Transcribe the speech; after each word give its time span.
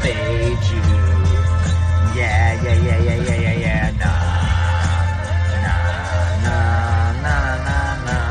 fade 0.00 0.64
you. 0.72 0.82
Yeah, 2.16 2.62
yeah, 2.62 2.74
yeah, 2.74 3.00
yeah, 3.02 3.22
yeah, 3.22 3.36
yeah, 3.36 3.56
yeah. 3.64 3.90
Nah, 4.00 4.08
nah, 5.64 5.82
nah, 6.44 7.08
nah, 7.24 7.44
nah, 7.66 8.26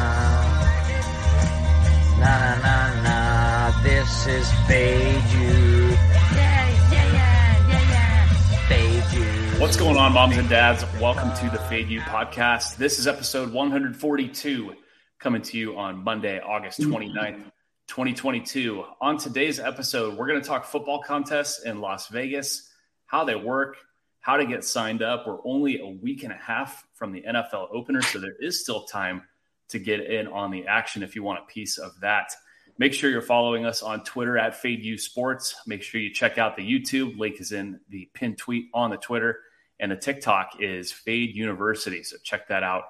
nah, 2.20 2.20
nah, 2.20 2.52
nah, 2.64 3.04
nah. 3.04 3.84
This 3.84 4.12
is 4.28 4.48
fade 4.68 5.30
you. 5.38 5.94
Yeah, 6.34 6.66
yeah, 6.92 7.08
yeah, 7.14 7.90
yeah. 7.94 8.68
Fade 8.68 9.08
you. 9.14 9.62
What's 9.62 9.78
going 9.78 9.98
on, 9.98 10.14
moms 10.14 10.38
and 10.38 10.50
dads? 10.50 10.84
Welcome 11.00 11.32
to 11.36 11.50
the 11.52 11.60
Fade 11.70 11.88
You 11.88 12.02
podcast. 12.02 12.78
This 12.78 12.98
is 12.98 13.08
episode 13.08 13.54
142, 13.54 14.74
coming 15.20 15.44
to 15.44 15.58
you 15.58 15.78
on 15.78 16.04
Monday, 16.04 16.40
August 16.40 16.82
29th, 16.82 17.44
2022. 17.90 18.86
On 19.02 19.18
today's 19.18 19.60
episode, 19.60 20.16
we're 20.16 20.28
going 20.28 20.40
to 20.40 20.48
talk 20.48 20.64
football 20.64 21.02
contests 21.02 21.64
in 21.64 21.82
Las 21.82 22.08
Vegas, 22.10 22.72
how 23.08 23.24
they 23.24 23.36
work, 23.36 23.78
how 24.20 24.38
to 24.38 24.46
get 24.46 24.64
signed 24.64 25.02
up. 25.02 25.26
We're 25.26 25.40
only 25.44 25.80
a 25.80 25.88
week 25.88 26.22
and 26.24 26.32
a 26.32 26.38
half 26.38 26.86
from 26.94 27.12
the 27.12 27.24
NFL 27.24 27.70
opener, 27.74 28.04
so 28.04 28.20
there 28.20 28.36
is 28.40 28.62
still 28.62 28.84
time 28.84 29.24
to 29.70 29.80
get 29.80 30.02
in 30.02 30.28
on 30.28 30.52
the 30.52 30.68
action 30.68 31.02
if 31.02 31.16
you 31.16 31.24
want 31.24 31.40
a 31.40 31.52
piece 31.52 31.80
of 31.80 32.00
that. 32.02 32.32
Make 32.78 32.94
sure 32.94 33.10
you're 33.10 33.24
following 33.24 33.66
us 33.66 33.82
on 33.82 34.04
Twitter 34.04 34.38
at 34.38 34.56
Fade 34.56 34.86
You 34.86 34.98
Sports. 34.98 35.56
Make 35.66 35.82
sure 35.82 36.00
you 36.00 36.14
check 36.14 36.38
out 36.38 36.56
the 36.56 36.62
YouTube. 36.62 37.18
Link 37.18 37.42
is 37.42 37.52
in 37.52 37.80
the 37.90 38.08
pinned 38.14 38.38
tweet 38.38 38.68
on 38.74 38.92
the 38.92 38.98
Twitter. 38.98 39.40
And 39.80 39.92
the 39.92 39.98
TikTok 39.98 40.58
is 40.60 40.92
Fade 40.92 41.36
University. 41.36 42.04
So 42.04 42.18
check 42.24 42.48
that 42.50 42.64
out. 42.64 42.84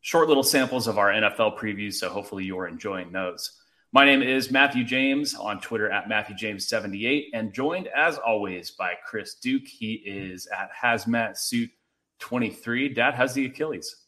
Short 0.00 0.28
little 0.28 0.42
samples 0.42 0.88
of 0.88 0.98
our 0.98 1.12
NFL 1.12 1.58
previews. 1.58 1.94
So 1.94 2.08
hopefully 2.08 2.44
you're 2.44 2.66
enjoying 2.66 3.12
those. 3.12 3.59
My 3.92 4.04
name 4.04 4.22
is 4.22 4.52
Matthew 4.52 4.84
James 4.84 5.34
on 5.34 5.60
Twitter 5.60 5.90
at 5.90 6.08
Matthew 6.08 6.36
James78 6.36 7.30
and 7.34 7.52
joined 7.52 7.88
as 7.88 8.18
always 8.18 8.70
by 8.70 8.92
Chris 9.04 9.34
Duke. 9.34 9.66
He 9.66 9.94
is 9.94 10.46
at 10.56 10.70
Hazmat 10.72 11.36
Suit 11.36 11.68
23. 12.20 12.90
Dad, 12.90 13.14
how's 13.14 13.34
the 13.34 13.46
Achilles? 13.46 14.06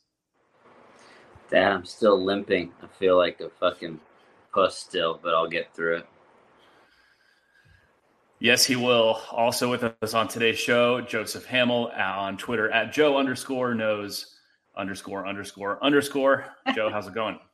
Dad, 1.51 1.73
I'm 1.73 1.85
still 1.85 2.25
limping. 2.25 2.73
I 2.81 2.87
feel 2.87 3.17
like 3.17 3.41
a 3.41 3.51
fucking 3.51 3.99
puss 4.55 4.79
still, 4.79 5.19
but 5.21 5.35
I'll 5.35 5.49
get 5.49 5.75
through 5.75 5.97
it. 5.97 6.07
Yes, 8.39 8.65
he 8.65 8.77
will. 8.77 9.21
Also 9.33 9.69
with 9.69 9.83
us 10.01 10.15
on 10.15 10.29
today's 10.29 10.61
show, 10.61 11.01
Joseph 11.01 11.45
Hamill 11.47 11.91
on 11.99 12.37
Twitter 12.37 12.71
at 12.71 12.93
Joe 12.93 13.17
underscore 13.17 13.75
knows 13.75 14.37
underscore 14.77 15.27
underscore 15.27 15.83
underscore. 15.83 16.45
Joe, 16.73 16.89
how's 16.89 17.09
it 17.09 17.15
going? 17.15 17.41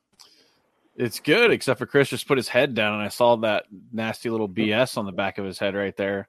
It's 0.98 1.20
good, 1.20 1.52
except 1.52 1.78
for 1.78 1.86
Chris 1.86 2.08
just 2.08 2.27
put 2.27 2.38
his 2.38 2.48
head 2.48 2.74
down, 2.74 2.94
and 2.94 3.02
I 3.02 3.08
saw 3.08 3.36
that 3.36 3.66
nasty 3.92 4.30
little 4.30 4.48
BS 4.48 4.98
on 4.98 5.06
the 5.06 5.12
back 5.12 5.38
of 5.38 5.44
his 5.44 5.58
head 5.58 5.74
right 5.74 5.96
there. 5.96 6.28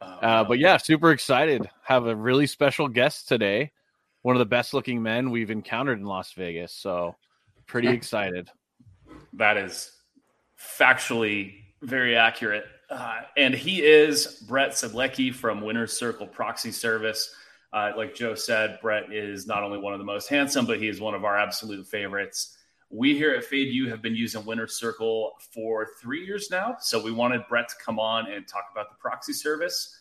Uh, 0.00 0.44
but 0.44 0.58
yeah, 0.58 0.76
super 0.76 1.10
excited. 1.10 1.68
Have 1.82 2.06
a 2.06 2.14
really 2.14 2.46
special 2.46 2.88
guest 2.88 3.26
today. 3.26 3.72
One 4.20 4.36
of 4.36 4.40
the 4.40 4.46
best 4.46 4.74
looking 4.74 5.02
men 5.02 5.30
we've 5.30 5.50
encountered 5.50 5.98
in 5.98 6.04
Las 6.04 6.32
Vegas. 6.32 6.72
So 6.72 7.16
pretty 7.66 7.88
excited. 7.94 8.50
That 9.32 9.56
is 9.56 9.92
factually 10.60 11.54
very 11.80 12.16
accurate. 12.16 12.64
Uh, 12.90 13.22
and 13.36 13.54
he 13.54 13.82
is 13.82 14.44
Brett 14.46 14.72
Sedlecki 14.72 15.34
from 15.34 15.62
Winner's 15.62 15.96
Circle 15.96 16.26
Proxy 16.26 16.70
Service. 16.70 17.34
Uh, 17.72 17.92
like 17.96 18.14
Joe 18.14 18.34
said, 18.34 18.78
Brett 18.82 19.12
is 19.12 19.46
not 19.46 19.62
only 19.62 19.78
one 19.78 19.92
of 19.92 19.98
the 19.98 20.04
most 20.04 20.28
handsome, 20.28 20.66
but 20.66 20.80
he 20.80 20.88
is 20.88 21.00
one 21.00 21.14
of 21.14 21.24
our 21.24 21.36
absolute 21.36 21.86
favorites. 21.86 22.56
We 22.90 23.16
here 23.16 23.34
at 23.34 23.44
Fade 23.44 23.72
You 23.72 23.88
have 23.90 24.00
been 24.00 24.14
using 24.14 24.44
Winner's 24.44 24.76
Circle 24.76 25.32
for 25.52 25.88
three 26.00 26.24
years 26.24 26.48
now. 26.50 26.76
So 26.80 27.02
we 27.02 27.10
wanted 27.10 27.42
Brett 27.48 27.68
to 27.68 27.74
come 27.84 27.98
on 27.98 28.30
and 28.30 28.46
talk 28.46 28.68
about 28.70 28.90
the 28.90 28.96
proxy 28.96 29.32
service, 29.32 29.98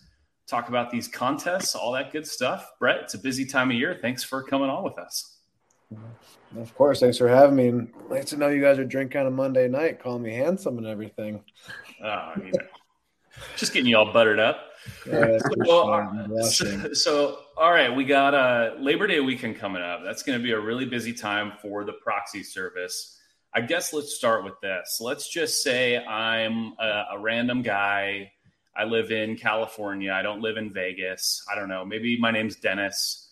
talk 0.47 0.69
about 0.69 0.91
these 0.91 1.07
contests, 1.07 1.73
all 1.73 1.91
that 1.93 2.11
good 2.11 2.27
stuff. 2.27 2.73
Brett, 2.79 3.01
it's 3.01 3.15
a 3.15 3.17
busy 3.17 3.45
time 3.45 3.71
of 3.71 3.77
year. 3.77 3.97
Thanks 3.99 4.23
for 4.23 4.43
coming 4.43 4.69
on 4.69 4.83
with 4.83 4.99
us. 4.99 5.37
Of 6.59 6.75
course, 6.75 6.99
thanks 6.99 7.17
for 7.17 7.27
having 7.27 7.55
me. 7.55 7.67
And 7.69 7.93
nice 8.09 8.25
to 8.25 8.37
know 8.37 8.49
you 8.49 8.61
guys 8.61 8.77
are 8.77 8.85
drinking 8.85 9.21
on 9.21 9.27
a 9.27 9.31
Monday 9.31 9.67
night, 9.67 9.99
calling 9.99 10.21
me 10.21 10.33
handsome 10.33 10.77
and 10.77 10.87
everything. 10.87 11.43
Ah, 12.03 12.33
you 12.37 12.51
know, 12.51 12.65
just 13.55 13.73
getting 13.73 13.89
you 13.89 13.97
all 13.97 14.11
buttered 14.13 14.39
up. 14.39 14.74
Yeah, 15.07 15.37
uh, 15.69 16.43
so, 16.43 16.93
so, 16.93 17.39
all 17.57 17.71
right, 17.71 17.95
we 17.95 18.03
got 18.05 18.33
uh, 18.33 18.75
Labor 18.79 19.07
Day 19.07 19.19
weekend 19.19 19.57
coming 19.57 19.81
up. 19.81 20.01
That's 20.03 20.23
going 20.23 20.37
to 20.37 20.43
be 20.43 20.51
a 20.51 20.59
really 20.59 20.85
busy 20.85 21.13
time 21.13 21.53
for 21.61 21.83
the 21.83 21.93
proxy 21.93 22.43
service. 22.43 23.19
I 23.53 23.61
guess 23.61 23.93
let's 23.93 24.13
start 24.13 24.43
with 24.43 24.59
this. 24.61 24.99
Let's 24.99 25.29
just 25.29 25.63
say 25.63 26.03
I'm 26.03 26.73
a, 26.79 27.05
a 27.13 27.19
random 27.19 27.61
guy. 27.61 28.31
I 28.75 28.83
live 28.83 29.11
in 29.11 29.37
California. 29.37 30.11
I 30.11 30.21
don't 30.21 30.41
live 30.41 30.57
in 30.57 30.73
Vegas. 30.73 31.45
I 31.49 31.55
don't 31.55 31.69
know. 31.69 31.85
Maybe 31.85 32.17
my 32.19 32.31
name's 32.31 32.57
Dennis 32.57 33.25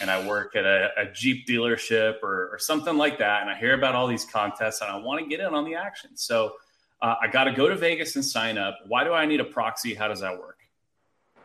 and 0.00 0.10
I 0.10 0.26
work 0.26 0.56
at 0.56 0.64
a, 0.64 0.90
a 0.96 1.12
Jeep 1.12 1.46
dealership 1.46 2.22
or, 2.22 2.48
or 2.52 2.58
something 2.58 2.96
like 2.96 3.18
that. 3.18 3.42
And 3.42 3.50
I 3.50 3.56
hear 3.56 3.74
about 3.74 3.94
all 3.94 4.06
these 4.06 4.24
contests 4.24 4.80
and 4.80 4.90
I 4.90 4.96
want 4.96 5.22
to 5.22 5.28
get 5.28 5.40
in 5.40 5.54
on 5.54 5.64
the 5.64 5.74
action. 5.74 6.10
So 6.14 6.54
uh, 7.00 7.14
I 7.20 7.28
got 7.28 7.44
to 7.44 7.52
go 7.52 7.68
to 7.68 7.76
Vegas 7.76 8.16
and 8.16 8.24
sign 8.24 8.58
up. 8.58 8.78
Why 8.86 9.04
do 9.04 9.12
I 9.12 9.26
need 9.26 9.40
a 9.40 9.44
proxy? 9.44 9.94
How 9.94 10.08
does 10.08 10.20
that 10.20 10.36
work? 10.38 10.57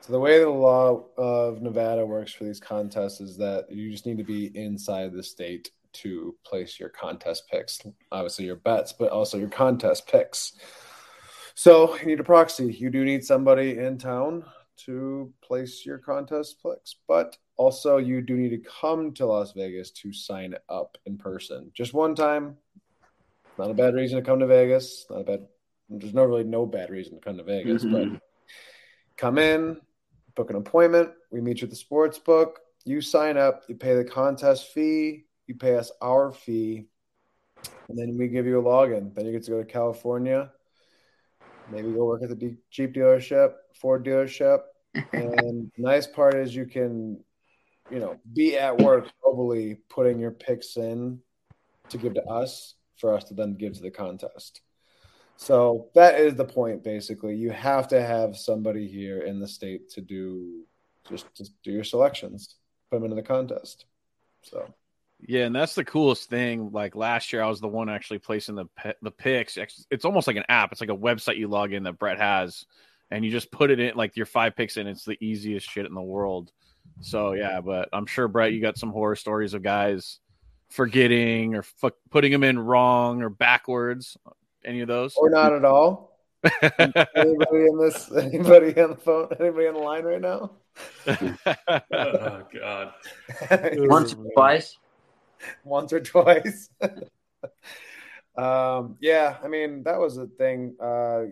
So 0.03 0.11
the 0.11 0.19
way 0.19 0.37
the 0.39 0.49
law 0.49 1.05
of 1.17 1.61
Nevada 1.61 2.05
works 2.05 2.33
for 2.33 2.43
these 2.43 2.59
contests 2.59 3.21
is 3.21 3.37
that 3.37 3.71
you 3.71 3.89
just 3.89 4.05
need 4.05 4.17
to 4.17 4.25
be 4.25 4.47
inside 4.53 5.13
the 5.13 5.23
state 5.23 5.71
to 5.93 6.35
place 6.45 6.77
your 6.77 6.89
contest 6.89 7.47
picks. 7.49 7.79
Obviously 8.11 8.43
your 8.43 8.57
bets, 8.57 8.91
but 8.91 9.11
also 9.11 9.37
your 9.37 9.47
contest 9.47 10.05
picks. 10.05 10.57
So 11.55 11.97
you 11.99 12.05
need 12.05 12.19
a 12.19 12.23
proxy. 12.25 12.73
You 12.73 12.89
do 12.89 13.05
need 13.05 13.23
somebody 13.23 13.77
in 13.77 13.97
town 13.97 14.43
to 14.85 15.31
place 15.41 15.85
your 15.85 15.99
contest 15.99 16.57
picks, 16.61 16.97
but 17.07 17.37
also 17.55 17.95
you 17.95 18.19
do 18.19 18.35
need 18.35 18.49
to 18.49 18.69
come 18.81 19.13
to 19.13 19.25
Las 19.25 19.53
Vegas 19.53 19.91
to 19.91 20.11
sign 20.11 20.53
up 20.67 20.97
in 21.05 21.17
person. 21.17 21.71
Just 21.73 21.93
one 21.93 22.13
time. 22.13 22.57
Not 23.57 23.71
a 23.71 23.73
bad 23.73 23.93
reason 23.95 24.19
to 24.19 24.25
come 24.25 24.39
to 24.39 24.47
Vegas. 24.47 25.05
Not 25.09 25.21
a 25.21 25.23
bad. 25.23 25.47
There's 25.87 26.13
no 26.13 26.25
really 26.25 26.43
no 26.43 26.65
bad 26.65 26.89
reason 26.89 27.13
to 27.13 27.21
come 27.21 27.37
to 27.37 27.43
Vegas, 27.43 27.85
Mhm. 27.85 27.91
but 28.11 28.21
come 29.15 29.37
in, 29.37 29.79
book 30.35 30.49
an 30.49 30.55
appointment. 30.55 31.11
We 31.31 31.41
meet 31.41 31.61
you 31.61 31.65
at 31.65 31.69
the 31.69 31.75
sports 31.75 32.17
book. 32.17 32.59
You 32.85 33.01
sign 33.01 33.37
up. 33.37 33.63
You 33.67 33.75
pay 33.75 33.95
the 33.95 34.03
contest 34.03 34.73
fee. 34.73 35.25
You 35.47 35.55
pay 35.55 35.75
us 35.75 35.91
our 36.01 36.31
fee, 36.31 36.87
and 37.89 37.97
then 37.97 38.17
we 38.17 38.27
give 38.29 38.45
you 38.45 38.59
a 38.59 38.63
login. 38.63 39.13
Then 39.13 39.25
you 39.25 39.31
get 39.31 39.43
to 39.43 39.51
go 39.51 39.57
to 39.59 39.65
California. 39.65 40.51
Maybe 41.71 41.91
go 41.91 42.05
work 42.05 42.23
at 42.23 42.29
the 42.29 42.57
Jeep 42.71 42.93
dealership, 42.93 43.53
Ford 43.73 44.05
dealership. 44.05 44.59
And 45.11 45.71
the 45.75 45.81
nice 45.81 46.05
part 46.05 46.35
is 46.35 46.55
you 46.55 46.65
can, 46.65 47.23
you 47.89 47.99
know, 47.99 48.19
be 48.31 48.57
at 48.57 48.77
work 48.77 49.09
globally, 49.25 49.79
putting 49.89 50.19
your 50.19 50.29
picks 50.29 50.77
in 50.77 51.19
to 51.89 51.97
give 51.97 52.13
to 52.13 52.23
us 52.25 52.75
for 52.97 53.13
us 53.15 53.23
to 53.25 53.33
then 53.33 53.55
give 53.55 53.73
to 53.73 53.81
the 53.81 53.89
contest. 53.89 54.61
So 55.35 55.89
that 55.95 56.19
is 56.19 56.35
the 56.35 56.45
point, 56.45 56.83
basically. 56.83 57.35
You 57.35 57.51
have 57.51 57.87
to 57.89 58.01
have 58.01 58.37
somebody 58.37 58.87
here 58.87 59.21
in 59.21 59.39
the 59.39 59.47
state 59.47 59.89
to 59.91 60.01
do 60.01 60.63
just 61.09 61.25
do 61.63 61.71
your 61.71 61.83
selections, 61.83 62.55
put 62.89 62.97
them 62.97 63.05
into 63.05 63.15
the 63.15 63.27
contest. 63.27 63.85
So 64.41 64.73
Yeah, 65.19 65.45
and 65.45 65.55
that's 65.55 65.75
the 65.75 65.85
coolest 65.85 66.29
thing. 66.29 66.71
Like 66.71 66.95
last 66.95 67.33
year, 67.33 67.41
I 67.41 67.47
was 67.47 67.59
the 67.59 67.67
one 67.67 67.89
actually 67.89 68.19
placing 68.19 68.55
the 68.55 68.65
the 69.01 69.11
picks. 69.11 69.57
It's 69.89 70.05
almost 70.05 70.27
like 70.27 70.37
an 70.37 70.45
app. 70.49 70.71
It's 70.71 70.81
like 70.81 70.89
a 70.89 70.95
website 70.95 71.37
you 71.37 71.47
log 71.47 71.73
in 71.73 71.83
that 71.83 71.99
Brett 71.99 72.19
has, 72.19 72.65
and 73.11 73.25
you 73.25 73.31
just 73.31 73.51
put 73.51 73.71
it 73.71 73.79
in 73.79 73.95
like 73.95 74.15
your 74.15 74.25
five 74.25 74.55
picks 74.55 74.77
in. 74.77 74.87
It's 74.87 75.05
the 75.05 75.17
easiest 75.19 75.69
shit 75.69 75.85
in 75.85 75.93
the 75.93 76.01
world. 76.01 76.51
So 77.01 77.33
yeah, 77.33 77.61
but 77.61 77.89
I'm 77.93 78.05
sure 78.05 78.27
Brett, 78.27 78.53
you 78.53 78.61
got 78.61 78.77
some 78.77 78.91
horror 78.91 79.15
stories 79.15 79.53
of 79.53 79.63
guys 79.63 80.19
forgetting 80.69 81.55
or 81.55 81.63
fu- 81.63 81.91
putting 82.09 82.31
them 82.31 82.43
in 82.43 82.57
wrong 82.57 83.21
or 83.21 83.29
backwards. 83.29 84.17
Any 84.65 84.81
of 84.81 84.87
those? 84.87 85.15
or 85.15 85.29
not 85.29 85.53
at 85.53 85.65
all. 85.65 86.19
Anybody 86.61 87.67
in 87.67 87.77
this? 87.79 88.11
Anybody 88.11 88.79
on 88.81 88.91
the 88.91 88.97
phone? 88.97 89.29
Anybody 89.39 89.67
on 89.67 89.73
the 89.75 89.79
line 89.79 90.03
right 90.03 90.21
now? 90.21 90.51
oh, 91.07 92.43
God. 92.53 92.93
Once 93.73 94.13
or 94.13 94.25
twice. 94.33 94.77
once 95.63 95.93
or 95.93 95.99
twice. 95.99 96.69
um, 98.37 98.97
yeah, 98.99 99.37
I 99.43 99.47
mean 99.47 99.83
that 99.83 99.99
was 99.99 100.15
the 100.15 100.27
thing. 100.27 100.75
Uh, 100.81 101.23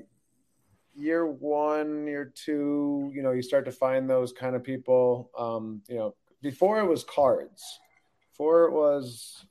year 0.96 1.26
one, 1.26 2.08
year 2.08 2.32
two, 2.34 3.12
you 3.14 3.24
know, 3.24 3.32
you 3.32 3.42
start 3.42 3.66
to 3.66 3.72
find 3.72 4.10
those 4.10 4.32
kind 4.32 4.56
of 4.56 4.64
people. 4.64 5.32
Um, 5.38 5.82
you 5.88 5.96
know, 5.96 6.16
before 6.42 6.80
it 6.80 6.88
was 6.88 7.04
cards. 7.04 7.80
Before 8.32 8.66
it 8.66 8.72
was, 8.72 9.46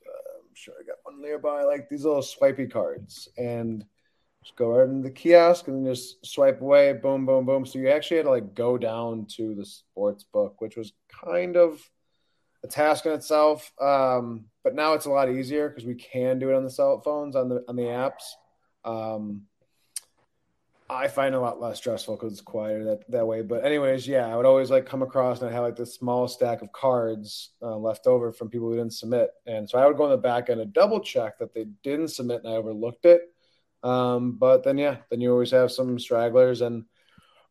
sure 0.61 0.75
I 0.79 0.85
got 0.85 0.97
one 1.03 1.21
nearby, 1.21 1.63
like 1.63 1.89
these 1.89 2.05
little 2.05 2.21
swipey 2.21 2.67
cards, 2.67 3.27
and 3.37 3.83
just 4.43 4.55
go 4.55 4.69
right 4.69 4.87
into 4.87 5.07
the 5.07 5.13
kiosk 5.13 5.67
and 5.67 5.85
then 5.85 5.93
just 5.93 6.25
swipe 6.25 6.61
away, 6.61 6.93
boom, 6.93 7.25
boom, 7.25 7.45
boom. 7.45 7.65
So 7.65 7.79
you 7.79 7.89
actually 7.89 8.17
had 8.17 8.23
to 8.23 8.31
like 8.31 8.53
go 8.53 8.77
down 8.77 9.25
to 9.37 9.55
the 9.55 9.65
sports 9.65 10.23
book, 10.23 10.61
which 10.61 10.75
was 10.75 10.93
kind 11.25 11.57
of 11.57 11.79
a 12.63 12.67
task 12.67 13.05
in 13.05 13.11
itself. 13.11 13.71
Um, 13.81 14.45
but 14.63 14.75
now 14.75 14.93
it's 14.93 15.05
a 15.05 15.11
lot 15.11 15.29
easier 15.29 15.69
because 15.69 15.85
we 15.85 15.95
can 15.95 16.39
do 16.39 16.49
it 16.49 16.55
on 16.55 16.63
the 16.63 16.69
cell 16.69 17.01
phones 17.01 17.35
on 17.35 17.49
the 17.49 17.63
on 17.67 17.75
the 17.75 17.83
apps. 17.83 18.23
Um, 18.83 19.43
I 20.91 21.07
find 21.07 21.33
it 21.33 21.37
a 21.37 21.41
lot 21.41 21.61
less 21.61 21.77
stressful 21.77 22.17
because 22.17 22.33
it's 22.33 22.41
quieter 22.41 22.83
that, 22.83 23.09
that 23.09 23.25
way. 23.25 23.41
But 23.43 23.63
anyways, 23.63 24.05
yeah, 24.05 24.27
I 24.27 24.35
would 24.35 24.45
always 24.45 24.69
like 24.69 24.85
come 24.85 25.01
across 25.01 25.39
and 25.39 25.49
I 25.49 25.53
have 25.53 25.63
like 25.63 25.77
this 25.77 25.95
small 25.95 26.27
stack 26.27 26.61
of 26.61 26.73
cards 26.73 27.51
uh, 27.61 27.77
left 27.77 28.07
over 28.07 28.33
from 28.33 28.49
people 28.49 28.67
who 28.67 28.75
didn't 28.75 28.93
submit, 28.93 29.29
and 29.45 29.69
so 29.69 29.79
I 29.79 29.87
would 29.87 29.95
go 29.95 30.03
in 30.03 30.11
the 30.11 30.17
back 30.17 30.49
end 30.49 30.59
and 30.59 30.73
double 30.73 30.99
check 30.99 31.39
that 31.39 31.53
they 31.53 31.65
didn't 31.81 32.09
submit 32.09 32.41
and 32.43 32.53
I 32.53 32.57
overlooked 32.57 33.05
it. 33.05 33.21
Um, 33.83 34.33
but 34.33 34.63
then 34.65 34.77
yeah, 34.77 34.97
then 35.09 35.21
you 35.21 35.31
always 35.31 35.51
have 35.51 35.71
some 35.71 35.97
stragglers, 35.97 36.59
and 36.59 36.83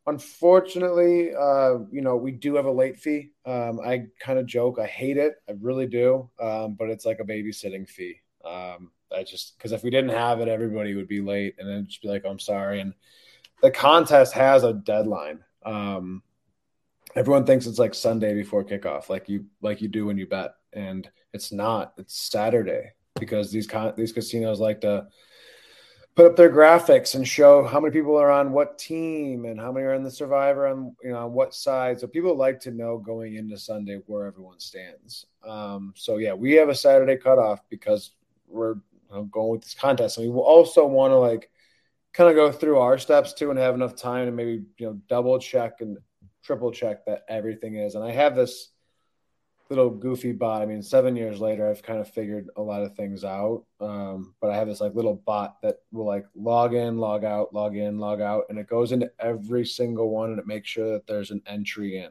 unfortunately, 0.07 1.35
uh, 1.35 1.79
you 1.91 2.03
know, 2.03 2.17
we 2.17 2.33
do 2.33 2.57
have 2.57 2.67
a 2.67 2.71
late 2.71 2.99
fee. 2.99 3.31
Um, 3.47 3.81
I 3.81 4.09
kind 4.21 4.39
of 4.39 4.45
joke, 4.45 4.79
I 4.79 4.87
hate 4.87 5.17
it, 5.17 5.37
I 5.49 5.55
really 5.59 5.87
do, 5.87 6.29
um, 6.39 6.75
but 6.79 6.91
it's 6.91 7.07
like 7.07 7.21
a 7.21 7.25
babysitting 7.25 7.89
fee. 7.89 8.21
Um, 8.45 8.91
I 9.11 9.25
just 9.25 9.57
because 9.57 9.73
if 9.73 9.83
we 9.83 9.91
didn't 9.91 10.11
have 10.11 10.41
it, 10.41 10.49
everybody 10.49 10.95
would 10.95 11.09
be 11.09 11.23
late, 11.23 11.55
and 11.59 11.69
then 11.69 11.87
just 11.87 12.03
be 12.03 12.09
like, 12.09 12.23
oh, 12.27 12.31
"I'm 12.31 12.39
sorry." 12.39 12.81
And 12.81 12.93
the 13.63 13.71
contest 13.71 14.33
has 14.35 14.63
a 14.63 14.73
deadline. 14.73 15.45
Um, 15.65 16.23
everyone 17.15 17.45
thinks 17.45 17.67
it's 17.67 17.79
like 17.79 17.95
Sunday 17.95 18.35
before 18.35 18.65
kickoff, 18.65 19.09
like 19.09 19.29
you 19.29 19.47
like 19.61 19.81
you 19.81 19.89
do 19.89 20.07
when 20.07 20.19
you 20.19 20.27
bet, 20.27 20.55
and 20.73 21.09
it's 21.33 21.53
not. 21.53 21.95
It's 21.99 22.31
Saturday 22.31 22.93
because 23.19 23.51
these 23.51 23.67
con- 23.67 23.95
these 23.97 24.13
casinos 24.13 24.61
like 24.61 24.81
to 24.83 25.07
put 26.17 26.27
up 26.27 26.37
their 26.37 26.51
graphics 26.51 27.15
and 27.15 27.27
show 27.27 27.65
how 27.65 27.81
many 27.81 27.93
people 27.93 28.17
are 28.17 28.31
on 28.31 28.53
what 28.53 28.79
team 28.79 29.45
and 29.45 29.61
how 29.61 29.71
many 29.73 29.87
are 29.87 29.95
in 29.95 30.03
the 30.03 30.11
survivor 30.11 30.67
on 30.67 30.95
you 31.03 31.11
know 31.11 31.19
on 31.19 31.33
what 31.33 31.55
side 31.55 32.01
so 32.01 32.07
people 32.07 32.37
like 32.37 32.59
to 32.61 32.71
know 32.71 32.99
going 32.99 33.37
into 33.37 33.57
sunday 33.57 34.01
where 34.07 34.27
everyone 34.27 34.59
stands 34.59 35.27
um, 35.47 35.95
so 35.97 36.17
yeah 36.17 36.33
we 36.33 36.53
have 36.53 36.69
a 36.69 36.75
saturday 36.75 37.17
cutoff 37.17 37.61
because 37.69 38.13
we're 38.49 38.75
you 38.75 38.83
know, 39.13 39.23
going 39.25 39.51
with 39.51 39.63
this 39.63 39.75
contest 39.75 40.19
and 40.19 40.33
we 40.33 40.41
also 40.41 40.85
want 40.87 41.11
to 41.13 41.17
like 41.17 41.51
kind 42.13 42.29
of 42.29 42.37
go 42.37 42.51
through 42.51 42.79
our 42.79 42.99
steps 42.99 43.33
too 43.33 43.51
and 43.51 43.59
have 43.59 43.75
enough 43.75 43.97
time 43.97 44.27
to 44.27 44.33
maybe 44.33 44.63
you 44.79 44.87
know 44.87 45.01
double 45.09 45.39
check 45.39 45.81
and 45.81 45.99
triple 46.43 46.73
check 46.73 47.05
that 47.05 47.23
everything 47.29 47.77
is 47.77 47.95
and 47.95 48.05
i 48.05 48.11
have 48.11 48.35
this 48.35 48.71
little 49.71 49.89
goofy 49.89 50.33
bot. 50.33 50.63
I 50.63 50.67
mean, 50.67 50.83
seven 50.83 51.15
years 51.15 51.41
later, 51.41 51.69
I've 51.69 51.83
kind 51.83 52.01
of 52.01 52.09
figured 52.09 52.49
a 52.57 52.63
lot 52.63 52.83
of 52.83 52.95
things 52.97 53.25
out. 53.25 53.65
Um, 53.81 54.35
but 54.41 54.51
I 54.51 54.57
have 54.57 54.67
this 54.67 54.81
like 54.81 54.95
little 54.95 55.15
bot 55.15 55.63
that 55.63 55.77
will 55.93 56.05
like 56.05 56.27
log 56.35 56.75
in, 56.75 56.99
log 56.99 57.25
out, 57.25 57.55
log 57.55 57.77
in, 57.77 57.99
log 57.99 58.21
out, 58.21 58.45
and 58.51 58.59
it 58.59 58.67
goes 58.67 58.93
into 58.93 59.11
every 59.21 59.65
single 59.65 60.11
one 60.11 60.31
and 60.31 60.39
it 60.39 60.47
makes 60.47 60.69
sure 60.69 60.93
that 60.93 61.07
there's 61.07 61.31
an 61.31 61.41
entry 61.47 61.99
in. 61.99 62.11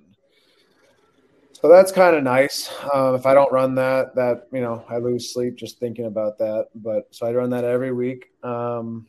So 1.51 1.67
that's 1.67 1.91
kind 1.91 2.15
of 2.15 2.23
nice. 2.23 2.71
Um, 2.93 3.15
if 3.15 3.25
I 3.25 3.33
don't 3.33 3.51
run 3.51 3.75
that, 3.75 4.15
that 4.15 4.47
you 4.53 4.61
know, 4.61 4.85
I 4.87 4.97
lose 4.97 5.33
sleep 5.33 5.55
just 5.55 5.77
thinking 5.77 6.05
about 6.05 6.37
that. 6.37 6.67
But 6.73 7.09
so 7.11 7.27
I 7.27 7.33
run 7.33 7.49
that 7.49 7.65
every 7.65 7.91
week. 7.91 8.31
Um, 8.43 9.07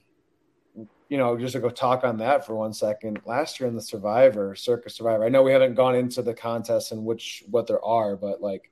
you 1.10 1.18
know, 1.18 1.36
just 1.36 1.54
to 1.54 1.60
go 1.60 1.68
talk 1.68 2.04
on 2.04 2.16
that 2.18 2.46
for 2.46 2.54
one 2.54 2.72
second. 2.72 3.20
Last 3.26 3.58
year 3.58 3.68
in 3.68 3.74
the 3.74 3.82
Survivor, 3.82 4.54
Circa 4.54 4.88
Survivor, 4.88 5.24
I 5.24 5.28
know 5.28 5.42
we 5.42 5.50
haven't 5.50 5.74
gone 5.74 5.96
into 5.96 6.22
the 6.22 6.32
contests 6.32 6.92
and 6.92 7.04
which 7.04 7.42
what 7.50 7.66
there 7.66 7.84
are, 7.84 8.16
but 8.16 8.40
like 8.40 8.70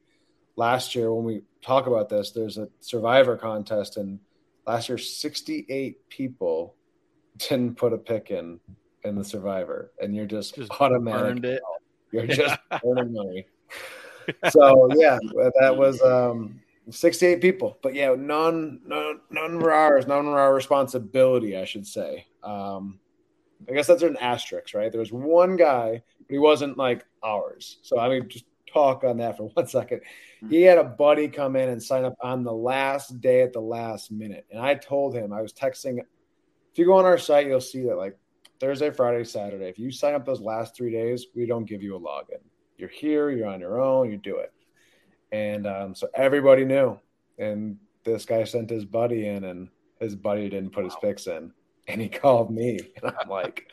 last 0.55 0.95
year 0.95 1.13
when 1.13 1.25
we 1.25 1.43
talk 1.63 1.89
about 1.89 2.09
this, 2.09 2.31
there's 2.31 2.57
a 2.57 2.69
Survivor 2.79 3.37
contest, 3.37 3.97
and 3.97 4.21
last 4.69 4.89
year 4.89 4.99
68 4.99 6.09
people 6.09 6.77
didn't 7.37 7.77
put 7.77 7.93
a 7.93 7.99
pick 7.99 8.31
in 8.31 8.61
in 9.03 9.17
the 9.17 9.25
Survivor, 9.25 9.91
and 10.01 10.15
you're 10.15 10.25
just, 10.25 10.55
just 10.55 10.71
automatic. 10.81 11.43
It. 11.43 11.63
You're 12.13 12.29
just 12.29 12.57
earning 12.87 13.13
money. 13.13 13.47
so 14.51 14.89
yeah, 14.95 15.19
that 15.59 15.77
was 15.77 16.01
um 16.03 16.61
68 16.91 17.41
people, 17.41 17.79
but 17.83 17.95
yeah, 17.95 18.15
none, 18.17 18.81
none, 18.87 19.21
none 19.31 19.59
were 19.59 19.73
ours, 19.73 20.07
none 20.07 20.27
were 20.27 20.39
our 20.39 20.55
responsibility, 20.55 21.57
I 21.57 21.65
should 21.65 21.87
say. 21.87 22.27
Um, 22.43 23.01
I 23.69 23.73
guess 23.73 23.87
that's 23.87 24.03
an 24.03 24.17
asterisk, 24.21 24.75
right? 24.75 24.91
There 24.91 25.01
was 25.01 25.13
one 25.13 25.57
guy, 25.57 26.03
but 26.19 26.31
he 26.31 26.39
wasn't 26.39 26.79
like 26.79 27.05
ours. 27.23 27.79
So 27.83 27.99
I 27.99 28.09
mean, 28.09 28.29
just 28.29 28.45
talk 28.73 29.05
on 29.05 29.19
that 29.19 29.37
for 29.37 29.45
one 29.55 29.67
second. 29.67 30.03
Hmm. 30.41 30.51
He 30.51 30.63
had 30.63 30.79
a 30.79 30.85
buddy 30.85 31.29
come 31.29 31.57
in 31.57 31.69
and 31.69 31.83
sign 31.83 32.05
up 32.05 32.15
on 32.21 32.45
the 32.45 32.53
last 32.53 33.21
day 33.21 33.43
at 33.43 33.53
the 33.53 33.61
last 33.61 34.11
minute, 34.11 34.47
and 34.51 34.61
I 34.61 34.75
told 34.75 35.15
him 35.15 35.33
I 35.33 35.43
was 35.43 35.53
texting. 35.53 35.99
If 35.99 36.79
you 36.79 36.87
go 36.87 36.95
on 36.95 37.05
our 37.05 37.19
site, 37.19 37.47
you'll 37.47 37.61
see 37.61 37.83
that 37.83 37.97
like 37.97 38.17
Thursday, 38.61 38.91
Friday, 38.91 39.25
Saturday. 39.25 39.69
If 39.69 39.79
you 39.79 39.91
sign 39.91 40.15
up 40.15 40.25
those 40.25 40.41
last 40.41 40.77
three 40.77 40.93
days, 40.93 41.27
we 41.35 41.47
don't 41.47 41.65
give 41.65 41.83
you 41.83 41.97
a 41.97 42.01
login. 42.01 42.41
You're 42.77 42.89
here, 42.89 43.31
you're 43.31 43.49
on 43.49 43.61
your 43.61 43.81
own, 43.81 44.11
you 44.11 44.17
do 44.17 44.37
it. 44.37 44.53
And 45.33 45.67
um, 45.67 45.95
so 45.95 46.09
everybody 46.15 46.65
knew. 46.65 46.99
And 47.39 47.77
this 48.05 48.25
guy 48.25 48.45
sent 48.45 48.71
his 48.71 48.85
buddy 48.85 49.29
in, 49.29 49.45
and 49.45 49.69
his 50.01 50.17
buddy 50.17 50.49
didn't 50.49 50.71
put 50.71 50.85
his 50.85 50.97
picks 51.01 51.27
in. 51.27 51.53
And 51.87 52.01
he 52.01 52.09
called 52.09 52.51
me. 52.51 52.81
And 53.03 53.15
I'm 53.21 53.29
like, 53.29 53.71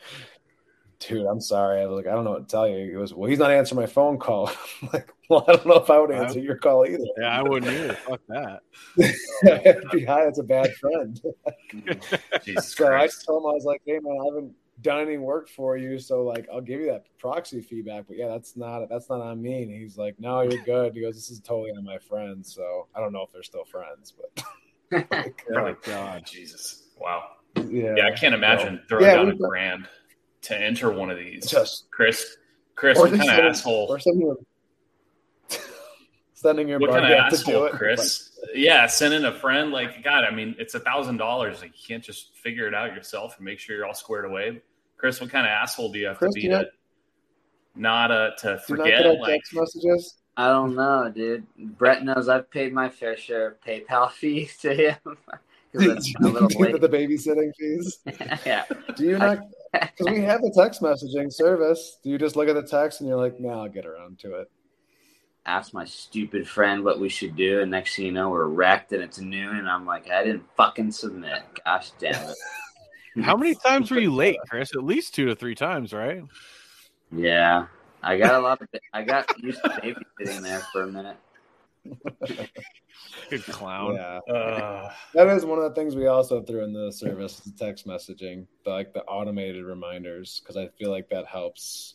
dude, 0.98 1.26
I'm 1.26 1.40
sorry. 1.40 1.80
I 1.80 1.86
was 1.86 1.96
like, 1.96 2.06
I 2.06 2.14
don't 2.14 2.24
know 2.24 2.32
what 2.32 2.48
to 2.48 2.52
tell 2.52 2.68
you. 2.68 2.90
He 2.90 2.96
was, 2.96 3.12
well, 3.12 3.28
he's 3.28 3.38
not 3.38 3.50
answering 3.50 3.80
my 3.80 3.86
phone 3.86 4.18
call. 4.18 4.50
I'm 4.82 4.88
like, 4.92 5.12
well, 5.28 5.44
I 5.48 5.56
don't 5.56 5.66
know 5.66 5.76
if 5.76 5.90
I 5.90 5.98
would 5.98 6.12
answer 6.12 6.40
your 6.40 6.56
call 6.56 6.86
either. 6.86 7.04
Yeah, 7.18 7.38
I 7.38 7.42
wouldn't 7.42 7.72
either. 7.72 7.94
Fuck 7.94 8.20
that. 8.28 8.60
FBI, 9.44 10.24
that's 10.24 10.38
a 10.38 10.44
bad 10.44 10.72
friend. 10.76 11.20
So 11.20 12.86
Christ. 12.86 13.24
I 13.24 13.26
told 13.26 13.42
him, 13.42 13.50
I 13.50 13.52
was 13.52 13.64
like, 13.64 13.82
hey, 13.84 13.98
man, 14.00 14.18
I 14.20 14.24
haven't 14.24 14.54
done 14.82 15.00
any 15.00 15.18
work 15.18 15.48
for 15.48 15.76
you, 15.76 15.98
so 15.98 16.22
like 16.22 16.46
I'll 16.52 16.60
give 16.60 16.80
you 16.80 16.86
that 16.86 17.06
proxy 17.18 17.60
feedback. 17.60 18.06
But 18.08 18.16
yeah, 18.16 18.28
that's 18.28 18.56
not 18.56 18.88
that's 18.88 19.08
not 19.08 19.20
on 19.20 19.40
me. 19.40 19.62
And 19.62 19.70
he's 19.70 19.96
like, 19.96 20.18
no, 20.18 20.42
you're 20.42 20.62
good. 20.64 20.94
He 20.94 21.00
goes, 21.00 21.14
this 21.14 21.30
is 21.30 21.40
totally 21.40 21.70
on 21.70 21.84
my 21.84 21.98
friends. 21.98 22.54
So 22.54 22.88
I 22.94 23.00
don't 23.00 23.12
know 23.12 23.22
if 23.22 23.32
they're 23.32 23.42
still 23.42 23.64
friends, 23.64 24.12
but 24.16 24.44
like, 25.10 25.44
uh, 25.54 25.58
oh 25.58 25.76
God, 25.82 26.24
Jesus, 26.26 26.84
wow. 26.98 27.24
Yeah, 27.68 27.94
yeah, 27.96 28.06
I 28.06 28.12
can't 28.12 28.34
imagine 28.34 28.82
throwing 28.88 29.06
yeah, 29.06 29.16
down 29.16 29.30
a 29.30 29.34
grand 29.34 29.88
to 30.42 30.56
enter 30.56 30.92
one 30.92 31.10
of 31.10 31.16
these. 31.16 31.46
Just 31.46 31.90
Chris, 31.90 32.36
Chris, 32.74 32.98
what 32.98 33.10
kind 33.10 33.22
of 33.22 33.28
asshole? 33.28 33.86
Or 33.88 33.98
sending 33.98 34.26
your, 34.26 34.36
sending 36.34 36.68
your 36.68 36.78
what 36.78 36.90
kind 36.90 37.04
of 37.04 37.30
to 37.30 37.44
do 37.44 37.52
asshole, 37.52 37.64
it. 37.64 37.72
Chris? 37.72 38.25
Yeah, 38.54 38.86
sending 38.86 39.24
a 39.24 39.32
friend 39.32 39.72
like 39.72 40.02
God. 40.02 40.24
I 40.24 40.30
mean, 40.30 40.54
it's 40.58 40.74
a 40.74 40.80
thousand 40.80 41.16
dollars. 41.18 41.60
Like 41.60 41.72
you 41.72 41.86
can't 41.86 42.04
just 42.04 42.36
figure 42.36 42.66
it 42.66 42.74
out 42.74 42.94
yourself 42.94 43.36
and 43.36 43.44
make 43.44 43.58
sure 43.58 43.76
you're 43.76 43.86
all 43.86 43.94
squared 43.94 44.24
away. 44.24 44.62
Chris, 44.96 45.20
what 45.20 45.30
kind 45.30 45.46
of 45.46 45.50
asshole 45.50 45.92
do 45.92 45.98
you 45.98 46.06
have 46.06 46.18
Chris, 46.18 46.34
to 46.34 46.40
do 46.40 46.48
be 46.48 46.54
to 46.54 46.66
not 47.74 48.10
uh 48.10 48.30
to 48.38 48.60
Do 48.66 48.74
you 48.74 48.76
not 48.78 48.84
forget? 48.86 49.20
Like 49.20 49.32
text 49.32 49.54
messages? 49.54 50.16
I 50.36 50.48
don't 50.48 50.74
know, 50.74 51.10
dude. 51.14 51.46
Brett 51.56 52.04
knows 52.04 52.28
I've 52.28 52.50
paid 52.50 52.72
my 52.72 52.88
fair 52.88 53.16
share 53.16 53.48
of 53.48 53.60
PayPal 53.60 54.10
fees 54.12 54.56
to 54.58 54.74
him 54.74 55.16
because 55.72 55.86
that's 55.86 56.14
a 56.20 56.28
little 56.28 56.48
the 56.78 56.88
babysitting 56.88 57.52
fees. 57.58 57.98
yeah, 58.46 58.64
Do 58.96 59.04
you 59.04 59.18
not? 59.18 59.38
Because 59.72 60.06
we 60.10 60.22
have 60.22 60.40
the 60.40 60.50
text 60.56 60.80
messaging 60.80 61.30
service. 61.30 61.98
Do 62.02 62.08
you 62.08 62.16
just 62.16 62.34
look 62.34 62.48
at 62.48 62.54
the 62.54 62.62
text 62.62 63.00
and 63.00 63.08
you're 63.10 63.18
like, 63.18 63.38
"Nah, 63.38 63.64
I'll 63.64 63.68
get 63.68 63.84
around 63.84 64.18
to 64.20 64.36
it." 64.36 64.50
Asked 65.46 65.72
my 65.72 65.84
stupid 65.84 66.48
friend 66.48 66.84
what 66.84 67.00
we 67.00 67.08
should 67.08 67.36
do, 67.36 67.60
and 67.60 67.70
next 67.70 67.96
thing 67.96 68.06
you 68.06 68.12
know, 68.12 68.30
we're 68.30 68.46
wrecked 68.46 68.92
and 68.92 69.02
it's 69.02 69.18
noon, 69.18 69.56
and 69.56 69.68
I'm 69.68 69.86
like, 69.86 70.10
I 70.10 70.24
didn't 70.24 70.44
fucking 70.56 70.92
submit. 70.92 71.42
Gosh 71.64 71.92
damn 71.98 72.30
it. 72.30 72.36
How 73.22 73.36
many 73.36 73.54
times 73.54 73.90
were 73.90 73.98
you 73.98 74.14
late, 74.14 74.38
Chris? 74.48 74.74
At 74.74 74.84
least 74.84 75.14
two 75.14 75.26
to 75.26 75.34
three 75.34 75.54
times, 75.54 75.92
right? 75.92 76.22
Yeah, 77.10 77.66
I 78.02 78.18
got 78.18 78.34
a 78.34 78.40
lot 78.40 78.60
of. 78.60 78.68
I 78.92 79.02
got 79.02 79.26
used 79.42 79.62
to 79.62 79.70
babysitting 79.70 80.42
there 80.42 80.60
for 80.72 80.82
a 80.82 80.86
minute. 80.86 81.16
Good 83.30 83.44
clown. 83.44 83.94
Yeah, 83.94 84.34
uh, 84.34 84.90
that 85.14 85.28
is 85.28 85.44
one 85.44 85.58
of 85.58 85.64
the 85.64 85.74
things 85.74 85.94
we 85.94 86.08
also 86.08 86.42
threw 86.42 86.64
in 86.64 86.72
the 86.72 86.90
service: 86.90 87.40
the 87.40 87.52
text 87.52 87.86
messaging, 87.86 88.46
the, 88.64 88.70
like 88.70 88.92
the 88.92 89.02
automated 89.04 89.64
reminders, 89.64 90.40
because 90.40 90.56
I 90.56 90.68
feel 90.78 90.90
like 90.90 91.08
that 91.10 91.26
helps 91.26 91.94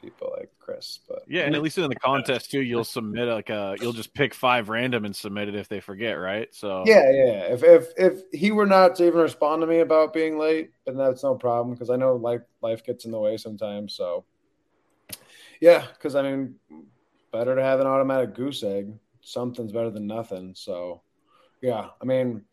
people 0.00 0.34
like 0.38 0.50
Chris. 0.58 1.00
But 1.08 1.22
Yeah, 1.26 1.42
and 1.42 1.54
at 1.54 1.62
least 1.62 1.78
in 1.78 1.88
the 1.88 1.96
contest 1.96 2.50
too, 2.50 2.62
you'll 2.62 2.84
submit 2.84 3.28
like 3.28 3.50
a 3.50 3.76
you'll 3.80 3.92
just 3.92 4.14
pick 4.14 4.34
five 4.34 4.68
random 4.68 5.04
and 5.04 5.14
submit 5.14 5.48
it 5.48 5.54
if 5.54 5.68
they 5.68 5.80
forget, 5.80 6.18
right? 6.18 6.48
So 6.54 6.84
Yeah, 6.86 7.10
yeah. 7.10 7.52
If 7.52 7.62
if 7.62 7.88
if 7.96 8.22
he 8.32 8.50
were 8.50 8.66
not 8.66 8.94
to 8.96 9.06
even 9.06 9.20
respond 9.20 9.62
to 9.62 9.66
me 9.66 9.80
about 9.80 10.12
being 10.12 10.38
late, 10.38 10.70
then 10.86 10.96
that's 10.96 11.22
no 11.22 11.34
problem 11.34 11.74
because 11.74 11.90
I 11.90 11.96
know 11.96 12.16
life 12.16 12.42
life 12.62 12.84
gets 12.84 13.04
in 13.04 13.10
the 13.10 13.18
way 13.18 13.36
sometimes. 13.36 13.94
So 13.94 14.24
yeah, 15.60 15.86
because 15.92 16.14
I 16.14 16.22
mean, 16.22 16.54
better 17.32 17.54
to 17.54 17.62
have 17.62 17.80
an 17.80 17.86
automatic 17.86 18.34
goose 18.34 18.62
egg. 18.62 18.92
Something's 19.20 19.72
better 19.72 19.90
than 19.90 20.06
nothing. 20.06 20.54
So 20.54 21.02
yeah, 21.60 21.88
I 22.00 22.04
mean, 22.04 22.44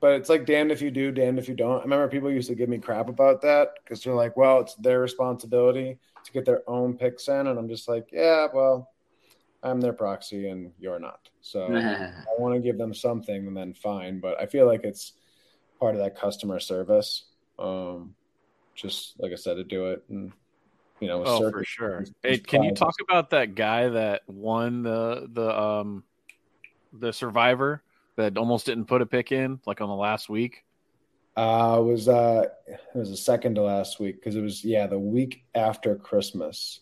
but 0.00 0.12
it's 0.12 0.28
like 0.28 0.46
damned 0.46 0.72
if 0.72 0.82
you 0.82 0.90
do, 0.90 1.10
damned 1.12 1.38
if 1.38 1.48
you 1.48 1.54
don't. 1.54 1.80
I 1.80 1.82
remember 1.82 2.08
people 2.08 2.30
used 2.30 2.48
to 2.48 2.54
give 2.54 2.68
me 2.68 2.78
crap 2.78 3.08
about 3.08 3.42
that 3.42 3.70
because 3.82 4.02
they're 4.02 4.14
like, 4.14 4.36
well, 4.36 4.60
it's 4.60 4.74
their 4.76 5.00
responsibility 5.00 5.98
to 6.24 6.32
get 6.32 6.44
their 6.44 6.62
own 6.68 6.96
picks 6.96 7.28
in, 7.28 7.46
and 7.46 7.58
I'm 7.58 7.68
just 7.68 7.88
like, 7.88 8.08
yeah, 8.12 8.46
well, 8.52 8.90
I'm 9.62 9.80
their 9.80 9.92
proxy 9.92 10.48
and 10.48 10.72
you're 10.78 10.98
not. 10.98 11.28
So. 11.40 11.68
I 12.36 12.40
want 12.40 12.54
to 12.54 12.60
give 12.60 12.78
them 12.78 12.92
something, 12.92 13.46
and 13.46 13.56
then 13.56 13.74
fine. 13.74 14.18
But 14.18 14.40
I 14.40 14.46
feel 14.46 14.66
like 14.66 14.82
it's 14.82 15.12
part 15.78 15.94
of 15.94 16.00
that 16.00 16.16
customer 16.16 16.58
service. 16.58 17.26
Um, 17.60 18.16
just 18.74 19.14
like 19.20 19.30
I 19.30 19.36
said, 19.36 19.54
to 19.54 19.62
do 19.64 19.92
it, 19.92 20.02
and 20.08 20.32
you 20.98 21.06
know, 21.06 21.22
Oh, 21.24 21.38
for 21.38 21.50
circus- 21.50 21.68
sure. 21.68 22.00
these 22.00 22.12
Hey, 22.24 22.38
can 22.38 22.64
you 22.64 22.74
talk 22.74 22.94
about 23.08 23.30
that 23.30 23.54
guy 23.54 23.88
that 23.88 24.22
won 24.26 24.82
the 24.82 25.28
the 25.32 25.56
um 25.56 26.02
the 26.92 27.12
survivor 27.12 27.83
that 28.16 28.36
almost 28.36 28.66
didn't 28.66 28.86
put 28.86 29.02
a 29.02 29.06
pick 29.06 29.32
in 29.32 29.60
like 29.66 29.80
on 29.80 29.88
the 29.88 29.94
last 29.94 30.28
week? 30.28 30.64
Uh, 31.36 31.78
it 31.80 31.82
was 31.84 32.08
uh, 32.08 32.44
it 32.66 32.80
was 32.94 33.10
the 33.10 33.16
second 33.16 33.56
to 33.56 33.62
last 33.62 33.98
week 33.98 34.16
because 34.16 34.36
it 34.36 34.40
was 34.40 34.64
yeah 34.64 34.86
the 34.86 34.98
week 34.98 35.44
after 35.54 35.96
Christmas. 35.96 36.80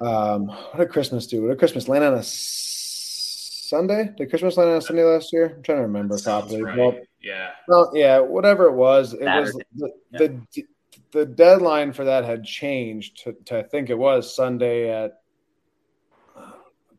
Um, 0.00 0.48
what 0.48 0.78
did 0.78 0.90
Christmas 0.90 1.26
do? 1.26 1.42
What 1.42 1.48
did 1.48 1.58
Christmas 1.58 1.88
land 1.88 2.04
on 2.04 2.14
a 2.14 2.22
Sunday? 2.22 4.10
Did 4.16 4.30
Christmas 4.30 4.56
land 4.56 4.70
on 4.70 4.76
a 4.78 4.82
Sunday 4.82 5.04
last 5.04 5.32
year? 5.32 5.54
I'm 5.56 5.62
trying 5.62 5.78
to 5.78 5.82
remember 5.82 6.18
properly. 6.18 6.62
Right. 6.62 6.76
Well, 6.76 6.98
yeah. 7.20 7.50
well, 7.66 7.90
yeah, 7.94 8.18
whatever 8.20 8.66
it 8.66 8.74
was, 8.74 9.12
it 9.12 9.22
was 9.22 9.52
Saturday. 9.76 9.94
the, 10.12 10.40
the 10.54 10.66
the 11.10 11.26
deadline 11.26 11.92
for 11.92 12.04
that 12.04 12.24
had 12.24 12.44
changed 12.44 13.22
to, 13.24 13.32
to 13.46 13.58
I 13.58 13.62
think 13.62 13.90
it 13.90 13.98
was 13.98 14.34
Sunday 14.34 14.90
at 14.90 15.20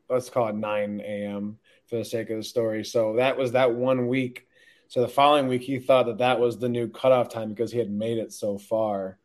let's 0.10 0.30
call 0.30 0.48
it 0.48 0.56
9 0.56 1.02
a.m. 1.02 1.58
for 1.90 1.98
the 1.98 2.06
sake 2.06 2.30
of 2.30 2.38
the 2.38 2.44
story. 2.44 2.86
So 2.86 3.16
that 3.16 3.38
was 3.38 3.54
that 3.54 3.74
one 3.74 4.08
week. 4.08 4.48
So 4.88 5.02
the 5.02 5.08
following 5.08 5.48
week, 5.48 5.62
he 5.62 5.80
thought 5.80 6.08
that 6.08 6.20
that 6.20 6.40
was 6.40 6.58
the 6.58 6.70
new 6.70 6.88
cutoff 6.88 7.30
time 7.30 7.50
because 7.50 7.72
he 7.72 7.80
had 7.80 7.92
made 7.92 8.18
it 8.18 8.32
so 8.32 8.58
far. 8.58 9.18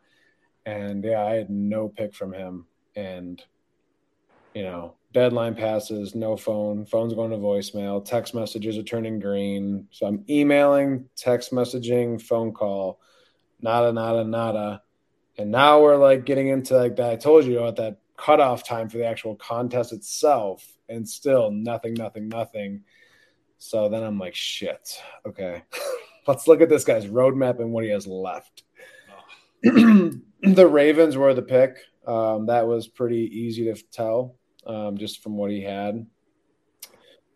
And 0.67 1.05
yeah, 1.05 1.25
I 1.25 1.35
had 1.35 1.51
no 1.51 1.89
pick 1.89 2.15
from 2.15 2.33
him. 2.33 2.67
And 2.97 3.43
you 4.55 4.63
know, 4.63 4.95
deadline 5.13 5.55
passes, 5.55 6.15
no 6.15 6.37
phone, 6.37 6.87
phone's 6.87 7.15
going 7.15 7.33
to 7.33 7.37
voicemail, 7.37 8.05
text 8.05 8.35
messages 8.35 8.79
are 8.79 8.85
turning 8.85 9.19
green. 9.19 9.89
So 9.91 10.07
I'm 10.07 10.25
emailing, 10.29 11.09
text 11.17 11.53
messaging, 11.53 12.23
phone 12.23 12.53
call, 12.53 13.01
nada, 13.61 13.93
nada, 13.93 14.25
nada. 14.25 14.83
And 15.37 15.51
now 15.51 15.83
we're 15.83 15.97
like 15.97 16.25
getting 16.25 16.49
into 16.49 16.77
like 16.77 16.97
that. 16.97 17.11
I 17.11 17.17
told 17.17 17.45
you 17.45 17.59
about 17.59 17.77
that 17.77 17.99
cutoff 18.17 18.67
time 18.67 18.89
for 18.89 18.99
the 18.99 19.07
actual 19.07 19.37
contest 19.37 19.93
itself, 19.93 20.67
and 20.89 21.09
still 21.09 21.51
nothing, 21.51 21.95
nothing, 21.95 22.29
nothing. 22.29 22.85
So 23.59 23.89
then 23.89 24.03
I'm 24.03 24.19
like, 24.19 24.35
shit. 24.35 25.01
Okay. 25.27 25.63
Let's 26.27 26.49
look 26.49 26.61
at 26.61 26.69
this 26.69 26.85
guy's 26.85 27.07
roadmap 27.07 27.61
and 27.61 27.73
what 27.73 27.85
he 27.85 27.91
has 27.91 28.07
left. 28.07 28.65
the 29.63 30.23
Ravens 30.43 31.17
were 31.17 31.35
the 31.35 31.43
pick. 31.43 31.79
Um, 32.07 32.47
that 32.47 32.67
was 32.67 32.87
pretty 32.89 33.31
easy 33.33 33.65
to 33.73 33.83
tell 33.91 34.37
um, 34.67 34.97
just 34.97 35.23
from 35.23 35.37
what 35.37 35.51
he 35.51 35.63
had. 35.63 36.07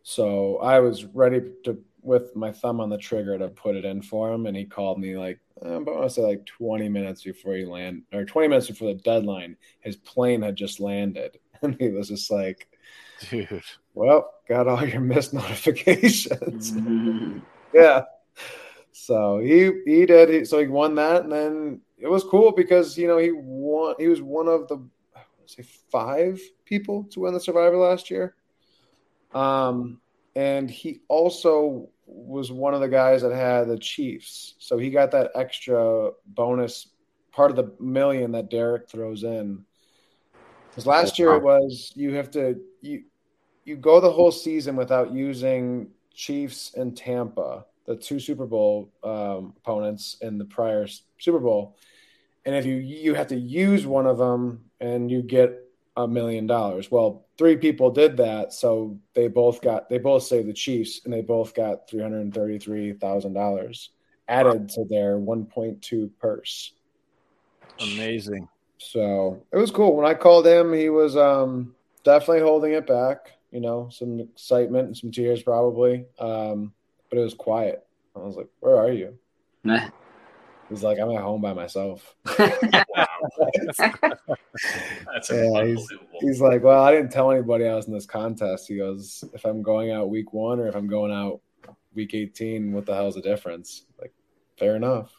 So 0.02 0.58
I 0.58 0.80
was 0.80 1.04
ready 1.04 1.40
to, 1.64 1.78
with 2.02 2.34
my 2.34 2.52
thumb 2.52 2.80
on 2.80 2.88
the 2.88 2.98
trigger, 2.98 3.38
to 3.38 3.48
put 3.48 3.76
it 3.76 3.84
in 3.84 4.02
for 4.02 4.32
him, 4.32 4.46
and 4.46 4.56
he 4.56 4.64
called 4.64 4.98
me 4.98 5.16
like 5.16 5.38
uh, 5.64 5.74
I 5.74 5.78
want 5.78 6.02
to 6.02 6.10
say 6.10 6.22
like 6.22 6.46
20 6.46 6.88
minutes 6.88 7.22
before 7.22 7.54
he 7.54 7.64
land 7.64 8.02
or 8.12 8.24
20 8.24 8.48
minutes 8.48 8.68
before 8.68 8.92
the 8.92 9.00
deadline. 9.00 9.56
His 9.80 9.96
plane 9.96 10.42
had 10.42 10.56
just 10.56 10.80
landed, 10.80 11.38
and 11.62 11.76
he 11.78 11.88
was 11.90 12.08
just 12.08 12.30
like, 12.30 12.68
Dude. 13.30 13.62
"Well, 13.94 14.32
got 14.48 14.68
all 14.68 14.86
your 14.86 15.00
missed 15.00 15.34
notifications." 15.34 16.72
Mhm. 16.72 17.42
yeah. 17.74 18.02
So 18.92 19.38
he 19.38 19.72
he 19.84 20.06
did. 20.06 20.28
He, 20.28 20.44
so 20.44 20.58
he 20.58 20.66
won 20.66 20.94
that, 20.96 21.22
and 21.22 21.32
then 21.32 21.80
it 21.98 22.08
was 22.08 22.24
cool 22.24 22.52
because 22.52 22.96
you 22.96 23.06
know 23.06 23.18
he 23.18 23.30
won. 23.32 23.94
He 23.98 24.08
was 24.08 24.22
one 24.22 24.48
of 24.48 24.68
the 24.68 24.80
say 25.48 25.62
five 25.90 26.40
people 26.64 27.04
to 27.04 27.20
win 27.20 27.34
the 27.34 27.40
Survivor 27.40 27.76
last 27.76 28.10
year. 28.10 28.34
Um, 29.32 30.00
and 30.34 30.70
he 30.70 31.00
also 31.08 31.88
was 32.08 32.50
one 32.50 32.74
of 32.74 32.80
the 32.80 32.88
guys 32.88 33.22
that 33.22 33.34
had 33.34 33.68
the 33.68 33.78
Chiefs, 33.78 34.54
so 34.58 34.78
he 34.78 34.90
got 34.90 35.10
that 35.10 35.30
extra 35.34 36.10
bonus 36.26 36.88
part 37.32 37.50
of 37.50 37.56
the 37.56 37.72
million 37.78 38.32
that 38.32 38.50
Derek 38.50 38.88
throws 38.88 39.22
in. 39.22 39.64
Because 40.70 40.86
last 40.86 41.18
year 41.18 41.34
it 41.34 41.42
was 41.42 41.92
you 41.94 42.14
have 42.14 42.30
to 42.32 42.60
you 42.80 43.04
you 43.64 43.76
go 43.76 44.00
the 44.00 44.10
whole 44.10 44.32
season 44.32 44.74
without 44.76 45.12
using 45.12 45.88
Chiefs 46.14 46.74
and 46.74 46.96
Tampa, 46.96 47.66
the 47.84 47.94
two 47.94 48.18
Super 48.18 48.46
Bowl 48.46 48.90
um, 49.04 49.54
opponents 49.58 50.16
in 50.22 50.38
the 50.38 50.44
prior 50.46 50.86
Super 51.18 51.38
Bowl, 51.38 51.76
and 52.46 52.54
if 52.54 52.64
you 52.64 52.76
you 52.76 53.14
have 53.14 53.28
to 53.28 53.36
use 53.36 53.86
one 53.86 54.06
of 54.06 54.18
them 54.18 54.64
and 54.80 55.10
you 55.10 55.22
get 55.22 55.67
a 55.98 56.06
million 56.06 56.46
dollars. 56.46 56.90
Well, 56.92 57.26
three 57.36 57.56
people 57.56 57.90
did 57.90 58.16
that, 58.18 58.52
so 58.52 58.98
they 59.14 59.26
both 59.26 59.60
got 59.60 59.90
they 59.90 59.98
both 59.98 60.22
saved 60.22 60.48
the 60.48 60.52
Chiefs, 60.52 61.00
and 61.04 61.12
they 61.12 61.22
both 61.22 61.54
got 61.54 61.90
three 61.90 62.00
hundred 62.00 62.32
thirty 62.32 62.58
three 62.58 62.92
thousand 62.92 63.34
dollars 63.34 63.90
added 64.28 64.68
to 64.68 64.84
their 64.84 65.18
one 65.18 65.44
point 65.44 65.82
two 65.82 66.10
purse. 66.20 66.72
Amazing. 67.80 68.48
So 68.78 69.42
it 69.52 69.56
was 69.56 69.72
cool. 69.72 69.96
When 69.96 70.06
I 70.06 70.14
called 70.14 70.46
him, 70.46 70.72
he 70.72 70.88
was 70.88 71.16
um, 71.16 71.74
definitely 72.04 72.42
holding 72.42 72.72
it 72.74 72.86
back. 72.86 73.32
You 73.50 73.60
know, 73.60 73.88
some 73.90 74.20
excitement 74.20 74.86
and 74.86 74.96
some 74.96 75.10
tears 75.10 75.42
probably, 75.42 76.04
um, 76.20 76.72
but 77.10 77.18
it 77.18 77.22
was 77.22 77.34
quiet. 77.34 77.84
I 78.14 78.20
was 78.20 78.36
like, 78.36 78.48
"Where 78.60 78.76
are 78.76 78.92
you?" 78.92 79.18
Nah. 80.70 80.74
He's 80.74 80.82
like, 80.82 80.98
"I'm 80.98 81.10
at 81.10 81.22
home 81.22 81.40
by 81.40 81.52
myself." 81.52 82.14
That's 82.38 83.78
Yeah, 85.30 85.64
he's- 85.64 85.86
He's 86.20 86.40
like, 86.40 86.62
"Well, 86.62 86.82
I 86.82 86.92
didn't 86.92 87.12
tell 87.12 87.30
anybody 87.30 87.66
I 87.66 87.74
was 87.74 87.86
in 87.86 87.92
this 87.94 88.06
contest." 88.06 88.68
He 88.68 88.76
goes, 88.76 89.24
"If 89.32 89.44
I'm 89.44 89.62
going 89.62 89.90
out 89.92 90.10
week 90.10 90.32
one 90.32 90.58
or 90.60 90.66
if 90.66 90.74
I'm 90.74 90.88
going 90.88 91.12
out 91.12 91.40
week 91.94 92.14
18, 92.14 92.72
what 92.72 92.86
the 92.86 92.94
hell's 92.94 93.14
the 93.14 93.22
difference?" 93.22 93.84
Like, 94.00 94.12
fair 94.58 94.76
enough. 94.76 95.12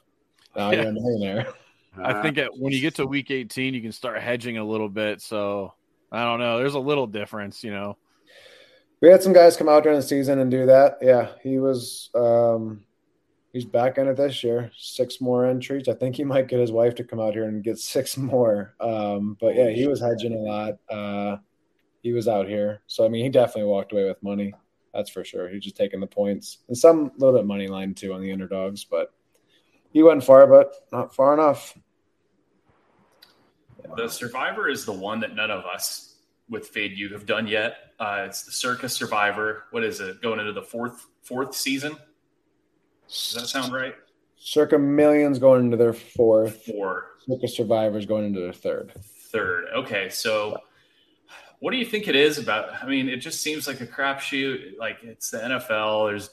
Now 0.56 0.72
Yeah. 0.72 0.82
you're 0.82 0.90
a 0.92 0.94
millionaire. 0.94 1.48
I 1.98 2.22
think 2.22 2.38
at, 2.38 2.52
when 2.58 2.72
you 2.74 2.82
get 2.82 2.96
to 2.96 3.06
week 3.06 3.32
18, 3.32 3.74
you 3.74 3.82
can 3.82 3.92
start 3.92 4.22
hedging 4.22 4.58
a 4.58 4.64
little 4.64 4.90
bit. 4.90 5.22
So 5.22 5.74
I 6.12 6.24
don't 6.24 6.40
know. 6.40 6.58
There's 6.58 6.76
a 6.76 6.80
little 6.80 7.08
difference, 7.08 7.64
you 7.64 7.72
know. 7.72 7.98
We 9.02 9.10
had 9.10 9.24
some 9.24 9.34
guys 9.34 9.56
come 9.58 9.70
out 9.70 9.84
during 9.84 9.98
the 10.00 10.06
season 10.06 10.40
and 10.40 10.52
do 10.52 10.66
that. 10.66 10.98
Yeah, 11.02 11.30
he 11.42 11.58
was. 11.60 12.10
Um, 12.14 12.84
he's 13.54 13.66
back 13.66 13.98
in 13.98 14.08
it 14.08 14.18
this 14.18 14.44
year. 14.44 14.72
Six 14.78 15.22
more 15.22 15.46
entries. 15.46 15.88
I 15.88 15.94
think 15.94 16.16
he 16.16 16.24
might 16.24 16.48
get 16.48 16.60
his 16.60 16.72
wife 16.72 16.96
to 16.96 17.04
come 17.04 17.20
out 17.20 17.34
here 17.34 17.46
and 17.46 17.64
get 17.64 17.78
six 17.80 18.18
more. 18.18 18.76
Um, 18.80 19.38
but 19.40 19.56
yeah, 19.56 19.70
he 19.70 19.88
was 19.88 20.02
hedging 20.02 20.34
a 20.34 20.38
lot. 20.38 20.78
Uh, 20.90 21.38
he 22.02 22.14
was 22.14 22.28
out 22.28 22.48
here, 22.48 22.82
so 22.88 23.06
I 23.06 23.10
mean, 23.10 23.24
he 23.24 23.30
definitely 23.30 23.70
walked 23.70 23.92
away 23.92 24.06
with 24.06 24.24
money. 24.24 24.54
That's 24.94 25.10
for 25.10 25.24
sure. 25.24 25.50
He's 25.50 25.64
just 25.64 25.76
taking 25.76 26.00
the 26.00 26.08
points 26.08 26.60
and 26.68 26.78
some 26.78 27.12
little 27.18 27.38
bit 27.38 27.46
money 27.46 27.68
line 27.68 27.94
too 27.94 28.14
on 28.14 28.22
the 28.22 28.32
underdogs, 28.32 28.86
but 28.86 29.14
he 29.92 30.02
went 30.02 30.24
far, 30.24 30.48
but 30.48 30.74
not 30.92 31.14
far 31.14 31.34
enough. 31.34 31.78
The 33.96 34.08
Survivor 34.08 34.70
is 34.70 34.86
the 34.86 34.94
one 34.94 35.20
that 35.22 35.36
none 35.36 35.52
of 35.52 35.66
us 35.66 36.16
with 36.50 36.68
Fade 36.68 36.98
You 36.98 37.10
have 37.10 37.26
done 37.26 37.48
yet. 37.48 37.94
Uh, 38.00 38.24
it's 38.26 38.44
the 38.44 38.52
Circa 38.52 38.90
Survivor. 38.90 39.66
What 39.72 39.84
is 39.84 40.00
it? 40.00 40.22
Going 40.22 40.40
into 40.40 40.54
the 40.54 40.62
fourth 40.62 41.08
fourth 41.22 41.56
season? 41.56 41.98
Does 43.10 43.34
that 43.34 43.48
sound 43.48 43.74
right? 43.74 43.96
Circa 44.38 44.78
millions 44.78 45.40
going 45.40 45.66
into 45.66 45.78
their 45.78 45.94
fourth. 45.94 46.64
Four, 46.66 47.08
Circa 47.28 47.48
survivors 47.48 48.06
going 48.06 48.26
into 48.26 48.40
their 48.40 48.54
third. 48.54 48.94
third. 49.32 49.66
Okay, 49.76 50.10
so 50.10 50.58
what 51.60 51.72
do 51.72 51.78
you 51.78 51.86
think 51.86 52.08
it 52.08 52.16
is 52.16 52.38
about? 52.38 52.72
I 52.82 52.88
mean, 52.88 53.10
it 53.10 53.18
just 53.18 53.42
seems 53.42 53.68
like 53.68 53.82
a 53.82 53.88
crapshoot. 53.88 54.78
Like 54.78 55.00
it's 55.04 55.32
the 55.32 55.40
NFL. 55.40 56.10
There's 56.10 56.30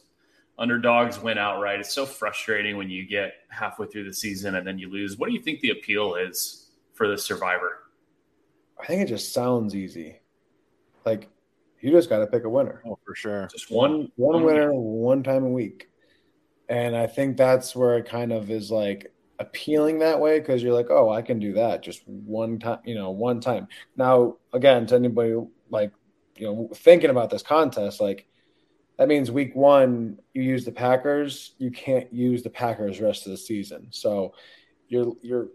underdogs 0.58 1.18
win 1.18 1.38
outright. 1.38 1.80
It's 1.80 1.92
so 1.92 2.06
frustrating 2.06 2.76
when 2.76 2.90
you 2.90 3.06
get 3.06 3.32
halfway 3.48 3.86
through 3.86 4.04
the 4.04 4.12
season 4.12 4.54
and 4.54 4.66
then 4.66 4.78
you 4.78 4.90
lose. 4.90 5.16
What 5.16 5.28
do 5.28 5.34
you 5.34 5.40
think 5.40 5.60
the 5.60 5.70
appeal 5.70 6.14
is 6.14 6.70
for 6.92 7.08
the 7.08 7.18
Survivor? 7.18 7.84
I 8.80 8.86
think 8.86 9.02
it 9.02 9.08
just 9.08 9.32
sounds 9.32 9.74
easy. 9.74 10.20
Like 11.04 11.28
you 11.80 11.90
just 11.90 12.08
got 12.08 12.18
to 12.18 12.26
pick 12.26 12.44
a 12.44 12.48
winner. 12.48 12.82
Oh, 12.86 12.98
for 13.04 13.14
sure. 13.14 13.48
Just 13.50 13.70
one, 13.70 13.92
one 13.92 14.10
one 14.16 14.34
one 14.34 14.44
winner 14.44 14.72
one 14.72 15.22
time 15.22 15.44
a 15.44 15.48
week 15.48 15.88
and 16.68 16.96
i 16.96 17.06
think 17.06 17.36
that's 17.36 17.74
where 17.74 17.98
it 17.98 18.06
kind 18.06 18.32
of 18.32 18.50
is 18.50 18.70
like 18.70 19.12
appealing 19.38 19.98
that 19.98 20.18
way 20.18 20.38
because 20.38 20.62
you're 20.62 20.72
like 20.72 20.90
oh 20.90 21.10
i 21.10 21.20
can 21.20 21.38
do 21.38 21.52
that 21.52 21.82
just 21.82 22.06
one 22.06 22.58
time 22.58 22.78
you 22.84 22.94
know 22.94 23.10
one 23.10 23.40
time. 23.40 23.68
Now 23.96 24.36
again 24.52 24.86
to 24.86 24.94
anybody 24.94 25.34
like 25.70 25.92
you 26.36 26.46
know 26.46 26.70
thinking 26.74 27.10
about 27.10 27.30
this 27.30 27.42
contest 27.42 28.00
like 28.00 28.26
that 28.98 29.08
means 29.08 29.30
week 29.30 29.54
one 29.54 30.18
you 30.32 30.42
use 30.42 30.64
the 30.64 30.72
packers 30.72 31.54
you 31.58 31.70
can't 31.70 32.10
use 32.12 32.42
the 32.42 32.50
packers 32.50 33.00
rest 33.00 33.26
of 33.26 33.32
the 33.32 33.36
season. 33.36 33.88
So 33.90 34.34
your 34.88 35.12
your 35.22 35.48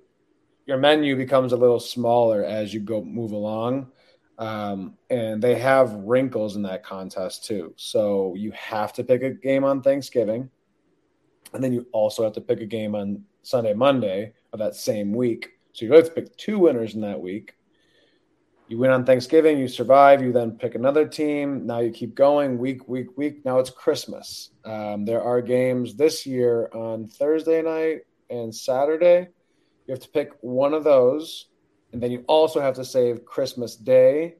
your 0.66 0.78
menu 0.78 1.16
becomes 1.16 1.54
a 1.54 1.58
little 1.58 1.80
smaller 1.80 2.44
as 2.44 2.74
you 2.74 2.80
go 2.80 3.04
move 3.04 3.32
along. 3.32 3.92
Um, 4.38 4.96
and 5.10 5.42
they 5.42 5.56
have 5.56 5.94
wrinkles 5.94 6.56
in 6.56 6.64
that 6.64 6.84
contest 6.84 7.46
too. 7.46 7.74
So 7.78 8.34
you 8.36 8.52
have 8.52 8.94
to 8.94 9.04
pick 9.04 9.22
a 9.22 9.32
game 9.32 9.64
on 9.64 9.82
Thanksgiving, 9.82 10.50
and 11.54 11.64
then 11.64 11.74
you 11.74 11.88
also 11.92 12.24
have 12.24 12.34
to 12.34 12.42
pick 12.42 12.62
a 12.62 12.66
game 12.66 12.96
on 12.96 13.24
Sunday, 13.44 13.74
Monday 13.74 14.34
of 14.54 14.60
that 14.60 14.76
same 14.76 15.14
week. 15.14 15.50
So 15.74 15.86
you 15.86 15.94
have 15.94 16.06
to 16.06 16.12
pick 16.12 16.36
two 16.38 16.60
winners 16.60 16.96
in 16.96 17.02
that 17.02 17.20
week. 17.20 17.54
You 18.68 18.78
win 18.78 18.92
on 18.92 19.06
Thanksgiving, 19.06 19.58
you 19.58 19.68
survive, 19.68 20.22
you 20.22 20.32
then 20.32 20.52
pick 20.52 20.76
another 20.76 21.06
team. 21.06 21.66
Now 21.66 21.80
you 21.80 21.92
keep 21.92 22.16
going 22.16 22.58
week, 22.58 22.88
week, 22.88 23.18
week. 23.18 23.44
Now 23.44 23.60
it's 23.60 23.70
Christmas. 23.70 24.50
Um, 24.64 25.04
there 25.04 25.22
are 25.22 25.42
games 25.42 25.96
this 25.96 26.26
year 26.26 26.70
on 26.74 27.08
Thursday 27.08 27.62
night 27.62 28.02
and 28.30 28.56
Saturday. 28.56 29.28
You 29.88 29.94
have 29.94 30.04
to 30.04 30.10
pick 30.10 30.32
one 30.42 30.74
of 30.74 30.86
those 30.86 31.48
and 31.92 32.02
then 32.02 32.12
you 32.12 32.24
also 32.28 32.62
have 32.62 32.76
to 32.76 32.86
save 32.86 33.26
Christmas 33.26 33.76
Day, 33.76 34.36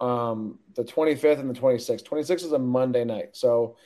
um, 0.00 0.58
the 0.74 0.84
25th 0.84 1.40
and 1.40 1.50
the 1.50 1.58
26th. 1.58 2.04
26th 2.04 2.44
is 2.44 2.52
a 2.52 2.58
Monday 2.58 3.04
night, 3.04 3.30
so 3.32 3.76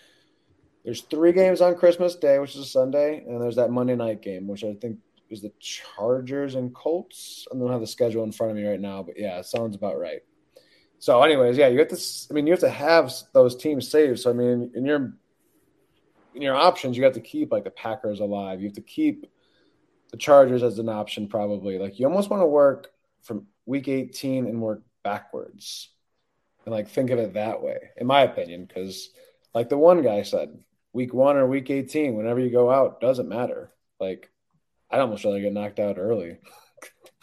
there's 0.84 1.02
three 1.02 1.32
games 1.32 1.60
on 1.60 1.76
Christmas 1.76 2.16
Day, 2.16 2.38
which 2.38 2.54
is 2.54 2.62
a 2.62 2.64
Sunday, 2.64 3.24
and 3.26 3.40
there's 3.40 3.56
that 3.56 3.70
Monday 3.70 3.94
night 3.94 4.20
game, 4.20 4.48
which 4.48 4.64
I 4.64 4.74
think 4.74 4.98
is 5.30 5.40
the 5.40 5.52
Chargers 5.60 6.56
and 6.56 6.74
Colts. 6.74 7.46
I 7.52 7.56
don't 7.56 7.70
have 7.70 7.80
the 7.80 7.86
schedule 7.86 8.24
in 8.24 8.32
front 8.32 8.50
of 8.50 8.56
me 8.56 8.66
right 8.66 8.80
now, 8.80 9.02
but 9.02 9.18
yeah, 9.18 9.40
sounds 9.42 9.76
about 9.76 9.98
right. 9.98 10.22
So, 10.98 11.22
anyways, 11.22 11.56
yeah, 11.56 11.68
you 11.68 11.78
have 11.80 11.88
to. 11.88 12.00
I 12.30 12.34
mean, 12.34 12.46
you 12.46 12.52
have 12.52 12.60
to 12.60 12.70
have 12.70 13.12
those 13.32 13.56
teams 13.56 13.88
saved. 13.88 14.20
So, 14.20 14.30
I 14.30 14.34
mean, 14.34 14.70
in 14.74 14.84
your 14.84 15.14
in 16.34 16.42
your 16.42 16.54
options, 16.54 16.96
you 16.96 17.04
have 17.04 17.14
to 17.14 17.20
keep 17.20 17.52
like 17.52 17.64
the 17.64 17.70
Packers 17.70 18.20
alive. 18.20 18.60
You 18.60 18.68
have 18.68 18.76
to 18.76 18.82
keep 18.82 19.26
the 20.10 20.16
Chargers 20.16 20.62
as 20.62 20.78
an 20.78 20.88
option, 20.88 21.28
probably. 21.28 21.78
Like, 21.78 21.98
you 21.98 22.06
almost 22.06 22.30
want 22.30 22.42
to 22.42 22.46
work 22.46 22.92
from 23.22 23.46
week 23.66 23.88
18 23.88 24.46
and 24.46 24.60
work 24.60 24.82
backwards, 25.02 25.88
and 26.64 26.74
like 26.74 26.88
think 26.88 27.10
of 27.10 27.18
it 27.18 27.34
that 27.34 27.62
way, 27.62 27.78
in 27.96 28.06
my 28.06 28.22
opinion. 28.22 28.66
Because, 28.66 29.10
like 29.54 29.68
the 29.68 29.78
one 29.78 30.02
guy 30.02 30.22
said, 30.22 30.56
week 30.92 31.14
one 31.14 31.36
or 31.36 31.46
week 31.46 31.70
18, 31.70 32.14
whenever 32.14 32.40
you 32.40 32.50
go 32.50 32.70
out, 32.70 33.00
doesn't 33.00 33.28
matter. 33.28 33.70
Like, 34.00 34.30
I'd 34.90 35.00
almost 35.00 35.24
rather 35.24 35.40
get 35.40 35.52
knocked 35.52 35.80
out 35.80 35.98
early. 35.98 36.38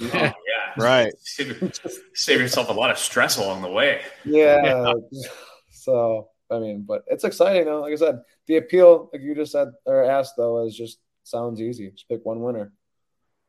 Oh, 0.01 0.07
yeah, 0.13 0.31
Right. 0.77 1.11
Save, 1.23 1.77
save 2.13 2.39
yourself 2.39 2.69
a 2.69 2.71
lot 2.71 2.89
of 2.89 2.97
stress 2.97 3.37
along 3.37 3.61
the 3.61 3.69
way. 3.69 4.01
Yeah. 4.23 4.93
So 5.71 6.29
I 6.51 6.59
mean, 6.59 6.83
but 6.87 7.03
it's 7.07 7.23
exciting 7.23 7.65
though. 7.65 7.81
Like 7.81 7.93
I 7.93 7.95
said, 7.95 8.21
the 8.47 8.57
appeal, 8.57 9.09
like 9.13 9.21
you 9.21 9.35
just 9.35 9.51
said 9.51 9.69
or 9.85 10.03
asked 10.03 10.35
though, 10.37 10.65
is 10.65 10.75
just 10.75 10.99
sounds 11.23 11.61
easy. 11.61 11.89
Just 11.91 12.09
pick 12.09 12.25
one 12.25 12.41
winner. 12.41 12.73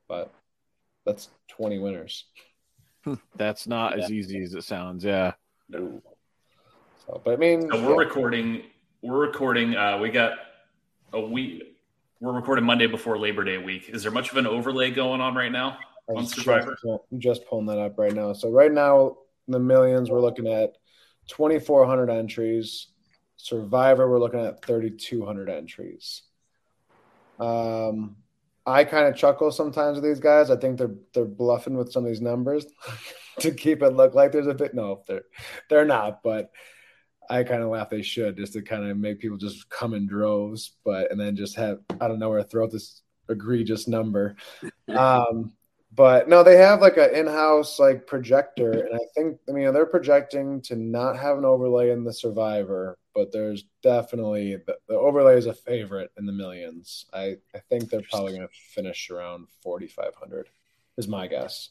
But 0.08 0.32
that's 1.04 1.28
twenty 1.48 1.78
winners. 1.78 2.24
That's 3.36 3.66
not 3.66 3.98
as 3.98 4.10
easy 4.10 4.42
as 4.42 4.54
it 4.54 4.64
sounds. 4.64 5.04
Yeah. 5.04 5.32
No. 5.68 6.02
So, 7.06 7.20
but 7.24 7.32
I 7.32 7.36
mean, 7.36 7.68
So 7.70 7.86
we're 7.88 7.98
recording. 7.98 8.62
We're 9.02 9.16
recording. 9.16 9.74
Uh, 9.74 9.96
we 9.96 10.10
got 10.10 10.32
a 11.14 11.20
week. 11.20 11.74
We're 12.20 12.34
recording 12.34 12.66
Monday 12.66 12.86
before 12.86 13.18
Labor 13.18 13.44
Day 13.44 13.56
week. 13.56 13.88
Is 13.88 14.02
there 14.02 14.12
much 14.12 14.30
of 14.30 14.36
an 14.36 14.46
overlay 14.46 14.90
going 14.90 15.22
on 15.22 15.34
right 15.34 15.50
now? 15.50 15.78
On 16.08 16.26
Survivor? 16.26 16.72
Just, 16.72 17.02
I'm 17.10 17.18
just 17.18 17.46
pulling 17.46 17.64
that 17.66 17.78
up 17.78 17.98
right 17.98 18.12
now. 18.12 18.34
So 18.34 18.50
right 18.50 18.70
now, 18.70 19.16
the 19.48 19.58
millions, 19.58 20.10
we're 20.10 20.20
looking 20.20 20.46
at 20.46 20.76
2,400 21.28 22.10
entries. 22.10 22.88
Survivor, 23.36 24.10
we're 24.10 24.20
looking 24.20 24.44
at 24.44 24.62
3,200 24.66 25.48
entries. 25.48 26.20
Um, 27.38 28.16
I 28.66 28.84
kind 28.84 29.08
of 29.08 29.16
chuckle 29.16 29.50
sometimes 29.50 29.94
with 29.94 30.04
these 30.04 30.20
guys. 30.20 30.50
I 30.50 30.56
think 30.56 30.76
they're 30.76 30.94
they're 31.14 31.24
bluffing 31.24 31.74
with 31.74 31.90
some 31.90 32.04
of 32.04 32.10
these 32.10 32.20
numbers 32.20 32.66
to 33.40 33.50
keep 33.50 33.82
it 33.82 33.94
look 33.94 34.14
like 34.14 34.32
there's 34.32 34.46
a 34.46 34.52
bit. 34.52 34.74
No, 34.74 35.04
they're 35.08 35.24
they're 35.70 35.86
not, 35.86 36.22
but 36.22 36.50
I 37.30 37.44
kind 37.44 37.62
of 37.62 37.68
laugh. 37.68 37.88
They 37.88 38.02
should 38.02 38.36
just 38.36 38.52
to 38.54 38.62
kind 38.62 38.90
of 38.90 38.96
make 38.96 39.20
people 39.20 39.38
just 39.38 39.70
come 39.70 39.94
in 39.94 40.06
droves, 40.06 40.76
but 40.84 41.10
and 41.10 41.20
then 41.20 41.36
just 41.36 41.56
have 41.56 41.78
out 42.00 42.10
of 42.10 42.18
nowhere 42.18 42.42
throw 42.42 42.64
out 42.64 42.72
this 42.72 43.02
egregious 43.28 43.88
number. 43.88 44.36
Um, 44.88 45.52
but 45.92 46.28
no, 46.28 46.42
they 46.42 46.56
have 46.56 46.80
like 46.80 46.96
an 46.96 47.14
in-house 47.14 47.78
like 47.78 48.06
projector, 48.06 48.70
and 48.70 48.94
I 48.94 49.04
think 49.14 49.38
I 49.48 49.52
mean 49.52 49.72
they're 49.72 49.86
projecting 49.86 50.60
to 50.62 50.74
not 50.74 51.16
have 51.16 51.38
an 51.38 51.44
overlay 51.44 51.90
in 51.90 52.02
the 52.02 52.12
Survivor, 52.12 52.98
but 53.14 53.32
there's 53.32 53.64
definitely 53.82 54.56
the, 54.66 54.76
the 54.88 54.94
overlay 54.94 55.36
is 55.36 55.46
a 55.46 55.54
favorite 55.54 56.10
in 56.18 56.26
the 56.26 56.32
millions. 56.32 57.06
I 57.12 57.36
I 57.54 57.60
think 57.68 57.88
they're 57.88 58.02
probably 58.10 58.32
going 58.32 58.48
to 58.48 58.54
finish 58.74 59.10
around 59.10 59.46
4,500. 59.62 60.48
Is 60.96 61.08
my 61.08 61.28
guess. 61.28 61.70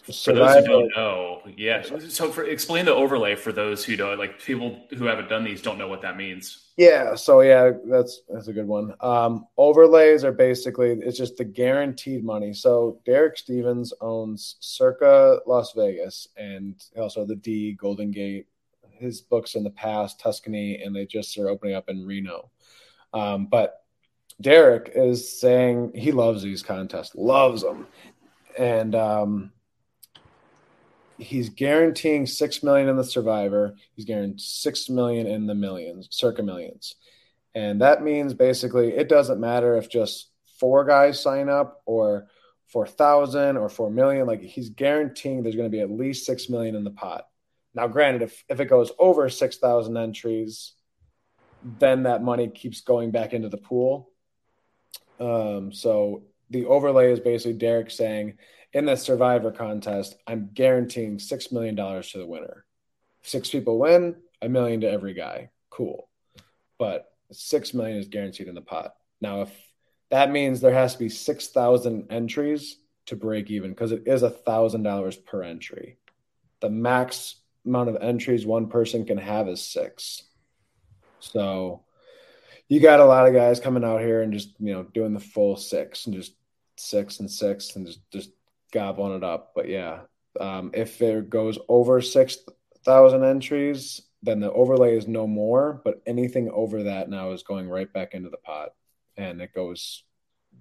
For 0.00 0.32
those 0.32 0.64
who 0.64 0.68
don't 0.68 0.92
know, 0.96 1.42
yeah. 1.56 1.82
So 2.08 2.30
for 2.30 2.44
explain 2.44 2.84
the 2.84 2.94
overlay 2.94 3.34
for 3.34 3.52
those 3.52 3.84
who 3.84 3.96
don't 3.96 4.18
like 4.18 4.40
people 4.42 4.80
who 4.96 5.04
haven't 5.04 5.28
done 5.28 5.44
these 5.44 5.60
don't 5.60 5.78
know 5.78 5.88
what 5.88 6.02
that 6.02 6.16
means. 6.16 6.68
Yeah, 6.76 7.14
so 7.14 7.40
yeah, 7.40 7.72
that's 7.86 8.22
that's 8.28 8.48
a 8.48 8.52
good 8.52 8.66
one. 8.66 8.94
Um, 9.00 9.46
overlays 9.56 10.24
are 10.24 10.32
basically 10.32 10.92
it's 10.92 11.18
just 11.18 11.36
the 11.36 11.44
guaranteed 11.44 12.24
money. 12.24 12.52
So 12.52 13.00
Derek 13.04 13.36
Stevens 13.36 13.92
owns 14.00 14.56
Circa 14.60 15.40
Las 15.46 15.72
Vegas 15.76 16.28
and 16.36 16.82
also 16.96 17.24
the 17.24 17.36
D 17.36 17.72
Golden 17.72 18.10
Gate. 18.10 18.46
His 18.90 19.20
books 19.20 19.54
in 19.54 19.62
the 19.62 19.70
past, 19.70 20.18
Tuscany, 20.18 20.82
and 20.82 20.94
they 20.94 21.06
just 21.06 21.38
are 21.38 21.48
opening 21.48 21.74
up 21.74 21.88
in 21.88 22.04
Reno. 22.04 22.50
Um, 23.12 23.46
but 23.46 23.84
Derek 24.40 24.92
is 24.94 25.40
saying 25.40 25.92
he 25.94 26.12
loves 26.12 26.42
these 26.42 26.62
contests, 26.62 27.14
loves 27.14 27.62
them, 27.62 27.86
and 28.56 28.94
um, 28.94 29.52
he's 31.18 31.48
guaranteeing 31.48 32.26
six 32.26 32.62
million 32.62 32.88
in 32.88 32.96
the 32.96 33.04
survivor. 33.04 33.74
He's 33.94 34.04
guaranteeing 34.04 34.38
six 34.38 34.88
million 34.88 35.26
in 35.26 35.46
the 35.46 35.54
millions 35.54 36.08
circa 36.10 36.42
millions. 36.42 36.94
And 37.54 37.80
that 37.80 38.02
means 38.02 38.34
basically 38.34 38.88
it 38.94 39.08
doesn't 39.08 39.40
matter 39.40 39.76
if 39.76 39.90
just 39.90 40.30
four 40.58 40.84
guys 40.84 41.20
sign 41.20 41.48
up 41.48 41.82
or 41.86 42.28
4000 42.66 43.56
or 43.56 43.68
4 43.68 43.90
million. 43.90 44.26
Like 44.26 44.42
he's 44.42 44.68
guaranteeing 44.68 45.42
there's 45.42 45.56
going 45.56 45.70
to 45.70 45.76
be 45.76 45.80
at 45.80 45.90
least 45.90 46.26
6 46.26 46.48
million 46.48 46.74
in 46.76 46.84
the 46.84 46.90
pot. 46.90 47.26
Now 47.74 47.88
granted 47.88 48.22
if, 48.22 48.44
if 48.48 48.60
it 48.60 48.66
goes 48.66 48.92
over 48.98 49.28
6000 49.28 49.96
entries 49.96 50.74
then 51.62 52.04
that 52.04 52.22
money 52.22 52.48
keeps 52.48 52.82
going 52.82 53.10
back 53.10 53.32
into 53.32 53.48
the 53.48 53.56
pool. 53.56 54.10
Um, 55.18 55.72
so 55.72 56.22
the 56.50 56.66
overlay 56.66 57.12
is 57.12 57.20
basically 57.20 57.54
derek 57.54 57.90
saying 57.90 58.38
in 58.72 58.86
the 58.86 58.96
survivor 58.96 59.50
contest, 59.50 60.16
I'm 60.26 60.50
guaranteeing 60.52 61.18
$6 61.18 61.52
million 61.52 61.76
to 61.76 62.18
the 62.18 62.26
winner. 62.26 62.64
Six 63.22 63.50
people 63.50 63.78
win, 63.78 64.16
a 64.42 64.48
million 64.48 64.80
to 64.82 64.90
every 64.90 65.14
guy. 65.14 65.50
Cool. 65.70 66.08
But 66.78 67.10
6 67.32 67.74
million 67.74 67.98
is 67.98 68.08
guaranteed 68.08 68.48
in 68.48 68.54
the 68.54 68.60
pot. 68.60 68.94
Now, 69.20 69.42
if 69.42 69.50
that 70.10 70.30
means 70.30 70.60
there 70.60 70.72
has 70.72 70.94
to 70.94 70.98
be 70.98 71.08
6,000 71.08 72.06
entries 72.10 72.78
to 73.06 73.16
break 73.16 73.50
even 73.50 73.70
because 73.70 73.92
it 73.92 74.04
is 74.06 74.22
a 74.22 74.30
$1,000 74.30 75.24
per 75.24 75.42
entry. 75.42 75.98
The 76.60 76.70
max 76.70 77.36
amount 77.64 77.88
of 77.88 77.96
entries 78.00 78.46
one 78.46 78.68
person 78.68 79.04
can 79.04 79.18
have 79.18 79.48
is 79.48 79.64
six. 79.64 80.24
So 81.20 81.84
you 82.68 82.80
got 82.80 83.00
a 83.00 83.04
lot 83.04 83.26
of 83.26 83.34
guys 83.34 83.60
coming 83.60 83.84
out 83.84 84.00
here 84.00 84.22
and 84.22 84.32
just, 84.32 84.54
you 84.58 84.72
know, 84.72 84.82
doing 84.82 85.14
the 85.14 85.20
full 85.20 85.56
six 85.56 86.06
and 86.06 86.14
just 86.14 86.34
six 86.76 87.20
and 87.20 87.30
six 87.30 87.76
and 87.76 87.86
just, 87.86 88.00
just 88.10 88.30
gobbling 88.72 89.16
it 89.16 89.24
up. 89.24 89.52
But 89.54 89.68
yeah, 89.68 90.00
um, 90.40 90.70
if 90.74 91.00
it 91.02 91.30
goes 91.30 91.58
over 91.68 92.00
6,000 92.00 93.24
entries, 93.24 94.02
then 94.22 94.40
the 94.40 94.52
overlay 94.52 94.96
is 94.96 95.06
no 95.06 95.26
more. 95.26 95.80
But 95.84 96.02
anything 96.06 96.50
over 96.50 96.84
that 96.84 97.08
now 97.08 97.32
is 97.32 97.42
going 97.42 97.68
right 97.68 97.92
back 97.92 98.14
into 98.14 98.30
the 98.30 98.36
pot. 98.36 98.70
And 99.16 99.40
it 99.40 99.52
goes, 99.54 100.04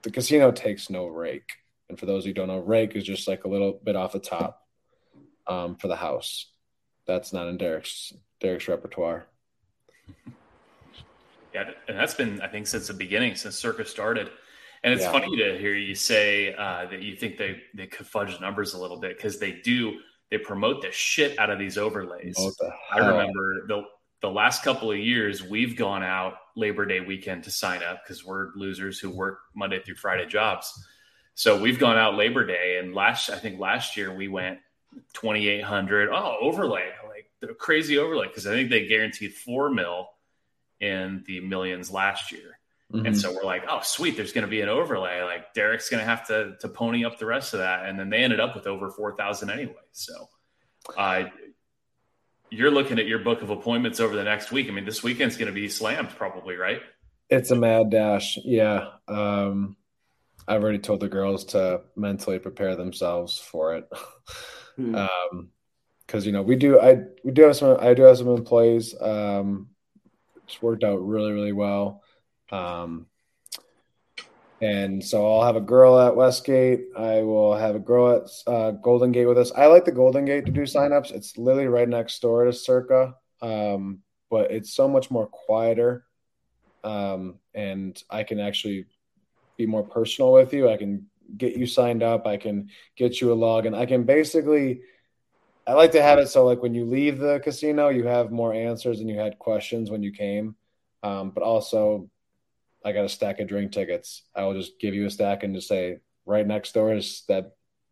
the 0.03 0.11
casino 0.11 0.51
takes 0.51 0.89
no 0.89 1.07
rake. 1.07 1.49
And 1.89 1.99
for 1.99 2.05
those 2.05 2.25
who 2.25 2.33
don't 2.33 2.47
know, 2.47 2.59
rake 2.59 2.95
is 2.95 3.03
just 3.03 3.27
like 3.27 3.45
a 3.45 3.49
little 3.49 3.79
bit 3.83 3.95
off 3.95 4.11
the 4.11 4.19
top 4.19 4.61
um, 5.47 5.75
for 5.75 5.87
the 5.87 5.95
house. 5.95 6.51
That's 7.05 7.31
not 7.31 7.47
in 7.47 7.57
Derek's 7.57 8.13
Derek's 8.41 8.67
repertoire. 8.67 9.27
Yeah, 11.53 11.71
and 11.87 11.97
that's 11.97 12.13
been 12.13 12.41
I 12.41 12.47
think 12.47 12.67
since 12.67 12.87
the 12.87 12.93
beginning, 12.93 13.35
since 13.35 13.55
Circa 13.55 13.85
started. 13.85 14.29
And 14.83 14.93
it's 14.93 15.03
Yeah. 15.03 15.11
funny 15.11 15.35
to 15.37 15.57
hear 15.57 15.73
you 15.75 15.95
say 15.95 16.53
uh, 16.53 16.85
that 16.85 17.01
you 17.01 17.15
think 17.15 17.37
they 17.37 17.61
they 17.73 17.87
could 17.87 18.07
fudge 18.07 18.39
numbers 18.39 18.73
a 18.73 18.79
little 18.79 18.99
bit 18.99 19.17
because 19.17 19.39
they 19.39 19.53
do. 19.53 19.99
They 20.29 20.37
promote 20.37 20.81
the 20.81 20.91
shit 20.91 21.39
out 21.39 21.49
of 21.49 21.57
these 21.57 21.77
overlays. 21.77 22.35
The 22.35 22.71
I 22.91 22.99
remember 22.99 23.65
the 23.67 23.83
the 24.21 24.29
last 24.29 24.63
couple 24.63 24.91
of 24.91 24.97
years 24.97 25.43
we've 25.43 25.75
gone 25.75 26.03
out 26.03 26.33
Labor 26.55 26.85
Day 26.85 26.99
weekend 26.99 27.43
to 27.45 27.51
sign 27.51 27.83
up 27.83 28.03
because 28.03 28.25
we're 28.25 28.53
losers 28.55 28.99
who 28.99 29.09
work 29.09 29.39
Monday 29.55 29.79
through 29.81 29.95
Friday 29.95 30.25
jobs. 30.25 30.71
So 31.35 31.61
we've 31.61 31.79
gone 31.79 31.97
out 31.97 32.15
Labor 32.15 32.45
Day, 32.45 32.77
and 32.79 32.93
last 32.93 33.29
I 33.29 33.37
think 33.37 33.59
last 33.59 33.95
year 33.95 34.13
we 34.13 34.27
went 34.27 34.59
twenty 35.13 35.47
eight 35.47 35.63
hundred. 35.63 36.09
Oh, 36.09 36.37
overlay 36.41 36.89
like 37.07 37.29
the 37.39 37.53
crazy 37.53 37.97
overlay 37.97 38.27
because 38.27 38.47
I 38.47 38.51
think 38.51 38.69
they 38.69 38.87
guaranteed 38.87 39.33
four 39.33 39.69
mil 39.69 40.09
in 40.79 41.23
the 41.25 41.39
millions 41.39 41.91
last 41.91 42.31
year. 42.31 42.56
Mhm. 42.93 43.07
And 43.07 43.17
so 43.17 43.33
we're 43.33 43.43
like, 43.43 43.63
oh, 43.69 43.81
sweet, 43.83 44.15
there's 44.15 44.31
going 44.31 44.45
to 44.45 44.49
be 44.49 44.61
an 44.61 44.69
overlay. 44.69 45.21
Like 45.21 45.53
Derek's 45.53 45.89
going 45.89 45.99
to 45.99 46.09
have 46.09 46.27
to 46.27 46.55
to 46.61 46.69
pony 46.69 47.03
up 47.03 47.19
the 47.19 47.25
rest 47.25 47.53
of 47.53 47.59
that, 47.59 47.85
and 47.85 47.99
then 47.99 48.09
they 48.09 48.23
ended 48.23 48.39
up 48.39 48.55
with 48.55 48.65
over 48.65 48.89
four 48.89 49.15
thousand 49.15 49.49
anyway. 49.49 49.73
So, 49.91 50.13
uh, 50.97 51.25
you're 52.49 52.71
looking 52.71 52.97
at 52.97 53.07
your 53.07 53.19
book 53.19 53.41
of 53.41 53.49
appointments 53.49 53.99
over 53.99 54.15
the 54.15 54.23
next 54.23 54.51
week. 54.51 54.69
I 54.69 54.71
mean, 54.71 54.85
this 54.85 55.03
weekend's 55.03 55.35
going 55.35 55.47
to 55.47 55.53
be 55.53 55.67
slammed, 55.67 56.09
probably, 56.09 56.55
right? 56.55 56.81
It's 57.29 57.51
a 57.51 57.55
mad 57.55 57.89
dash. 57.89 58.37
Yeah. 58.43 58.87
Um, 59.07 59.75
I've 60.47 60.63
already 60.63 60.79
told 60.79 61.01
the 61.01 61.09
girls 61.09 61.43
to 61.45 61.81
mentally 61.97 62.39
prepare 62.39 62.77
themselves 62.77 63.37
for 63.37 63.75
it. 63.75 63.89
Hmm. 64.77 64.95
um, 65.33 65.49
cause 66.07 66.25
you 66.25 66.31
know, 66.31 66.41
we 66.41 66.55
do, 66.55 66.79
I, 66.79 66.99
we 67.25 67.31
do 67.31 67.43
have 67.43 67.57
some, 67.57 67.75
I 67.81 67.93
do 67.93 68.03
have 68.03 68.17
some 68.17 68.29
employees, 68.29 68.95
um, 69.01 69.67
it's 70.45 70.61
worked 70.61 70.85
out 70.85 71.05
really, 71.05 71.33
really 71.33 71.51
well. 71.51 72.01
Um, 72.51 73.07
and 74.59 75.03
so 75.03 75.25
I'll 75.31 75.45
have 75.45 75.55
a 75.55 75.61
girl 75.61 75.99
at 75.99 76.15
Westgate. 76.15 76.85
I 76.97 77.21
will 77.21 77.55
have 77.55 77.75
a 77.75 77.79
girl 77.79 78.15
at 78.17 78.51
uh, 78.51 78.71
Golden 78.71 79.11
Gate 79.11 79.27
with 79.27 79.37
us. 79.37 79.51
I 79.55 79.67
like 79.67 79.85
the 79.85 79.91
Golden 79.91 80.25
Gate 80.25 80.45
to 80.47 80.51
do 80.51 80.61
signups. 80.61 81.11
It's 81.11 81.37
literally 81.37 81.67
right 81.67 81.87
next 81.87 82.19
door 82.21 82.45
to 82.45 82.53
Circa, 82.53 83.15
um, 83.41 83.99
but 84.31 84.51
it's 84.51 84.73
so 84.73 84.87
much 84.87 85.11
more 85.11 85.27
quieter. 85.27 86.05
um, 86.83 87.39
and 87.53 88.01
I 88.09 88.23
can 88.23 88.39
actually 88.39 88.85
be 89.57 89.65
more 89.65 89.83
personal 89.83 90.33
with 90.33 90.53
you. 90.53 90.69
I 90.69 90.77
can 90.77 91.07
get 91.37 91.57
you 91.57 91.67
signed 91.67 92.03
up. 92.03 92.27
I 92.27 92.37
can 92.37 92.69
get 92.95 93.21
you 93.21 93.31
a 93.33 93.37
login. 93.37 93.75
I 93.75 93.85
can 93.85 94.03
basically. 94.03 94.81
I 95.67 95.73
like 95.73 95.91
to 95.93 96.01
have 96.01 96.19
it 96.19 96.27
so 96.29 96.45
like 96.45 96.61
when 96.63 96.73
you 96.73 96.85
leave 96.85 97.19
the 97.19 97.39
casino, 97.41 97.89
you 97.89 98.05
have 98.05 98.31
more 98.31 98.53
answers 98.53 99.01
and 99.01 99.09
you 99.09 99.19
had 99.19 99.37
questions 99.39 99.91
when 99.91 100.01
you 100.03 100.11
came. 100.11 100.55
Um, 101.03 101.31
but 101.31 101.43
also, 101.43 102.09
I 102.87 102.93
got 102.93 103.03
a 103.03 103.09
stack 103.09 103.41
of 103.41 103.49
drink 103.49 103.73
tickets. 103.73 104.23
I 104.33 104.45
will 104.45 104.53
just 104.53 104.79
give 104.79 104.93
you 104.93 105.05
a 105.05 105.09
stack 105.09 105.43
and 105.43 105.53
just 105.53 105.67
say 105.67 105.97
right 106.25 106.47
next 106.47 106.73
door 106.73 106.95
is 106.95 107.23
that 107.27 107.51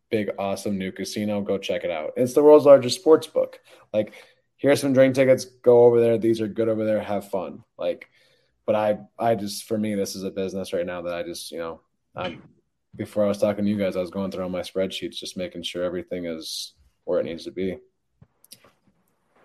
big 0.10 0.30
awesome 0.40 0.78
new 0.78 0.94
casino. 0.94 1.42
Go 1.42 1.58
check 1.58 1.84
it 1.84 1.92
out. 1.92 2.14
It's 2.16 2.34
the 2.34 2.42
world's 2.42 2.66
largest 2.66 3.02
sports 3.02 3.28
book. 3.28 3.60
Like 3.92 4.14
here's 4.56 4.80
some 4.80 4.94
drink 4.94 5.14
tickets. 5.14 5.44
Go 5.44 5.84
over 5.84 6.00
there. 6.00 6.18
These 6.18 6.40
are 6.40 6.48
good 6.48 6.70
over 6.70 6.86
there. 6.86 7.02
Have 7.02 7.30
fun. 7.30 7.66
Like 7.78 8.08
but 8.66 8.76
I 8.76 9.00
I 9.20 9.36
just 9.36 9.66
for 9.66 9.78
me 9.78 9.96
this 9.96 10.16
is 10.16 10.24
a 10.24 10.32
business 10.32 10.72
right 10.72 10.86
now 10.86 11.02
that 11.02 11.14
I 11.14 11.24
just 11.24 11.52
you 11.52 11.58
know 11.58 11.82
I'm 12.16 12.42
before 12.96 13.26
I 13.26 13.28
was 13.28 13.38
talking 13.38 13.66
to 13.66 13.70
you 13.70 13.78
guys 13.78 13.98
I 13.98 14.00
was 14.00 14.12
going 14.12 14.32
through 14.32 14.44
all 14.44 14.50
my 14.50 14.62
spreadsheets 14.62 15.18
just 15.18 15.36
making 15.36 15.64
sure 15.64 15.84
everything 15.84 16.26
is 16.26 16.74
where 17.04 17.20
it 17.20 17.26
needs 17.26 17.44
to 17.44 17.52
be. 17.52 17.80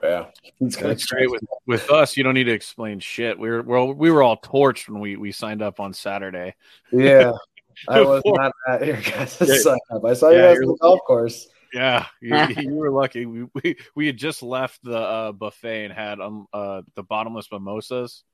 But 0.01 0.09
yeah, 0.09 0.53
it's 0.61 0.77
That's 0.77 1.07
great 1.07 1.31
with 1.31 1.43
with 1.67 1.91
us. 1.91 2.17
You 2.17 2.25
don't 2.25 2.35
need 2.35 2.45
to 2.45 2.53
explain 2.53 3.01
shit. 3.01 3.39
We 3.39 3.51
were 3.51 3.63
well, 3.63 3.93
we 3.93 4.11
were 4.11 4.23
all 4.23 4.39
torched 4.39 4.89
when 4.89 5.01
we 5.01 5.17
we 5.17 5.31
signed 5.33 5.63
up 5.63 5.79
on 5.79 5.93
Saturday. 5.93 6.55
Yeah, 6.91 7.33
I 7.89 8.01
was 8.01 8.23
not 8.25 8.53
at 8.69 8.87
your 8.87 8.97
guys' 8.97 9.37
yeah. 9.41 9.57
sign 9.57 9.79
up. 9.91 10.05
I 10.05 10.15
saw 10.15 10.31
you 10.31 10.39
guys 10.39 10.57
on 10.59 10.67
the 10.67 10.79
golf 10.81 11.01
course. 11.07 11.49
Yeah, 11.73 12.07
you, 12.21 12.37
you, 12.57 12.75
were 12.75 12.91
lucky. 12.91 13.27
We, 13.27 13.47
we 13.55 13.77
we 13.95 14.07
had 14.07 14.17
just 14.17 14.43
left 14.43 14.83
the 14.83 14.99
uh, 14.99 15.33
buffet 15.33 15.85
and 15.85 15.93
had 15.93 16.21
um 16.21 16.47
uh 16.53 16.83
the 16.95 17.03
bottomless 17.03 17.49
mimosas. 17.53 18.25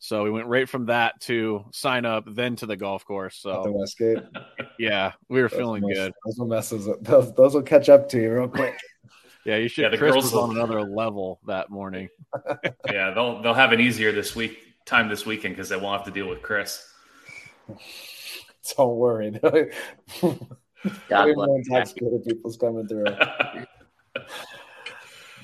So 0.00 0.22
we 0.22 0.30
went 0.30 0.46
right 0.46 0.68
from 0.68 0.86
that 0.86 1.20
to 1.22 1.64
sign 1.72 2.04
up, 2.04 2.24
then 2.28 2.54
to 2.56 2.66
the 2.66 2.76
golf 2.76 3.04
course. 3.04 3.36
So 3.36 3.50
At 3.50 3.62
the 3.64 3.72
Westgate. 3.72 4.18
Yeah, 4.78 5.12
we 5.28 5.42
were 5.42 5.48
those 5.48 5.58
feeling 5.58 5.82
good. 5.82 6.12
Those 6.24 6.38
will 6.38 6.46
messes. 6.46 6.88
Those 7.00 7.34
those 7.34 7.54
will 7.54 7.62
catch 7.62 7.88
up 7.88 8.08
to 8.10 8.20
you 8.20 8.32
real 8.32 8.48
quick. 8.48 8.76
Yeah, 9.48 9.56
you 9.56 9.68
should. 9.68 9.82
Yeah, 9.82 9.88
the 9.88 9.96
Chris 9.96 10.12
girls 10.12 10.24
was 10.24 10.34
on 10.34 10.50
another 10.50 10.82
level 10.82 11.40
that 11.46 11.70
morning. 11.70 12.10
yeah, 12.90 13.12
they'll 13.12 13.40
they'll 13.40 13.54
have 13.54 13.72
an 13.72 13.80
easier 13.80 14.12
this 14.12 14.36
week 14.36 14.58
time 14.84 15.08
this 15.08 15.24
weekend 15.24 15.56
because 15.56 15.70
they 15.70 15.76
won't 15.76 15.96
have 15.96 16.04
to 16.04 16.12
deal 16.12 16.28
with 16.28 16.42
Chris. 16.42 16.86
Don't 18.76 18.96
worry. 18.96 19.30
God 21.08 21.28
intoxicated 21.30 22.24
people's 22.26 22.58
coming 22.58 22.86
through. 22.86 23.04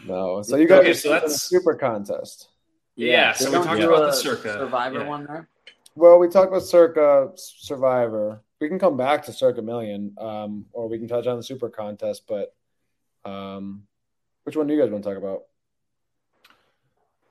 no, 0.06 0.42
so 0.42 0.56
you 0.56 0.68
got 0.68 0.80
okay, 0.80 0.92
so 0.92 1.08
that's 1.08 1.44
super 1.44 1.74
contest. 1.74 2.48
Yeah, 2.96 3.10
yeah 3.10 3.32
so 3.32 3.58
we 3.58 3.64
talked 3.64 3.80
about 3.80 4.00
the 4.00 4.12
Circa 4.12 4.52
Survivor 4.52 4.98
yeah. 4.98 5.08
one 5.08 5.24
there. 5.24 5.48
Well, 5.94 6.18
we 6.18 6.28
talked 6.28 6.48
about 6.48 6.62
Circa 6.62 7.30
Survivor. 7.36 8.42
We 8.60 8.68
can 8.68 8.78
come 8.78 8.98
back 8.98 9.24
to 9.24 9.32
Circa 9.32 9.62
Million, 9.62 10.14
um, 10.18 10.66
or 10.72 10.90
we 10.90 10.98
can 10.98 11.08
touch 11.08 11.26
on 11.26 11.38
the 11.38 11.42
Super 11.42 11.70
Contest. 11.70 12.24
But 12.28 12.54
um, 13.24 13.84
which 14.44 14.56
one 14.56 14.66
do 14.66 14.74
you 14.74 14.80
guys 14.80 14.90
want 14.90 15.04
to 15.04 15.10
talk 15.10 15.18
about? 15.18 15.42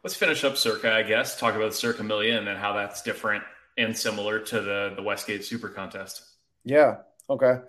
Let's 0.03 0.15
finish 0.15 0.43
up 0.43 0.57
Circa, 0.57 0.91
I 0.91 1.03
guess. 1.03 1.39
Talk 1.39 1.55
about 1.55 1.73
Circa 1.73 2.03
Million 2.03 2.47
and 2.47 2.59
how 2.59 2.73
that's 2.73 3.01
different 3.01 3.43
and 3.77 3.97
similar 3.97 4.39
to 4.39 4.61
the 4.61 4.93
the 4.95 5.01
Westgate 5.01 5.45
Super 5.45 5.69
Contest. 5.69 6.23
Yeah. 6.65 6.97
Okay. 7.29 7.59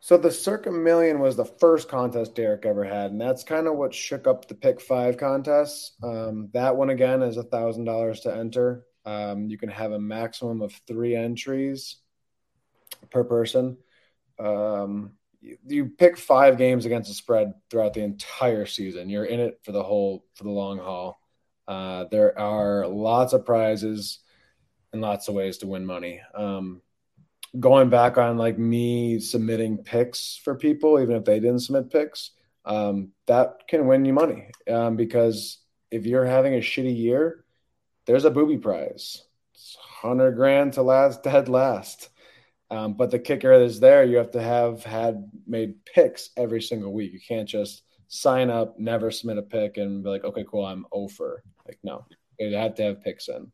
So 0.00 0.16
the 0.16 0.30
Circa 0.30 0.70
Million 0.70 1.18
was 1.18 1.36
the 1.36 1.44
first 1.44 1.88
contest 1.88 2.36
Derek 2.36 2.64
ever 2.64 2.84
had, 2.84 3.10
and 3.10 3.20
that's 3.20 3.42
kind 3.42 3.66
of 3.66 3.76
what 3.76 3.92
shook 3.92 4.28
up 4.28 4.46
the 4.46 4.54
Pick 4.54 4.80
Five 4.80 5.16
contests. 5.16 5.96
Um, 6.02 6.50
that 6.52 6.76
one 6.76 6.90
again 6.90 7.22
is 7.22 7.36
a 7.36 7.42
thousand 7.42 7.84
dollars 7.84 8.20
to 8.20 8.34
enter. 8.34 8.84
Um, 9.04 9.48
you 9.48 9.58
can 9.58 9.70
have 9.70 9.92
a 9.92 9.98
maximum 9.98 10.62
of 10.62 10.72
three 10.86 11.16
entries 11.16 11.96
per 13.10 13.24
person. 13.24 13.78
Um, 14.38 15.17
you, 15.40 15.86
pick 15.86 16.16
five 16.16 16.58
games 16.58 16.86
against 16.86 17.08
the 17.08 17.14
spread 17.14 17.54
throughout 17.70 17.94
the 17.94 18.02
entire 18.02 18.66
season. 18.66 19.08
You're 19.08 19.24
in 19.24 19.40
it 19.40 19.60
for 19.62 19.72
the 19.72 19.82
whole 19.82 20.24
for 20.34 20.44
the 20.44 20.50
long 20.50 20.78
haul. 20.78 21.20
Uh, 21.66 22.04
there 22.10 22.38
are 22.38 22.86
lots 22.86 23.32
of 23.32 23.44
prizes 23.44 24.20
and 24.92 25.02
lots 25.02 25.28
of 25.28 25.34
ways 25.34 25.58
to 25.58 25.66
win 25.66 25.84
money. 25.84 26.20
Um, 26.34 26.82
going 27.58 27.88
back 27.90 28.18
on 28.18 28.38
like 28.38 28.58
me 28.58 29.20
submitting 29.20 29.78
picks 29.78 30.40
for 30.42 30.54
people, 30.54 31.00
even 31.00 31.16
if 31.16 31.24
they 31.24 31.40
didn't 31.40 31.60
submit 31.60 31.90
picks, 31.90 32.30
um, 32.64 33.12
that 33.26 33.66
can 33.68 33.86
win 33.86 34.04
you 34.04 34.12
money. 34.12 34.50
Um, 34.70 34.96
because 34.96 35.58
if 35.90 36.06
you're 36.06 36.26
having 36.26 36.54
a 36.54 36.58
shitty 36.58 36.96
year, 36.96 37.44
there's 38.06 38.24
a 38.24 38.30
booby 38.30 38.58
prize. 38.58 39.24
It's 39.54 39.76
hundred 39.80 40.32
grand 40.32 40.74
to 40.74 40.82
last 40.82 41.22
dead 41.22 41.48
last. 41.48 42.08
Um, 42.70 42.94
but 42.94 43.10
the 43.10 43.18
kicker 43.18 43.52
is 43.52 43.80
there. 43.80 44.04
You 44.04 44.18
have 44.18 44.30
to 44.32 44.42
have 44.42 44.84
had 44.84 45.30
made 45.46 45.84
picks 45.84 46.30
every 46.36 46.60
single 46.60 46.92
week. 46.92 47.12
You 47.12 47.20
can't 47.20 47.48
just 47.48 47.82
sign 48.08 48.50
up, 48.50 48.78
never 48.78 49.10
submit 49.10 49.38
a 49.38 49.42
pick, 49.42 49.76
and 49.76 50.02
be 50.02 50.10
like, 50.10 50.24
okay, 50.24 50.44
cool, 50.48 50.66
I'm 50.66 50.86
over. 50.92 51.42
Like, 51.66 51.78
no, 51.82 52.04
you 52.38 52.54
have 52.54 52.74
to 52.76 52.82
have 52.82 53.02
picks 53.02 53.28
in. 53.28 53.36
And 53.36 53.50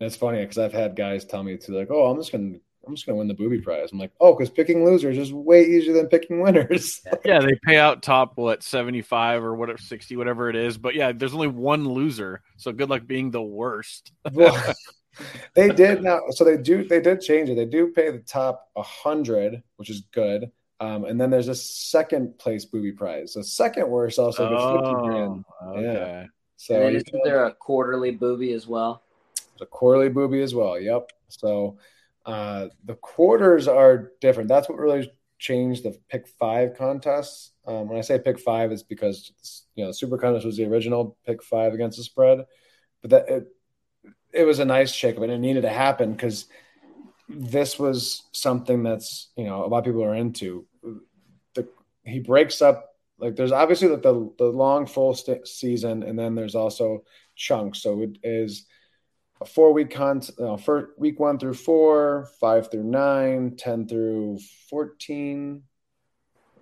it's 0.00 0.16
funny 0.16 0.40
because 0.40 0.58
I've 0.58 0.72
had 0.72 0.96
guys 0.96 1.24
tell 1.24 1.42
me 1.42 1.56
to 1.56 1.72
like, 1.72 1.90
oh, 1.90 2.10
I'm 2.10 2.18
just 2.18 2.32
gonna 2.32 2.58
I'm 2.86 2.94
just 2.94 3.06
going 3.06 3.14
to 3.14 3.18
win 3.18 3.28
the 3.28 3.34
booby 3.34 3.60
prize. 3.60 3.90
I'm 3.92 3.98
like, 3.98 4.12
oh, 4.20 4.34
because 4.34 4.50
picking 4.50 4.84
losers 4.84 5.18
is 5.18 5.32
way 5.32 5.64
easier 5.64 5.94
than 5.94 6.08
picking 6.08 6.40
winners. 6.40 7.00
yeah, 7.24 7.40
they 7.40 7.58
pay 7.64 7.76
out 7.78 8.02
top 8.02 8.36
what 8.36 8.62
75 8.62 9.42
or 9.42 9.54
whatever 9.54 9.78
60, 9.78 10.16
whatever 10.16 10.50
it 10.50 10.56
is. 10.56 10.78
But 10.78 10.94
yeah, 10.94 11.12
there's 11.12 11.34
only 11.34 11.48
one 11.48 11.88
loser, 11.88 12.42
so 12.56 12.72
good 12.72 12.90
luck 12.90 13.06
being 13.06 13.30
the 13.30 13.42
worst. 13.42 14.12
well, 15.18 15.28
they 15.54 15.68
did 15.68 16.02
now, 16.02 16.20
so 16.30 16.44
they 16.44 16.56
do 16.56 16.86
they 16.86 17.00
did 17.00 17.20
change 17.20 17.48
it. 17.48 17.54
They 17.54 17.66
do 17.66 17.88
pay 17.88 18.10
the 18.10 18.18
top 18.18 18.68
100, 18.74 19.62
which 19.76 19.90
is 19.90 20.02
good. 20.12 20.50
Um, 20.80 21.04
and 21.04 21.20
then 21.20 21.30
there's 21.30 21.48
a 21.48 21.54
second 21.54 22.38
place 22.38 22.64
booby 22.64 22.92
prize. 22.92 23.32
So 23.32 23.42
second 23.42 23.88
worst 23.88 24.18
also 24.18 24.48
gets 24.48 24.62
oh, 24.62 24.82
50 24.82 25.08
grand. 25.08 25.44
Okay. 25.66 25.82
Yeah. 25.82 26.26
So 26.56 26.86
and 26.86 26.96
isn't 26.96 27.24
there 27.24 27.44
a 27.44 27.54
quarterly 27.54 28.10
booby 28.10 28.52
as 28.52 28.66
well? 28.66 29.02
There's 29.36 29.62
a 29.62 29.66
quarterly 29.66 30.08
booby 30.08 30.42
as 30.42 30.54
well. 30.54 30.78
Yep. 30.78 31.10
So 31.28 31.78
uh, 32.26 32.68
the 32.84 32.94
quarters 32.94 33.68
are 33.68 34.12
different. 34.20 34.48
That's 34.48 34.68
what 34.68 34.78
really 34.78 35.12
changed 35.38 35.84
the 35.84 35.96
pick 36.08 36.26
five 36.26 36.76
contests. 36.76 37.52
Um, 37.66 37.88
when 37.88 37.98
I 37.98 38.02
say 38.02 38.18
pick 38.18 38.38
five, 38.38 38.72
it's 38.72 38.82
because 38.82 39.64
you 39.74 39.84
know 39.84 39.92
Super 39.92 40.18
Contest 40.18 40.46
was 40.46 40.56
the 40.56 40.64
original 40.64 41.16
pick 41.26 41.42
five 41.42 41.74
against 41.74 41.98
the 41.98 42.04
spread, 42.04 42.46
but 43.02 43.10
that 43.10 43.28
it, 43.28 43.46
it 44.34 44.44
was 44.44 44.58
a 44.58 44.64
nice 44.64 44.92
shake 44.92 45.16
and 45.16 45.30
it 45.30 45.38
needed 45.38 45.62
to 45.62 45.70
happen 45.70 46.12
because 46.12 46.46
this 47.28 47.78
was 47.78 48.24
something 48.32 48.82
that's 48.82 49.30
you 49.36 49.44
know 49.44 49.64
a 49.64 49.68
lot 49.68 49.78
of 49.78 49.84
people 49.84 50.04
are 50.04 50.14
into. 50.14 50.66
The 51.54 51.68
he 52.04 52.18
breaks 52.18 52.60
up 52.60 52.90
like 53.18 53.36
there's 53.36 53.52
obviously 53.52 53.88
the 53.88 53.96
the, 53.96 54.32
the 54.38 54.46
long 54.46 54.86
full 54.86 55.14
st- 55.14 55.46
season 55.46 56.02
and 56.02 56.18
then 56.18 56.34
there's 56.34 56.54
also 56.54 57.04
chunks. 57.36 57.82
So 57.82 58.02
it 58.02 58.18
is 58.22 58.66
a 59.40 59.44
four 59.44 59.72
week 59.72 59.90
con 59.90 60.20
uh, 60.38 60.56
for 60.56 60.90
week 60.98 61.20
one 61.20 61.38
through 61.38 61.54
four, 61.54 62.28
five 62.40 62.70
through 62.70 62.84
nine, 62.84 63.56
10 63.56 63.88
through 63.88 64.38
14, 64.70 65.62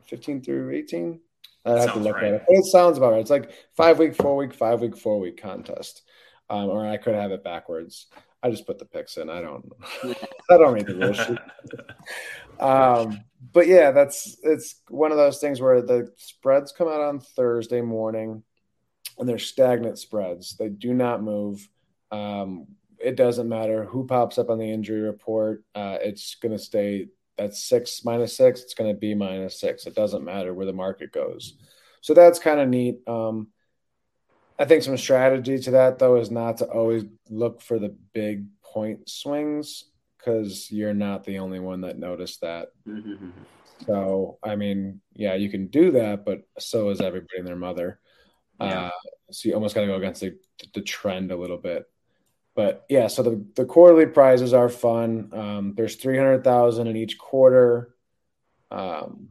15 0.07 0.43
through 0.43 0.71
18. 0.73 1.21
I 1.65 1.71
have 1.81 1.93
to 1.93 2.01
look 2.01 2.17
right. 2.17 2.25
at 2.25 2.35
it. 2.35 2.45
It 2.49 2.65
sounds 2.67 2.99
about 2.99 3.13
right. 3.13 3.21
It's 3.21 3.31
like 3.31 3.53
five 3.77 3.99
week, 3.99 4.17
four 4.17 4.37
week, 4.37 4.53
five 4.53 4.81
week, 4.81 4.97
four 4.97 5.21
week 5.21 5.41
contest. 5.41 6.03
Um, 6.51 6.69
or 6.69 6.87
I 6.87 6.97
could 6.97 7.15
have 7.15 7.33
it 7.33 7.45
backwards. 7.45 8.07
I 8.43 8.51
just 8.51 8.67
put 8.67 8.79
the 8.79 8.85
picks 8.85 9.17
in. 9.17 9.31
I 9.31 9.41
don't 9.41 9.73
I 10.51 10.59
don't 10.59 10.75
read 10.75 10.87
the 10.87 10.97
rules. 10.97 11.21
um, 12.61 13.25
but 13.53 13.67
yeah, 13.67 13.91
that's 13.93 14.37
it's 14.43 14.77
one 14.89 15.13
of 15.13 15.17
those 15.17 15.39
things 15.39 15.61
where 15.61 15.81
the 15.81 16.13
spreads 16.17 16.73
come 16.73 16.89
out 16.89 17.01
on 17.01 17.21
Thursday 17.21 17.81
morning 17.81 18.43
and 19.19 19.29
they're 19.29 19.39
stagnant 19.39 19.99
spreads. 19.99 20.57
They 20.57 20.69
do 20.69 20.95
not 20.95 21.23
move. 21.23 21.69
Um, 22.11 22.67
it 22.99 23.17
doesn't 23.17 23.49
matter 23.49 23.85
who 23.85 24.07
pops 24.07 24.39
up 24.39 24.51
on 24.51 24.59
the 24.59 24.71
injury 24.71 25.01
report. 25.01 25.65
Uh, 25.75 25.99
it's 26.01 26.37
going 26.37 26.53
to 26.53 26.59
stay 26.59 27.09
at 27.39 27.55
six 27.55 28.05
minus 28.05 28.37
six. 28.37 28.63
It's 28.63 28.75
going 28.75 28.93
to 28.93 28.99
be 28.99 29.15
minus 29.15 29.61
six. 29.61 29.87
It 29.87 29.95
doesn't 29.95 30.25
matter 30.25 30.55
where 30.55 30.67
the 30.67 30.73
market 30.73 31.13
goes. 31.13 31.55
So 32.01 32.15
that's 32.15 32.39
kind 32.39 32.61
of 32.61 32.69
neat. 32.69 33.01
Um, 33.07 33.49
I 34.59 34.65
think 34.65 34.83
some 34.83 34.97
strategy 34.97 35.59
to 35.59 35.71
that 35.73 35.99
though 35.99 36.17
is 36.17 36.31
not 36.31 36.59
to 36.59 36.67
always 36.67 37.05
look 37.31 37.61
for 37.61 37.79
the 37.79 37.95
big 38.13 38.47
point 38.63 39.09
swings 39.09 39.85
because 40.19 40.71
you're 40.71 40.95
not 40.95 41.25
the 41.25 41.39
only 41.39 41.59
one 41.59 41.81
that 41.83 41.99
noticed 41.99 42.41
that. 42.43 42.69
Mm-hmm. 42.87 43.31
So 43.87 44.39
I 44.43 44.57
mean, 44.57 45.01
yeah, 45.15 45.35
you 45.35 45.51
can 45.51 45.67
do 45.67 45.91
that, 45.93 46.25
but 46.25 46.43
so 46.59 46.91
is 46.91 47.01
everybody 47.01 47.39
and 47.39 47.47
their 47.47 47.57
mother. 47.57 47.99
Yeah. 48.61 48.87
Uh, 48.87 48.91
so 49.31 49.49
you 49.49 49.55
almost 49.55 49.75
got 49.75 49.81
to 49.81 49.87
go 49.89 49.97
against 49.97 50.21
the, 50.21 50.37
the 50.75 50.83
trend 50.83 51.33
a 51.33 51.37
little 51.37 51.57
bit 51.57 51.89
but 52.55 52.85
yeah, 52.89 53.07
so 53.07 53.23
the, 53.23 53.45
the 53.57 53.65
quarterly 53.65 54.07
prizes 54.07 54.53
are 54.53 54.69
fun. 54.69 55.31
Um, 55.33 55.75
there's 55.75 55.97
300,000 55.97 56.87
in 56.87 56.97
each 56.97 57.19
quarter, 57.19 57.95
um, 58.71 59.31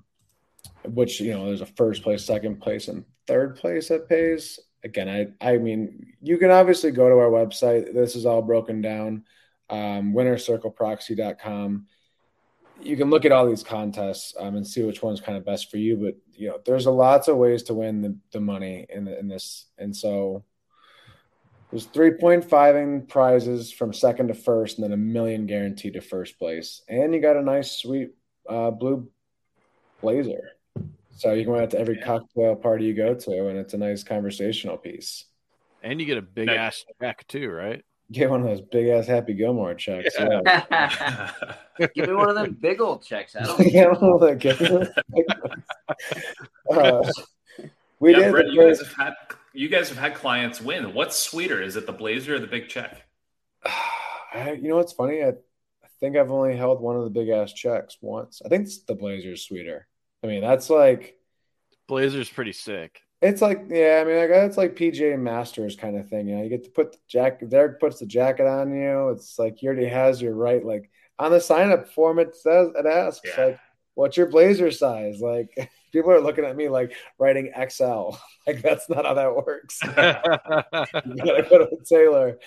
which, 0.86 1.20
you 1.20 1.34
know, 1.34 1.46
there's 1.46 1.62
a 1.62 1.68
first 1.68 2.02
place, 2.02 2.26
second 2.26 2.62
place, 2.62 2.88
and 2.88 3.06
third 3.28 3.58
place 3.58 3.90
that 3.90 4.10
pays. 4.10 4.60
Again, 4.84 5.10
I 5.42 5.54
I 5.54 5.58
mean, 5.58 6.14
you 6.22 6.38
can 6.38 6.52
obviously 6.52 6.92
go 6.92 7.10
to 7.10 7.16
our 7.16 7.30
website. 7.30 7.94
This 7.94 8.16
is 8.16 8.26
all 8.26 8.42
broken 8.42 8.82
down. 8.82 9.26
Um, 9.70 10.14
winnercircleproxy.com. 10.14 11.88
You 12.82 12.98
can 12.98 13.10
look 13.10 13.26
at 13.26 13.32
all 13.32 13.48
these 13.48 13.64
contests 13.64 14.34
um, 14.40 14.56
and 14.56 14.68
see 14.68 14.84
which 14.84 15.04
one's 15.04 15.22
kind 15.22 15.38
of 15.38 15.46
best 15.46 15.70
for 15.70 15.78
you. 15.78 15.98
But 15.98 16.16
you 16.34 16.50
know, 16.50 16.60
there's 16.66 16.88
a 16.88 16.92
lots 16.92 17.28
of 17.28 17.38
ways 17.38 17.64
to 17.64 17.74
win 17.74 18.02
the, 18.02 18.18
the 18.32 18.42
money 18.42 18.86
in 18.90 19.06
the, 19.06 19.18
in 19.18 19.28
this, 19.28 19.68
and 19.78 19.96
so 19.96 20.44
there's 21.72 21.88
3.5 21.88 22.84
in 22.84 23.06
prizes 23.08 23.72
from 23.72 23.94
second 23.94 24.28
to 24.28 24.34
first, 24.34 24.78
and 24.78 24.84
then 24.84 24.92
a 24.92 24.98
million 24.98 25.46
guaranteed 25.46 25.94
to 25.94 26.02
first 26.02 26.38
place. 26.38 26.82
And 26.90 27.14
you 27.14 27.22
got 27.22 27.38
a 27.38 27.42
nice, 27.42 27.72
sweet 27.72 28.12
uh, 28.50 28.72
blue 28.72 29.10
blazer. 30.02 30.50
So 31.22 31.34
you 31.34 31.44
can 31.44 31.54
wear 31.54 31.62
it 31.62 31.70
to 31.70 31.80
every 31.80 31.98
Yeah. 31.98 32.06
cocktail 32.06 32.56
party 32.56 32.86
you 32.86 32.96
go 32.96 33.14
to, 33.14 33.48
and 33.48 33.56
it's 33.60 33.76
a 33.76 33.78
nice 33.78 34.04
conversational 34.04 34.76
piece. 34.76 35.26
And 35.84 36.00
you 36.00 36.08
get 36.08 36.18
a 36.18 36.22
big 36.24 36.48
Nice. 36.48 36.58
ass 36.58 36.86
check 37.00 37.28
too, 37.28 37.48
right? 37.52 37.86
Get 38.12 38.32
one 38.32 38.42
of 38.42 38.48
those 38.48 38.62
big 38.62 38.88
ass 38.88 39.06
Happy 39.06 39.36
Gilmore 39.36 39.76
checks. 39.76 40.16
Yeah. 40.18 40.42
Yeah. 40.72 41.32
Give 41.94 42.08
me 42.10 42.16
one 42.16 42.28
of 42.30 42.34
them 42.36 42.58
big 42.60 42.82
old 42.82 43.06
checks. 43.06 43.36
I 43.36 43.44
don't 43.44 43.60
Yeah, 43.72 43.94
well, 44.02 44.20
like, 44.20 44.40
get 44.40 44.60
one. 44.62 44.88
Uh, 46.72 47.04
we 48.00 48.12
yeah, 48.14 48.20
did. 48.20 48.32
Brett, 48.32 48.48
you 48.48 48.62
guys 48.64 48.80
have 48.80 48.94
had 48.94 49.14
you 49.54 49.70
guys 49.70 49.90
have 49.90 49.98
had 50.00 50.16
clients 50.16 50.60
win. 50.60 50.94
What's 50.96 51.18
sweeter? 51.18 51.62
Is 51.62 51.76
it 51.76 51.86
the 51.86 51.92
blazer 51.94 52.36
or 52.36 52.40
the 52.40 52.48
big 52.48 52.68
check? 52.68 53.04
I, 53.66 54.54
you 54.60 54.70
know 54.70 54.78
what's 54.78 54.94
funny? 54.94 55.22
I, 55.24 55.30
I 55.30 55.88
think 56.00 56.16
I've 56.18 56.32
only 56.32 56.56
held 56.58 56.82
one 56.82 56.96
of 56.96 57.04
the 57.04 57.10
big 57.12 57.30
ass 57.30 57.54
checks 57.54 57.98
once. 58.02 58.42
I 58.44 58.50
think 58.50 58.64
it's 58.66 58.80
the 58.84 58.96
Blazers 58.96 59.44
sweeter. 59.46 59.88
I 60.24 60.28
mean, 60.28 60.42
that's 60.42 60.70
like 60.70 61.18
Blazer's 61.88 62.30
pretty 62.30 62.54
sick. 62.54 63.02
it's 63.22 63.42
like 63.42 63.66
yeah. 63.70 64.02
I 64.02 64.08
mean, 64.08 64.18
I 64.18 64.28
guess 64.28 64.48
it's 64.50 64.58
like 64.58 64.76
PJ 64.76 65.18
Masters 65.20 65.76
kind 65.76 65.98
of 65.98 66.08
thing. 66.10 66.28
You 66.28 66.38
know, 66.38 66.44
you 66.44 66.50
get 66.50 66.64
to 66.66 66.70
put 66.72 66.92
the 66.94 66.98
jacket. 67.08 67.50
Derek 67.50 67.80
puts 67.80 68.00
the 68.00 68.06
jacket 68.06 68.48
on 68.48 68.74
you. 68.76 69.10
It's 69.10 69.38
like 69.40 69.58
he 69.58 69.68
already 69.68 69.88
has 69.88 70.22
your 70.22 70.36
right. 70.36 70.64
Like 70.64 70.90
on 71.20 71.32
the 71.32 71.40
sign 71.42 71.72
up 71.72 71.90
form, 71.90 72.20
it 72.20 72.36
says 72.36 72.70
it 72.76 72.86
asks 72.86 73.28
Yeah. 73.38 73.46
like, 73.46 73.60
"What's 73.96 74.18
your 74.18 74.28
Blazer 74.28 74.72
size?" 74.72 75.20
Like 75.22 75.50
people 75.92 76.12
are 76.12 76.22
looking 76.22 76.46
at 76.46 76.56
me 76.56 76.70
like 76.70 76.94
writing 77.20 77.52
XL. 77.70 78.12
Like 78.48 78.64
that's 78.64 78.90
not 78.90 79.06
how 79.06 79.14
that 79.14 79.36
works. 79.36 79.80
you 79.84 79.92
gotta 79.94 81.46
go 81.48 81.60
to 81.60 81.70
a 81.80 81.84
tailor. 81.86 82.40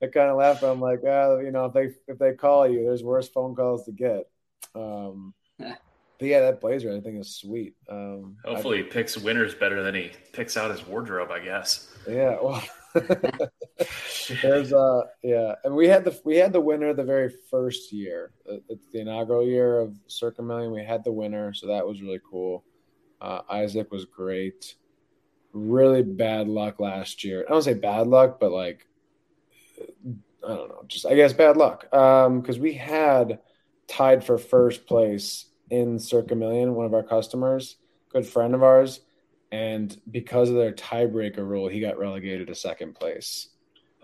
I 0.00 0.06
kind 0.06 0.30
of 0.30 0.36
laugh. 0.36 0.62
I'm 0.62 0.80
like, 0.80 1.02
well, 1.02 1.42
you 1.42 1.50
know, 1.50 1.64
if 1.66 1.72
they 1.74 1.88
if 2.06 2.18
they 2.20 2.34
call 2.34 2.68
you, 2.68 2.84
there's 2.84 3.02
worse 3.02 3.28
phone 3.28 3.56
calls 3.56 3.84
to 3.86 3.92
get. 3.92 4.30
Um, 4.76 5.34
but 6.20 6.28
yeah, 6.28 6.40
that 6.40 6.60
blazer 6.60 6.92
I 6.94 7.00
think 7.00 7.18
is 7.18 7.34
sweet. 7.36 7.74
Um, 7.90 8.36
I- 8.46 8.50
Hopefully, 8.50 8.76
he 8.78 8.82
picks 8.84 9.16
winners 9.16 9.54
better 9.54 9.82
than 9.82 9.94
he 9.94 10.12
picks 10.32 10.56
out 10.56 10.70
his 10.70 10.86
wardrobe. 10.86 11.30
I 11.32 11.40
guess. 11.40 11.88
yeah. 12.08 12.36
Well, 12.40 12.62
there's 14.42 14.72
uh 14.72 15.02
yeah, 15.22 15.54
and 15.64 15.74
we 15.74 15.88
had 15.88 16.04
the 16.04 16.18
we 16.24 16.36
had 16.36 16.52
the 16.52 16.60
winner 16.60 16.92
the 16.92 17.04
very 17.04 17.32
first 17.50 17.92
year. 17.92 18.32
It's 18.68 18.86
the 18.92 19.00
inaugural 19.00 19.46
year 19.46 19.80
of 19.80 19.96
Circa 20.06 20.42
Million. 20.42 20.72
We 20.72 20.84
had 20.84 21.04
the 21.04 21.12
winner, 21.12 21.52
so 21.54 21.66
that 21.68 21.86
was 21.86 22.02
really 22.02 22.20
cool. 22.28 22.64
Uh, 23.20 23.40
Isaac 23.50 23.90
was 23.90 24.04
great. 24.04 24.74
Really 25.52 26.02
bad 26.02 26.48
luck 26.48 26.80
last 26.80 27.24
year. 27.24 27.44
I 27.48 27.52
don't 27.52 27.62
say 27.62 27.74
bad 27.74 28.06
luck, 28.06 28.38
but 28.40 28.50
like 28.52 28.86
I 30.44 30.48
don't 30.48 30.68
know, 30.68 30.82
just 30.86 31.06
I 31.06 31.14
guess 31.14 31.32
bad 31.32 31.56
luck. 31.56 31.92
Um, 31.94 32.40
because 32.40 32.58
we 32.58 32.74
had 32.74 33.40
tied 33.88 34.24
for 34.24 34.38
first 34.38 34.86
place 34.86 35.46
in 35.70 35.98
Circa 35.98 36.34
Million, 36.34 36.74
one 36.74 36.86
of 36.86 36.94
our 36.94 37.02
customers, 37.02 37.76
good 38.10 38.26
friend 38.26 38.54
of 38.54 38.62
ours, 38.62 39.00
and 39.52 40.00
because 40.10 40.48
of 40.50 40.56
their 40.56 40.72
tiebreaker 40.72 41.46
rule, 41.46 41.68
he 41.68 41.80
got 41.80 41.98
relegated 41.98 42.46
to 42.48 42.54
second 42.54 42.94
place. 42.94 43.48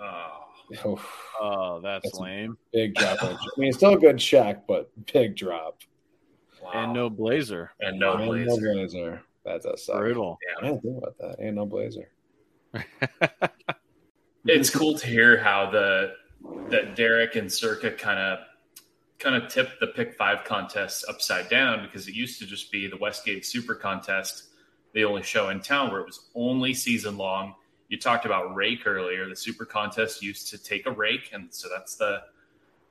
Oh, 0.00 0.42
Oh, 0.84 1.00
oh, 1.40 1.80
that's 1.80 2.02
That's- 2.10 2.18
lame. 2.20 2.58
big 2.72 2.94
drop. 2.96 3.22
I 3.22 3.36
mean, 3.56 3.72
still 3.72 3.94
a 3.94 3.98
good 3.98 4.18
check, 4.18 4.66
but 4.66 4.90
big 5.12 5.36
drop. 5.36 5.80
wow. 6.60 6.70
And 6.74 6.92
no 6.92 7.08
Blazer. 7.08 7.70
and 7.80 8.00
no 8.00 8.14
And 8.14 8.26
blazer. 8.26 8.46
no 8.48 8.56
blazer. 8.74 9.22
That 9.44 9.62
does 9.62 9.84
suck. 9.86 9.98
Brutal. 9.98 10.36
I 10.58 10.64
didn't 10.66 10.82
think 10.82 10.98
about 10.98 11.16
that. 11.18 11.36
Ain't 11.38 11.54
no 11.54 11.66
blazer. 11.66 12.10
it's 14.44 14.70
cool 14.70 14.98
to 14.98 15.06
hear 15.06 15.36
how 15.38 15.70
the 15.70 16.14
that 16.70 16.96
Derek 16.96 17.36
and 17.36 17.52
Circa 17.52 17.92
kind 17.92 18.18
of 18.18 18.38
kind 19.18 19.34
of 19.34 19.50
tipped 19.50 19.80
the 19.80 19.86
pick 19.88 20.14
five 20.14 20.44
contest 20.44 21.04
upside 21.08 21.48
down 21.48 21.82
because 21.82 22.08
it 22.08 22.14
used 22.14 22.38
to 22.40 22.46
just 22.46 22.70
be 22.70 22.86
the 22.86 22.96
Westgate 22.96 23.46
Super 23.46 23.74
Contest, 23.74 24.50
the 24.92 25.04
only 25.04 25.22
show 25.22 25.48
in 25.48 25.60
town 25.60 25.90
where 25.90 26.00
it 26.00 26.06
was 26.06 26.28
only 26.34 26.74
season 26.74 27.16
long. 27.16 27.54
You 27.88 27.98
talked 27.98 28.26
about 28.26 28.54
rake 28.54 28.86
earlier. 28.86 29.28
The 29.28 29.36
Super 29.36 29.64
Contest 29.64 30.22
used 30.22 30.48
to 30.50 30.58
take 30.62 30.86
a 30.86 30.90
rake, 30.90 31.30
and 31.32 31.48
so 31.50 31.68
that's 31.74 31.96
the 31.96 32.22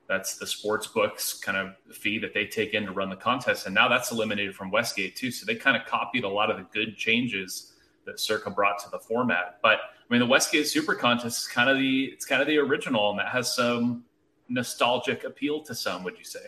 that's 0.07 0.37
the 0.37 0.45
sports 0.45 0.85
books 0.85 1.33
kind 1.33 1.57
of 1.57 1.75
fee 1.95 2.19
that 2.19 2.33
they 2.33 2.45
take 2.45 2.75
in 2.75 2.85
to 2.85 2.91
run 2.91 3.09
the 3.09 3.15
contest, 3.15 3.65
and 3.65 3.73
now 3.73 3.87
that's 3.87 4.11
eliminated 4.11 4.55
from 4.55 4.71
Westgate 4.71 5.15
too. 5.15 5.31
So 5.31 5.45
they 5.45 5.55
kind 5.55 5.75
of 5.75 5.85
copied 5.87 6.23
a 6.23 6.29
lot 6.29 6.51
of 6.51 6.57
the 6.57 6.63
good 6.71 6.95
changes 6.95 7.73
that 8.05 8.19
Circa 8.19 8.51
brought 8.51 8.77
to 8.83 8.89
the 8.91 8.99
format, 8.99 9.57
but 9.61 9.79
I 10.09 10.13
mean, 10.13 10.19
the 10.19 10.27
Westgate 10.27 10.67
Super 10.67 10.93
Contest 10.93 11.41
is 11.41 11.47
kind 11.47 11.69
of 11.69 11.77
the 11.77 12.05
it's 12.05 12.25
kind 12.25 12.41
of 12.41 12.47
the 12.47 12.57
original, 12.59 13.09
and 13.09 13.19
that 13.19 13.29
has 13.29 13.55
some 13.55 14.05
nostalgic 14.49 15.23
appeal 15.23 15.61
to 15.63 15.75
some. 15.75 16.03
Would 16.03 16.17
you 16.17 16.25
say? 16.25 16.47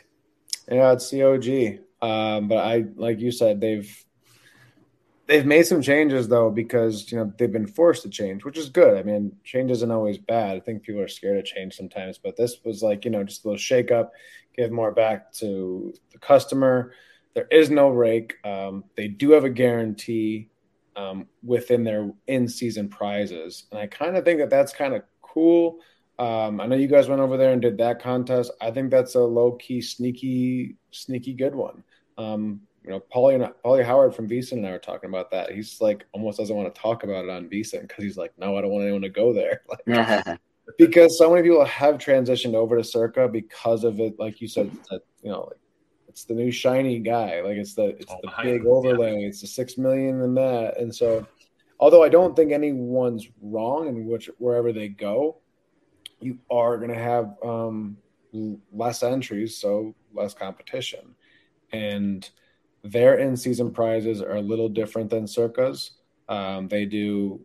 Yeah, 0.69 0.93
it's 0.93 1.09
COG. 1.09 1.79
Um, 2.01 2.47
but 2.47 2.59
I, 2.59 2.85
like 2.95 3.19
you 3.19 3.31
said, 3.31 3.59
they've 3.59 4.05
they've 5.27 5.45
made 5.45 5.65
some 5.65 5.81
changes 5.81 6.27
though 6.27 6.49
because 6.49 7.11
you 7.11 7.17
know 7.17 7.31
they've 7.37 7.51
been 7.51 7.67
forced 7.67 8.03
to 8.03 8.09
change, 8.09 8.43
which 8.43 8.57
is 8.57 8.69
good. 8.69 8.97
I 8.97 9.03
mean, 9.03 9.35
change 9.43 9.71
isn't 9.71 9.91
always 9.91 10.17
bad. 10.17 10.57
I 10.57 10.59
think 10.59 10.83
people 10.83 11.01
are 11.01 11.07
scared 11.07 11.37
of 11.37 11.45
change 11.45 11.75
sometimes, 11.75 12.17
but 12.17 12.37
this 12.37 12.63
was 12.63 12.81
like 12.81 13.05
you 13.05 13.11
know 13.11 13.23
just 13.23 13.45
a 13.45 13.47
little 13.47 13.57
shake 13.57 13.91
up, 13.91 14.11
give 14.55 14.71
more 14.71 14.91
back 14.91 15.31
to 15.33 15.93
the 16.11 16.19
customer. 16.19 16.93
There 17.33 17.47
is 17.51 17.69
no 17.69 17.89
rake. 17.89 18.35
Um, 18.43 18.85
they 18.95 19.07
do 19.07 19.31
have 19.31 19.43
a 19.43 19.49
guarantee 19.49 20.49
um, 20.95 21.27
within 21.43 21.83
their 21.83 22.11
in-season 22.25 22.89
prizes, 22.89 23.65
and 23.71 23.79
I 23.79 23.87
kind 23.87 24.17
of 24.17 24.25
think 24.25 24.39
that 24.39 24.49
that's 24.49 24.73
kind 24.73 24.95
of 24.95 25.03
cool. 25.21 25.79
Um, 26.19 26.59
I 26.59 26.65
know 26.65 26.75
you 26.75 26.87
guys 26.87 27.07
went 27.07 27.21
over 27.21 27.37
there 27.37 27.53
and 27.53 27.61
did 27.61 27.77
that 27.77 28.01
contest. 28.01 28.51
I 28.59 28.71
think 28.71 28.89
that's 28.89 29.15
a 29.15 29.19
low 29.19 29.53
key, 29.53 29.81
sneaky, 29.81 30.75
sneaky 30.91 31.33
good 31.33 31.53
one. 31.53 31.83
Um, 32.17 32.61
you 32.83 32.89
know, 32.89 33.03
Paulie 33.13 33.35
and 33.35 33.53
Paulie 33.63 33.85
Howard 33.85 34.15
from 34.15 34.29
VSiN 34.29 34.53
and 34.53 34.67
I 34.67 34.71
were 34.71 34.79
talking 34.79 35.09
about 35.09 35.29
that. 35.31 35.51
He's 35.51 35.79
like 35.81 36.05
almost 36.13 36.37
doesn't 36.37 36.55
want 36.55 36.73
to 36.73 36.81
talk 36.81 37.03
about 37.03 37.25
it 37.25 37.29
on 37.29 37.49
VSiN 37.49 37.81
because 37.81 38.03
he's 38.03 38.17
like, 38.17 38.31
no, 38.37 38.57
I 38.57 38.61
don't 38.61 38.71
want 38.71 38.83
anyone 38.83 39.01
to 39.01 39.09
go 39.09 39.33
there. 39.33 39.61
Like, 39.87 40.39
because 40.77 41.17
so 41.17 41.29
many 41.29 41.43
people 41.43 41.65
have 41.65 41.95
transitioned 41.95 42.53
over 42.53 42.77
to 42.77 42.83
Circa 42.83 43.27
because 43.27 43.83
of 43.83 43.99
it. 43.99 44.17
Like 44.17 44.41
you 44.41 44.47
said, 44.47 44.71
that 44.89 45.01
you 45.21 45.29
know, 45.29 45.41
like, 45.41 45.59
it's 46.07 46.23
the 46.23 46.33
new 46.33 46.49
shiny 46.49 46.99
guy. 46.99 47.41
Like 47.41 47.57
it's 47.57 47.75
the 47.75 47.89
it's 47.99 48.11
All 48.11 48.19
the 48.23 48.27
the 48.27 48.33
hype, 48.33 48.45
big 48.45 48.65
overlay. 48.65 49.23
It's 49.23 49.41
the 49.41 49.47
six 49.47 49.77
million 49.77 50.21
and 50.21 50.35
that. 50.37 50.77
And 50.77 50.93
so, 50.93 51.27
although 51.79 52.03
I 52.03 52.09
don't 52.09 52.35
think 52.35 52.51
anyone's 52.51 53.27
wrong 53.41 53.87
in 53.87 54.05
which 54.05 54.29
wherever 54.37 54.71
they 54.71 54.87
go, 54.87 55.37
you 56.19 56.39
are 56.49 56.77
going 56.77 56.89
to 56.89 56.99
have 56.99 57.35
um, 57.43 57.97
less 58.71 59.03
entries, 59.03 59.57
so 59.57 59.95
less 60.13 60.33
competition, 60.33 61.15
and 61.71 62.29
their 62.83 63.17
in-season 63.17 63.71
prizes 63.71 64.21
are 64.21 64.35
a 64.35 64.41
little 64.41 64.69
different 64.69 65.09
than 65.09 65.27
Circa's. 65.27 65.91
Um, 66.29 66.67
they 66.67 66.85
do 66.85 67.41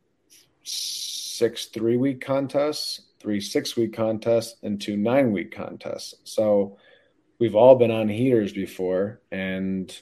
six 0.62 1.66
three-week 1.66 2.20
contests, 2.20 3.02
three 3.20 3.40
six-week 3.40 3.92
contests, 3.92 4.56
and 4.62 4.80
two 4.80 4.96
nine-week 4.96 5.54
contests. 5.54 6.14
So 6.24 6.78
we've 7.38 7.56
all 7.56 7.76
been 7.76 7.90
on 7.90 8.08
heaters 8.08 8.52
before, 8.52 9.20
and 9.30 9.96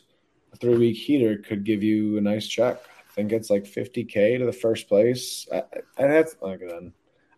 a 0.52 0.56
three-week 0.56 0.96
heater 0.96 1.38
could 1.38 1.64
give 1.64 1.82
you 1.82 2.18
a 2.18 2.20
nice 2.20 2.46
check. 2.46 2.80
I 3.10 3.12
think 3.14 3.32
it's 3.32 3.50
like 3.50 3.64
50k 3.64 4.38
to 4.38 4.46
the 4.46 4.52
first 4.52 4.88
place. 4.88 5.48
I, 5.52 5.62
and 5.98 6.12
that's 6.12 6.36
like 6.40 6.60
then 6.60 6.92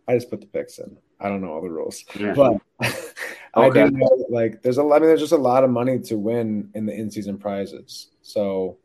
I 0.07 0.15
just 0.15 0.31
put 0.31 0.41
the 0.41 0.47
picks 0.47 0.79
in. 0.79 0.99
I 1.23 1.29
don't 1.29 1.41
know 1.41 1.53
all 1.53 1.63
the 1.63 1.71
rules, 1.71 2.05
Yeah. 2.19 2.35
but 2.35 2.57
I 3.55 3.71
do 3.71 3.91
know 3.91 4.27
like 4.29 4.63
there's 4.63 4.79
a. 4.79 4.83
I 4.83 4.99
mean, 4.99 5.03
there's 5.09 5.21
just 5.21 5.33
a 5.33 5.37
lot 5.37 5.65
of 5.65 5.71
money 5.71 5.99
to 6.01 6.17
win 6.17 6.71
in 6.75 6.87
the 6.87 6.95
in-season 6.95 7.39
prizes. 7.39 8.09
So 8.23 8.79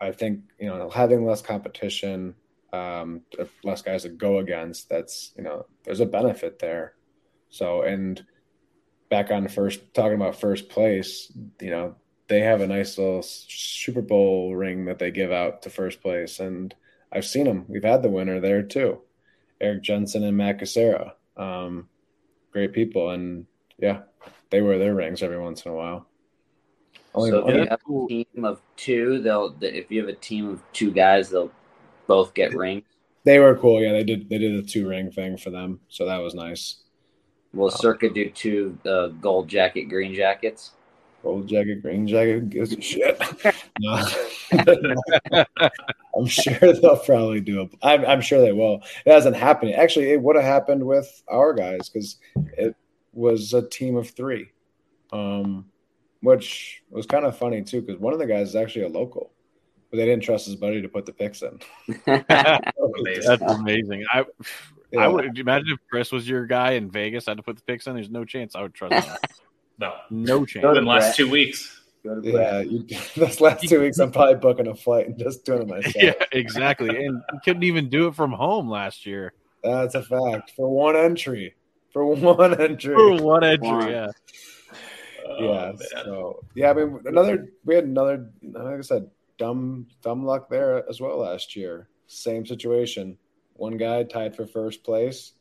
I 0.00 0.12
think 0.12 0.40
you 0.58 0.68
know 0.68 0.90
having 0.90 1.24
less 1.26 1.42
competition, 1.42 2.34
um, 2.72 3.22
less 3.62 3.82
guys 3.82 4.02
to 4.02 4.08
go 4.08 4.38
against. 4.38 4.88
That's 4.88 5.32
you 5.36 5.44
know 5.44 5.66
there's 5.84 6.00
a 6.00 6.06
benefit 6.06 6.58
there. 6.58 6.94
So 7.50 7.82
and 7.82 8.24
back 9.10 9.30
on 9.30 9.46
first 9.48 9.94
talking 9.94 10.14
about 10.16 10.40
first 10.40 10.68
place, 10.68 11.30
you 11.60 11.70
know 11.70 11.96
they 12.28 12.40
have 12.40 12.60
a 12.60 12.66
nice 12.66 12.98
little 12.98 13.22
Super 13.22 14.02
Bowl 14.02 14.56
ring 14.56 14.86
that 14.86 14.98
they 14.98 15.10
give 15.10 15.30
out 15.30 15.62
to 15.62 15.70
first 15.70 16.00
place, 16.00 16.40
and 16.40 16.74
I've 17.12 17.26
seen 17.26 17.44
them. 17.44 17.66
We've 17.68 17.84
had 17.84 18.02
the 18.02 18.08
winner 18.08 18.40
there 18.40 18.62
too, 18.62 19.02
Eric 19.60 19.82
Jensen 19.82 20.24
and 20.24 20.36
Matt 20.38 20.58
Casera. 20.58 21.12
Um, 21.36 21.88
great 22.52 22.72
people, 22.72 23.10
and 23.10 23.46
yeah, 23.78 24.02
they 24.50 24.60
wear 24.60 24.78
their 24.78 24.94
rings 24.94 25.22
every 25.22 25.38
once 25.38 25.64
in 25.64 25.72
a 25.72 25.74
while. 25.74 26.06
Only, 27.14 27.30
so 27.30 27.48
if 27.48 27.54
you 27.54 27.66
have 27.68 27.80
a 27.88 28.08
team 28.08 28.44
of 28.44 28.60
two, 28.76 29.20
they'll 29.22 29.56
if 29.60 29.90
you 29.90 30.00
have 30.00 30.08
a 30.08 30.18
team 30.18 30.50
of 30.50 30.62
two 30.72 30.90
guys, 30.90 31.30
they'll 31.30 31.50
both 32.06 32.34
get 32.34 32.54
rings. 32.54 32.84
They 33.24 33.38
were 33.38 33.56
cool. 33.56 33.82
Yeah, 33.82 33.92
they 33.92 34.04
did. 34.04 34.28
They 34.28 34.38
did 34.38 34.54
a 34.54 34.62
two 34.62 34.88
ring 34.88 35.10
thing 35.10 35.36
for 35.36 35.50
them, 35.50 35.80
so 35.88 36.06
that 36.06 36.18
was 36.18 36.34
nice. 36.34 36.76
Will 37.52 37.70
Circa 37.70 38.10
do 38.10 38.28
two 38.30 38.78
uh, 38.86 39.08
gold 39.08 39.48
jacket, 39.48 39.84
green 39.84 40.14
jackets? 40.14 40.72
Gold 41.22 41.48
jacket, 41.48 41.80
green 41.82 42.06
jacket, 42.06 42.50
gives 42.50 42.72
a 42.72 42.80
shit. 42.80 43.20
No. 43.78 44.04
I'm 46.16 46.26
sure 46.26 46.58
they'll 46.60 46.98
probably 46.98 47.40
do 47.40 47.62
it. 47.62 47.70
I'm, 47.82 48.04
I'm 48.06 48.20
sure 48.20 48.40
they 48.40 48.52
will. 48.52 48.82
It 49.04 49.12
hasn't 49.12 49.36
happened. 49.36 49.74
Actually, 49.74 50.12
it 50.12 50.20
would 50.20 50.36
have 50.36 50.44
happened 50.44 50.84
with 50.84 51.22
our 51.28 51.52
guys 51.52 51.88
because 51.88 52.16
it 52.56 52.74
was 53.12 53.52
a 53.54 53.62
team 53.68 53.96
of 53.96 54.10
three, 54.10 54.50
um, 55.12 55.66
which 56.20 56.82
was 56.90 57.06
kind 57.06 57.24
of 57.24 57.36
funny 57.36 57.62
too. 57.62 57.82
Because 57.82 58.00
one 58.00 58.12
of 58.12 58.18
the 58.18 58.26
guys 58.26 58.50
is 58.50 58.56
actually 58.56 58.84
a 58.84 58.88
local, 58.88 59.32
but 59.90 59.98
they 59.98 60.06
didn't 60.06 60.22
trust 60.22 60.46
his 60.46 60.56
buddy 60.56 60.80
to 60.80 60.88
put 60.88 61.06
the 61.06 61.12
picks 61.12 61.42
in. 61.42 61.60
That's 63.26 63.42
amazing. 63.42 64.04
I 64.12 64.24
Yeah. 64.92 65.00
I 65.00 65.08
would 65.08 65.38
imagine 65.38 65.72
if 65.72 65.80
Chris 65.90 66.12
was 66.12 66.28
your 66.28 66.46
guy 66.46 66.72
in 66.72 66.90
Vegas, 66.90 67.26
had 67.26 67.36
to 67.36 67.42
put 67.42 67.56
the 67.56 67.62
picks 67.62 67.86
in. 67.86 67.94
There's 67.94 68.10
no 68.10 68.24
chance 68.24 68.54
I 68.54 68.62
would 68.62 68.74
trust 68.74 69.06
him. 69.06 69.16
No. 69.78 69.92
No 70.08 70.46
chance. 70.46 70.62
to 70.62 70.70
In 70.70 70.84
the 70.84 70.90
last 70.90 71.16
two 71.16 71.28
weeks. 71.28 71.82
Go 72.06 72.20
to 72.20 72.26
Yeah, 72.26 72.32
Brett. 72.32 72.70
you, 72.70 72.86
those 73.16 73.40
last 73.40 73.68
two 73.68 73.80
weeks, 73.80 73.98
I'm 73.98 74.12
probably 74.12 74.36
booking 74.36 74.68
a 74.68 74.74
flight 74.74 75.08
and 75.08 75.18
just 75.18 75.44
doing 75.44 75.62
it 75.62 75.68
myself. 75.68 75.94
Yeah, 75.96 76.14
exactly. 76.32 77.04
And 77.04 77.20
couldn't 77.44 77.64
even 77.64 77.88
do 77.88 78.06
it 78.08 78.14
from 78.14 78.32
home 78.32 78.68
last 78.68 79.06
year 79.06 79.32
That's 79.62 79.94
a 79.94 80.02
fact 80.02 80.52
for 80.56 80.68
one 80.68 80.96
entry. 80.96 81.54
For 81.92 82.04
one 82.14 82.60
entry. 82.60 82.94
for 82.94 83.16
one 83.22 83.42
entry. 83.44 83.68
One. 83.68 83.90
Yeah. 83.90 84.08
Oh, 85.28 85.36
yeah. 85.44 85.64
man. 85.66 85.76
So 86.04 86.44
yeah, 86.54 86.70
I 86.70 86.74
mean 86.74 87.00
another 87.06 87.48
we 87.64 87.74
had 87.74 87.84
another 87.84 88.30
like 88.42 88.78
I 88.78 88.80
said, 88.82 89.10
dumb 89.38 89.88
dumb 90.02 90.24
luck 90.24 90.48
there 90.48 90.88
as 90.88 91.00
well 91.00 91.18
last 91.18 91.56
year. 91.56 91.88
Same 92.06 92.46
situation. 92.46 93.18
One 93.54 93.76
guy 93.76 94.04
tied 94.04 94.36
for 94.36 94.46
first 94.46 94.84
place, 94.84 95.32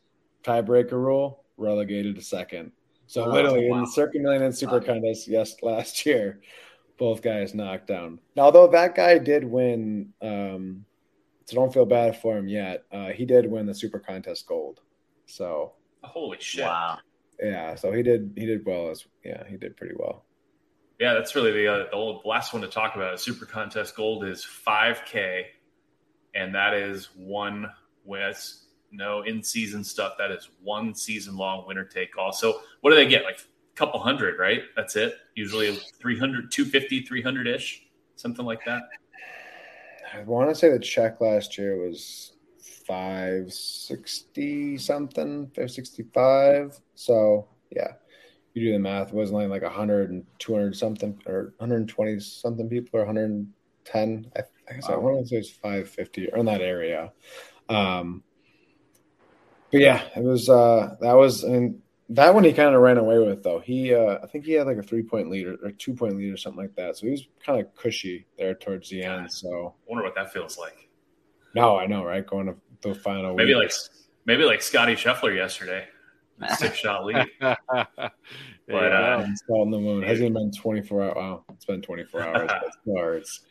tiebreaker 0.43 0.93
rule, 0.93 1.43
relegated 1.57 2.15
to 2.15 2.21
second. 2.21 2.71
So 3.07 3.23
Oh, 3.23 3.29
literally 3.29 3.65
in 3.65 3.71
wow. 3.71 3.81
the 3.81 3.87
Circa 3.91 4.19
Million 4.19 4.43
and 4.43 4.55
Super 4.55 4.79
Wow. 4.79 4.85
Contest, 4.85 5.27
yes, 5.27 5.55
last 5.61 6.05
year, 6.05 6.41
both 6.97 7.21
guys 7.21 7.53
knocked 7.53 7.87
down. 7.87 8.19
Now, 8.35 8.43
although 8.43 8.67
that 8.67 8.95
guy 8.95 9.17
did 9.19 9.43
win, 9.43 10.13
um, 10.21 10.85
so 11.45 11.55
don't 11.55 11.73
feel 11.73 11.85
bad 11.85 12.17
for 12.19 12.37
him 12.37 12.47
yet. 12.47 12.85
Uh, 12.91 13.09
he 13.09 13.25
did 13.25 13.49
win 13.49 13.65
the 13.67 13.75
Super 13.75 13.99
Contest 13.99 14.47
gold. 14.47 14.81
So 15.27 15.73
Holy 16.03 16.37
shit. 16.39 16.65
Wow. 16.65 16.99
yeah, 17.41 17.75
so 17.75 17.91
he 17.91 18.03
did 18.03 18.33
he 18.35 18.45
did 18.45 18.65
well 18.65 18.89
as 18.91 19.05
yeah 19.23 19.43
he 19.47 19.57
did 19.57 19.75
pretty 19.77 19.95
well. 19.97 20.25
Yeah, 20.99 21.13
that's 21.15 21.35
really 21.35 21.51
the, 21.51 21.67
uh, 21.67 21.77
the 21.85 21.91
old, 21.91 22.23
last 22.25 22.53
one 22.53 22.61
to 22.61 22.69
talk 22.69 22.95
about. 22.95 23.19
Super 23.19 23.45
Contest 23.45 23.95
Gold 23.97 24.23
is 24.23 24.45
5K, 24.45 25.43
and 26.33 26.55
that 26.55 26.73
is 26.73 27.09
one 27.17 27.67
with 28.05 28.53
no 28.95 29.21
in 29.23 29.43
season 29.43 29.83
stuff. 29.83 30.13
That 30.17 30.31
is 30.31 30.49
one 30.61 30.95
season 30.95 31.35
long 31.35 31.65
winner 31.67 31.83
take 31.85 32.17
all. 32.17 32.31
So, 32.31 32.61
what 32.81 32.91
do 32.91 32.95
they 32.95 33.07
get? 33.07 33.23
Like 33.23 33.39
a 33.39 33.75
couple 33.75 33.99
hundred, 33.99 34.39
right? 34.39 34.63
That's 34.75 34.95
it. 34.95 35.15
Usually 35.35 35.77
300, 35.99 36.51
250, 36.51 37.01
300 37.01 37.47
ish, 37.47 37.87
something 38.15 38.45
like 38.45 38.63
that. 38.65 38.81
I 40.13 40.21
want 40.23 40.49
to 40.49 40.55
say 40.55 40.69
the 40.69 40.79
check 40.79 41.19
last 41.19 41.57
year 41.57 41.77
was 41.77 42.33
560 42.87 44.77
something, 44.77 45.47
565. 45.47 46.79
So, 46.93 47.49
yeah, 47.71 47.93
you 48.53 48.63
do 48.67 48.71
the 48.73 48.79
math. 48.79 49.09
It 49.09 49.13
wasn't 49.13 49.49
like 49.49 49.63
100 49.63 50.11
and 50.11 50.23
200 50.39 50.75
something 50.75 51.21
or 51.25 51.53
120 51.57 52.19
something 52.19 52.69
people 52.69 52.99
or 52.99 53.05
110. 53.05 54.31
I, 54.35 54.39
I 54.69 54.73
guess 54.73 54.89
I 54.89 54.95
Wow. 54.95 55.01
want 55.01 55.19
to 55.25 55.27
say 55.27 55.37
it's 55.37 55.49
550 55.49 56.29
or 56.31 56.39
in 56.39 56.45
that 56.45 56.61
area. 56.61 57.11
Um, 57.69 58.23
but 59.71 59.81
yeah, 59.81 60.03
it 60.15 60.23
was, 60.23 60.49
uh, 60.49 60.95
that 61.01 61.13
was, 61.13 61.43
I 61.43 61.49
mean, 61.49 61.81
that 62.09 62.33
one 62.33 62.43
he 62.43 62.53
kind 62.53 62.75
of 62.75 62.81
ran 62.81 62.97
away 62.97 63.17
with 63.17 63.43
though. 63.43 63.59
He, 63.59 63.93
uh, 63.93 64.19
I 64.21 64.27
think 64.27 64.45
he 64.45 64.53
had 64.53 64.67
like 64.67 64.77
a 64.77 64.83
three 64.83 65.01
point 65.01 65.29
lead 65.29 65.47
or, 65.47 65.55
or 65.63 65.71
two 65.71 65.93
point 65.93 66.17
lead 66.17 66.31
or 66.31 66.37
something 66.37 66.61
like 66.61 66.75
that. 66.75 66.97
So 66.97 67.07
he 67.07 67.11
was 67.11 67.27
kind 67.43 67.59
of 67.59 67.73
cushy 67.75 68.27
there 68.37 68.53
towards 68.53 68.89
the 68.89 69.03
end. 69.03 69.31
So, 69.31 69.73
I 69.75 69.91
wonder 69.91 70.03
what 70.03 70.15
that 70.15 70.31
feels 70.31 70.57
like. 70.57 70.87
no, 71.55 71.77
I 71.77 71.87
know, 71.87 72.03
right? 72.03 72.25
Going 72.25 72.47
to 72.47 72.55
the 72.81 72.95
final. 72.95 73.35
Maybe 73.35 73.55
week. 73.55 73.63
like 73.63 73.73
maybe 74.25 74.43
like 74.43 74.61
Scotty 74.61 74.93
Scheffler 74.93 75.35
yesterday, 75.35 75.87
six 76.57 76.77
shot 76.77 77.05
lead. 77.05 77.25
But, 78.67 78.73
you 78.73 78.97
uh, 78.97 79.17
go. 79.19 79.25
It's 79.29 79.43
all 79.47 79.63
in 79.63 79.69
the 79.69 79.79
moon. 79.79 80.03
It 80.03 80.09
hasn't 80.09 80.33
been 80.33 80.51
24 80.51 81.03
hours. 81.03 81.13
Wow, 81.15 81.43
it's 81.53 81.65
been 81.65 81.83
24 81.83 82.21
hours. 82.21 82.47
but 82.47 82.73
still 82.81 82.97
hurts. 82.97 83.41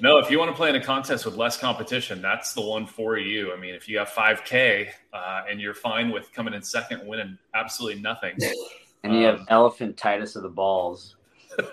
No, 0.00 0.18
if 0.18 0.30
you 0.30 0.38
want 0.38 0.50
to 0.50 0.56
play 0.56 0.70
in 0.70 0.74
a 0.74 0.82
contest 0.82 1.24
with 1.24 1.36
less 1.36 1.56
competition, 1.56 2.20
that's 2.20 2.52
the 2.52 2.60
one 2.60 2.86
for 2.86 3.16
you. 3.16 3.52
I 3.52 3.56
mean, 3.56 3.74
if 3.74 3.88
you 3.88 3.98
have 3.98 4.08
5K 4.08 4.88
uh, 5.12 5.42
and 5.48 5.60
you're 5.60 5.74
fine 5.74 6.10
with 6.10 6.32
coming 6.32 6.52
in 6.52 6.62
second, 6.62 7.06
winning 7.06 7.38
absolutely 7.54 8.02
nothing, 8.02 8.36
And 9.04 9.14
you 9.14 9.26
have 9.26 9.40
elephantiasis 9.50 10.34
of 10.36 10.42
the 10.42 10.48
balls. 10.48 11.16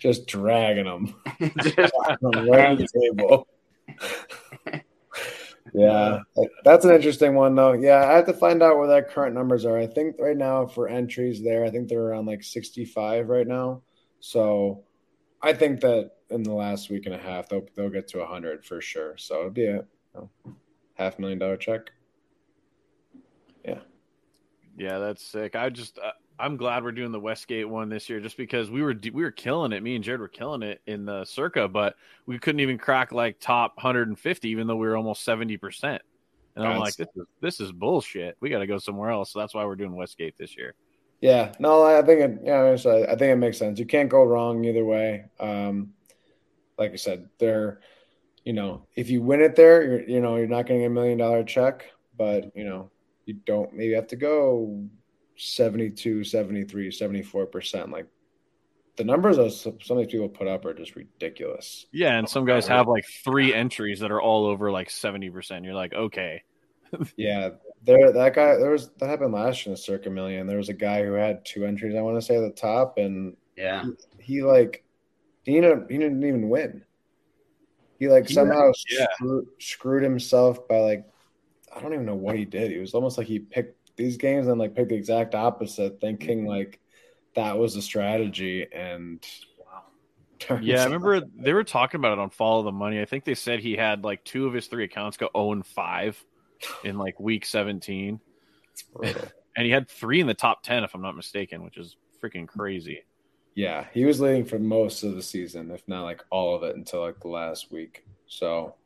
Just 0.00 0.26
dragging 0.26 0.86
them 0.86 1.14
Just- 1.62 1.92
on 2.22 2.76
the 2.76 2.88
table. 3.00 3.46
Yeah, 5.74 6.20
that's 6.64 6.86
an 6.86 6.94
interesting 6.94 7.34
one 7.34 7.54
though. 7.54 7.72
Yeah, 7.74 8.08
I 8.08 8.16
have 8.16 8.26
to 8.26 8.32
find 8.32 8.62
out 8.62 8.78
where 8.78 8.88
that 8.88 9.10
current 9.10 9.34
numbers 9.34 9.66
are. 9.66 9.76
I 9.76 9.86
think 9.86 10.16
right 10.18 10.36
now 10.36 10.66
for 10.66 10.88
entries 10.88 11.42
there, 11.42 11.64
I 11.64 11.70
think 11.70 11.88
they're 11.88 12.00
around 12.00 12.24
like 12.26 12.42
65 12.42 13.28
right 13.28 13.46
now. 13.46 13.82
So 14.20 14.84
I 15.42 15.52
think 15.52 15.80
that 15.80 16.12
in 16.30 16.42
the 16.42 16.52
last 16.52 16.90
week 16.90 17.06
and 17.06 17.14
a 17.14 17.18
half, 17.18 17.48
they'll 17.48 17.66
they'll 17.74 17.90
get 17.90 18.08
to 18.08 18.18
100 18.18 18.64
for 18.64 18.80
sure. 18.80 19.16
So 19.16 19.40
it'd 19.40 19.54
be 19.54 19.66
a 19.66 19.74
you 19.74 19.84
know, 20.14 20.30
half 20.94 21.18
million 21.18 21.38
dollar 21.38 21.56
check. 21.56 21.90
Yeah, 23.64 23.80
yeah, 24.76 24.98
that's 24.98 25.24
sick. 25.24 25.56
I 25.56 25.70
just 25.70 25.98
uh, 25.98 26.12
I'm 26.38 26.56
glad 26.56 26.84
we're 26.84 26.92
doing 26.92 27.12
the 27.12 27.20
Westgate 27.20 27.68
one 27.68 27.88
this 27.88 28.08
year, 28.08 28.20
just 28.20 28.36
because 28.36 28.70
we 28.70 28.82
were 28.82 28.94
we 29.12 29.22
were 29.22 29.30
killing 29.30 29.72
it. 29.72 29.82
Me 29.82 29.94
and 29.94 30.04
Jared 30.04 30.20
were 30.20 30.28
killing 30.28 30.62
it 30.62 30.80
in 30.86 31.04
the 31.04 31.24
Circa, 31.24 31.68
but 31.68 31.96
we 32.26 32.38
couldn't 32.38 32.60
even 32.60 32.78
crack 32.78 33.12
like 33.12 33.38
top 33.40 33.76
150, 33.76 34.48
even 34.48 34.66
though 34.66 34.76
we 34.76 34.86
were 34.86 34.96
almost 34.96 35.24
70 35.24 35.56
percent. 35.56 36.02
And 36.56 36.66
I'm 36.66 36.78
like, 36.78 36.96
this 36.96 37.08
is 37.14 37.26
this 37.40 37.60
is 37.60 37.72
bullshit. 37.72 38.36
We 38.40 38.50
got 38.50 38.58
to 38.58 38.66
go 38.66 38.78
somewhere 38.78 39.10
else. 39.10 39.32
So 39.32 39.38
that's 39.38 39.54
why 39.54 39.64
we're 39.64 39.76
doing 39.76 39.94
Westgate 39.94 40.36
this 40.36 40.56
year. 40.56 40.74
Yeah, 41.20 41.52
no, 41.58 41.82
I 41.82 42.02
think 42.02 42.20
it. 42.20 42.40
Yeah, 42.44 42.62
I 42.62 43.02
I 43.12 43.16
think 43.16 43.32
it 43.32 43.36
makes 43.36 43.58
sense. 43.58 43.78
You 43.78 43.86
can't 43.86 44.08
go 44.08 44.22
wrong 44.22 44.64
either 44.64 44.84
way. 44.84 45.24
Um, 45.40 45.94
like 46.78 46.92
I 46.92 46.96
said, 46.96 47.28
there, 47.38 47.80
you 48.44 48.52
know, 48.52 48.86
if 48.94 49.10
you 49.10 49.20
win 49.20 49.40
it 49.40 49.56
there, 49.56 49.82
you're, 49.82 50.08
you 50.08 50.20
know, 50.20 50.36
you're 50.36 50.46
not 50.46 50.66
getting 50.66 50.84
a 50.84 50.90
million 50.90 51.18
dollar 51.18 51.42
check, 51.42 51.86
but 52.16 52.56
you 52.56 52.64
know, 52.64 52.90
you 53.24 53.34
don't 53.34 53.72
maybe 53.72 53.94
have 53.94 54.06
to 54.08 54.16
go 54.16 54.84
72, 55.36 56.22
73, 56.22 56.90
74 56.92 57.46
percent. 57.46 57.90
Like 57.90 58.06
the 58.96 59.04
numbers 59.04 59.36
that 59.38 59.52
some 59.52 59.96
of 59.96 60.04
these 60.04 60.12
people 60.12 60.28
put 60.28 60.46
up 60.46 60.64
are 60.64 60.74
just 60.74 60.94
ridiculous. 60.94 61.86
Yeah, 61.90 62.16
and 62.16 62.28
some 62.28 62.44
guys 62.44 62.68
have 62.68 62.86
like 62.86 63.06
three 63.24 63.52
entries 63.52 64.00
that 64.00 64.12
are 64.12 64.22
all 64.22 64.46
over 64.46 64.70
like 64.70 64.90
70 64.90 65.30
percent. 65.30 65.64
You're 65.64 65.74
like, 65.74 65.94
okay, 65.94 66.42
Yeah, 67.16 67.50
there 67.82 68.12
that 68.12 68.34
guy 68.34 68.56
there 68.56 68.70
was 68.70 68.90
that 68.98 69.08
happened 69.08 69.32
last 69.32 69.64
year 69.64 69.70
in 69.70 69.74
the 69.74 69.78
Circa 69.82 70.10
Million. 70.10 70.46
There 70.46 70.56
was 70.58 70.68
a 70.68 70.74
guy 70.74 71.04
who 71.04 71.12
had 71.12 71.44
two 71.44 71.64
entries, 71.64 71.94
I 71.94 72.00
want 72.00 72.16
to 72.16 72.22
say, 72.22 72.36
at 72.36 72.40
the 72.40 72.50
top, 72.50 72.98
and 72.98 73.36
yeah. 73.56 73.84
he 74.20 74.42
like 74.42 74.84
he 75.44 75.60
didn't 75.60 75.90
he 75.90 75.98
didn't 75.98 76.22
even 76.24 76.48
win. 76.48 76.84
He 77.98 78.08
like 78.08 78.28
Yeah, 78.28 78.34
somehow 78.34 78.72
yeah. 78.90 79.06
screw, 79.14 79.46
screwed 79.58 80.02
himself 80.02 80.66
by 80.68 80.78
like 80.80 81.06
I 81.74 81.80
don't 81.80 81.92
even 81.92 82.06
know 82.06 82.14
what 82.14 82.36
he 82.36 82.44
did. 82.44 82.72
It 82.72 82.80
was 82.80 82.94
almost 82.94 83.18
like 83.18 83.26
he 83.26 83.38
picked 83.40 83.96
these 83.96 84.16
games 84.16 84.46
and 84.46 84.58
like 84.58 84.74
picked 84.74 84.90
the 84.90 84.94
exact 84.96 85.34
opposite, 85.34 86.00
thinking 86.00 86.40
Mm-hmm. 86.40 86.48
like 86.48 86.80
that 87.34 87.58
was 87.58 87.74
the 87.74 87.82
strategy. 87.82 88.66
And 88.72 89.24
wow. 89.58 89.82
turns 90.38 90.64
Yeah, 90.66 90.76
I 90.76 90.80
out- 90.82 90.84
remember 90.86 91.20
they 91.36 91.52
were 91.52 91.64
talking 91.64 91.98
about 91.98 92.12
it 92.12 92.18
on 92.20 92.30
Follow 92.30 92.62
the 92.62 92.72
Money. 92.72 93.00
I 93.00 93.04
think 93.04 93.24
they 93.24 93.34
said 93.34 93.60
he 93.60 93.76
had 93.76 94.04
like 94.04 94.24
two 94.24 94.46
of 94.46 94.54
his 94.54 94.66
three 94.66 94.84
accounts 94.84 95.16
go 95.16 95.28
0 95.36 95.52
and 95.52 95.66
5 95.66 96.24
in 96.84 96.98
like 96.98 97.18
week 97.20 97.44
17. 97.46 98.20
And 99.02 99.66
he 99.66 99.70
had 99.70 99.88
three 99.88 100.20
in 100.20 100.26
the 100.26 100.34
top 100.34 100.62
10, 100.62 100.84
if 100.84 100.94
I'm 100.94 101.02
not 101.02 101.16
mistaken, 101.16 101.64
which 101.64 101.78
is 101.78 101.96
freaking 102.22 102.46
crazy. 102.46 103.04
Yeah, 103.54 103.86
he 103.92 104.04
was 104.04 104.20
leading 104.20 104.44
for 104.44 104.58
most 104.58 105.02
of 105.02 105.16
the 105.16 105.22
season, 105.22 105.72
if 105.72 105.82
not 105.88 106.04
like 106.04 106.22
all 106.30 106.54
of 106.54 106.62
it 106.62 106.76
until 106.76 107.00
like 107.00 107.18
the 107.18 107.28
last 107.28 107.72
week. 107.72 108.04
So, 108.28 108.76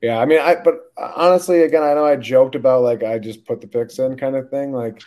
yeah, 0.00 0.18
I 0.18 0.26
mean, 0.26 0.38
I 0.38 0.54
but 0.54 0.92
uh, 0.96 1.12
honestly, 1.16 1.62
again, 1.62 1.82
I 1.82 1.94
know 1.94 2.06
I 2.06 2.14
joked 2.14 2.54
about 2.54 2.82
like 2.82 3.02
I 3.02 3.18
just 3.18 3.44
put 3.44 3.60
the 3.60 3.66
picks 3.66 3.98
in 3.98 4.16
kind 4.16 4.36
of 4.36 4.48
thing. 4.48 4.72
Like, 4.72 5.02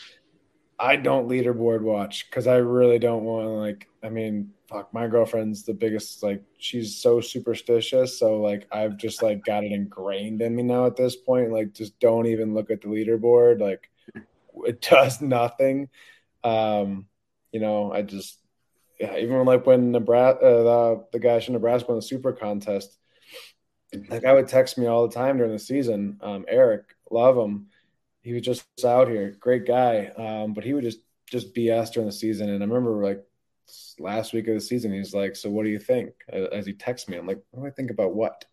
I 0.78 0.98
don't 0.98 1.30
leaderboard 1.30 1.82
watch 1.82 2.30
because 2.30 2.46
I 2.46 2.58
really 2.58 3.00
don't 3.00 3.24
want 3.24 3.48
like. 3.48 3.88
I 4.04 4.10
mean, 4.10 4.52
fuck, 4.70 4.94
my 4.94 5.08
girlfriend's 5.08 5.64
the 5.64 5.74
biggest. 5.74 6.24
Like, 6.24 6.44
she's 6.58 6.98
so 6.98 7.22
superstitious. 7.22 8.20
So 8.20 8.40
like, 8.42 8.68
I've 8.72 8.98
just 8.98 9.22
like 9.24 9.44
got 9.44 9.64
it 9.64 9.72
ingrained 9.72 10.42
in 10.42 10.56
me 10.56 10.64
now 10.64 10.86
at 10.86 10.96
this 10.96 11.16
point. 11.16 11.52
Like, 11.52 11.74
just 11.74 12.00
don't 12.00 12.28
even 12.28 12.54
look 12.54 12.72
at 12.72 12.82
the 12.82 12.88
leaderboard. 12.88 13.60
Like, 13.60 13.90
it 14.66 14.82
does 14.82 15.22
nothing. 15.22 15.90
Um, 16.44 17.08
you 17.52 17.60
know, 17.60 17.92
I 17.92 18.04
just 18.04 18.40
yeah, 19.00 19.18
even 19.18 19.46
like 19.46 19.66
when 19.66 19.92
Nebraska, 19.92 20.46
uh, 20.46 20.64
the, 20.64 21.06
the 21.14 21.20
guys 21.20 21.46
from 21.46 21.54
Nebraska 21.54 21.88
won 21.90 21.98
the 21.98 22.02
super 22.02 22.34
contest, 22.34 22.98
Like 24.10 24.26
I 24.26 24.34
would 24.34 24.48
text 24.48 24.78
me 24.78 24.88
all 24.88 25.08
the 25.08 25.14
time 25.14 25.38
during 25.38 25.54
the 25.54 25.60
season. 25.60 26.20
Um, 26.22 26.46
Eric, 26.48 26.84
love 27.10 27.38
him. 27.38 27.68
He 28.22 28.34
was 28.34 28.44
just 28.44 28.66
out 28.86 29.08
here, 29.08 29.36
great 29.40 29.66
guy. 29.66 30.08
Um, 30.08 30.54
but 30.54 30.64
he 30.64 30.74
would 30.74 30.84
just 30.84 31.00
just 31.28 31.56
BS 31.56 31.94
during 31.94 32.08
the 32.08 32.14
season. 32.14 32.50
And 32.50 32.62
I 32.64 32.66
remember 32.66 33.04
like 33.04 33.24
last 34.00 34.34
week 34.34 34.48
of 34.48 34.54
the 34.54 34.62
season, 34.62 34.94
he's 34.94 35.14
like, 35.14 35.36
"So 35.36 35.50
what 35.50 35.64
do 35.64 35.70
you 35.70 35.80
think?" 35.80 36.12
As 36.30 36.66
he 36.66 36.74
texts 36.74 37.10
me, 37.10 37.18
I'm 37.18 37.28
like, 37.28 37.42
"What 37.52 37.64
do 37.64 37.68
I 37.68 37.72
think 37.72 37.92
about 37.92 38.16
what?" 38.16 38.46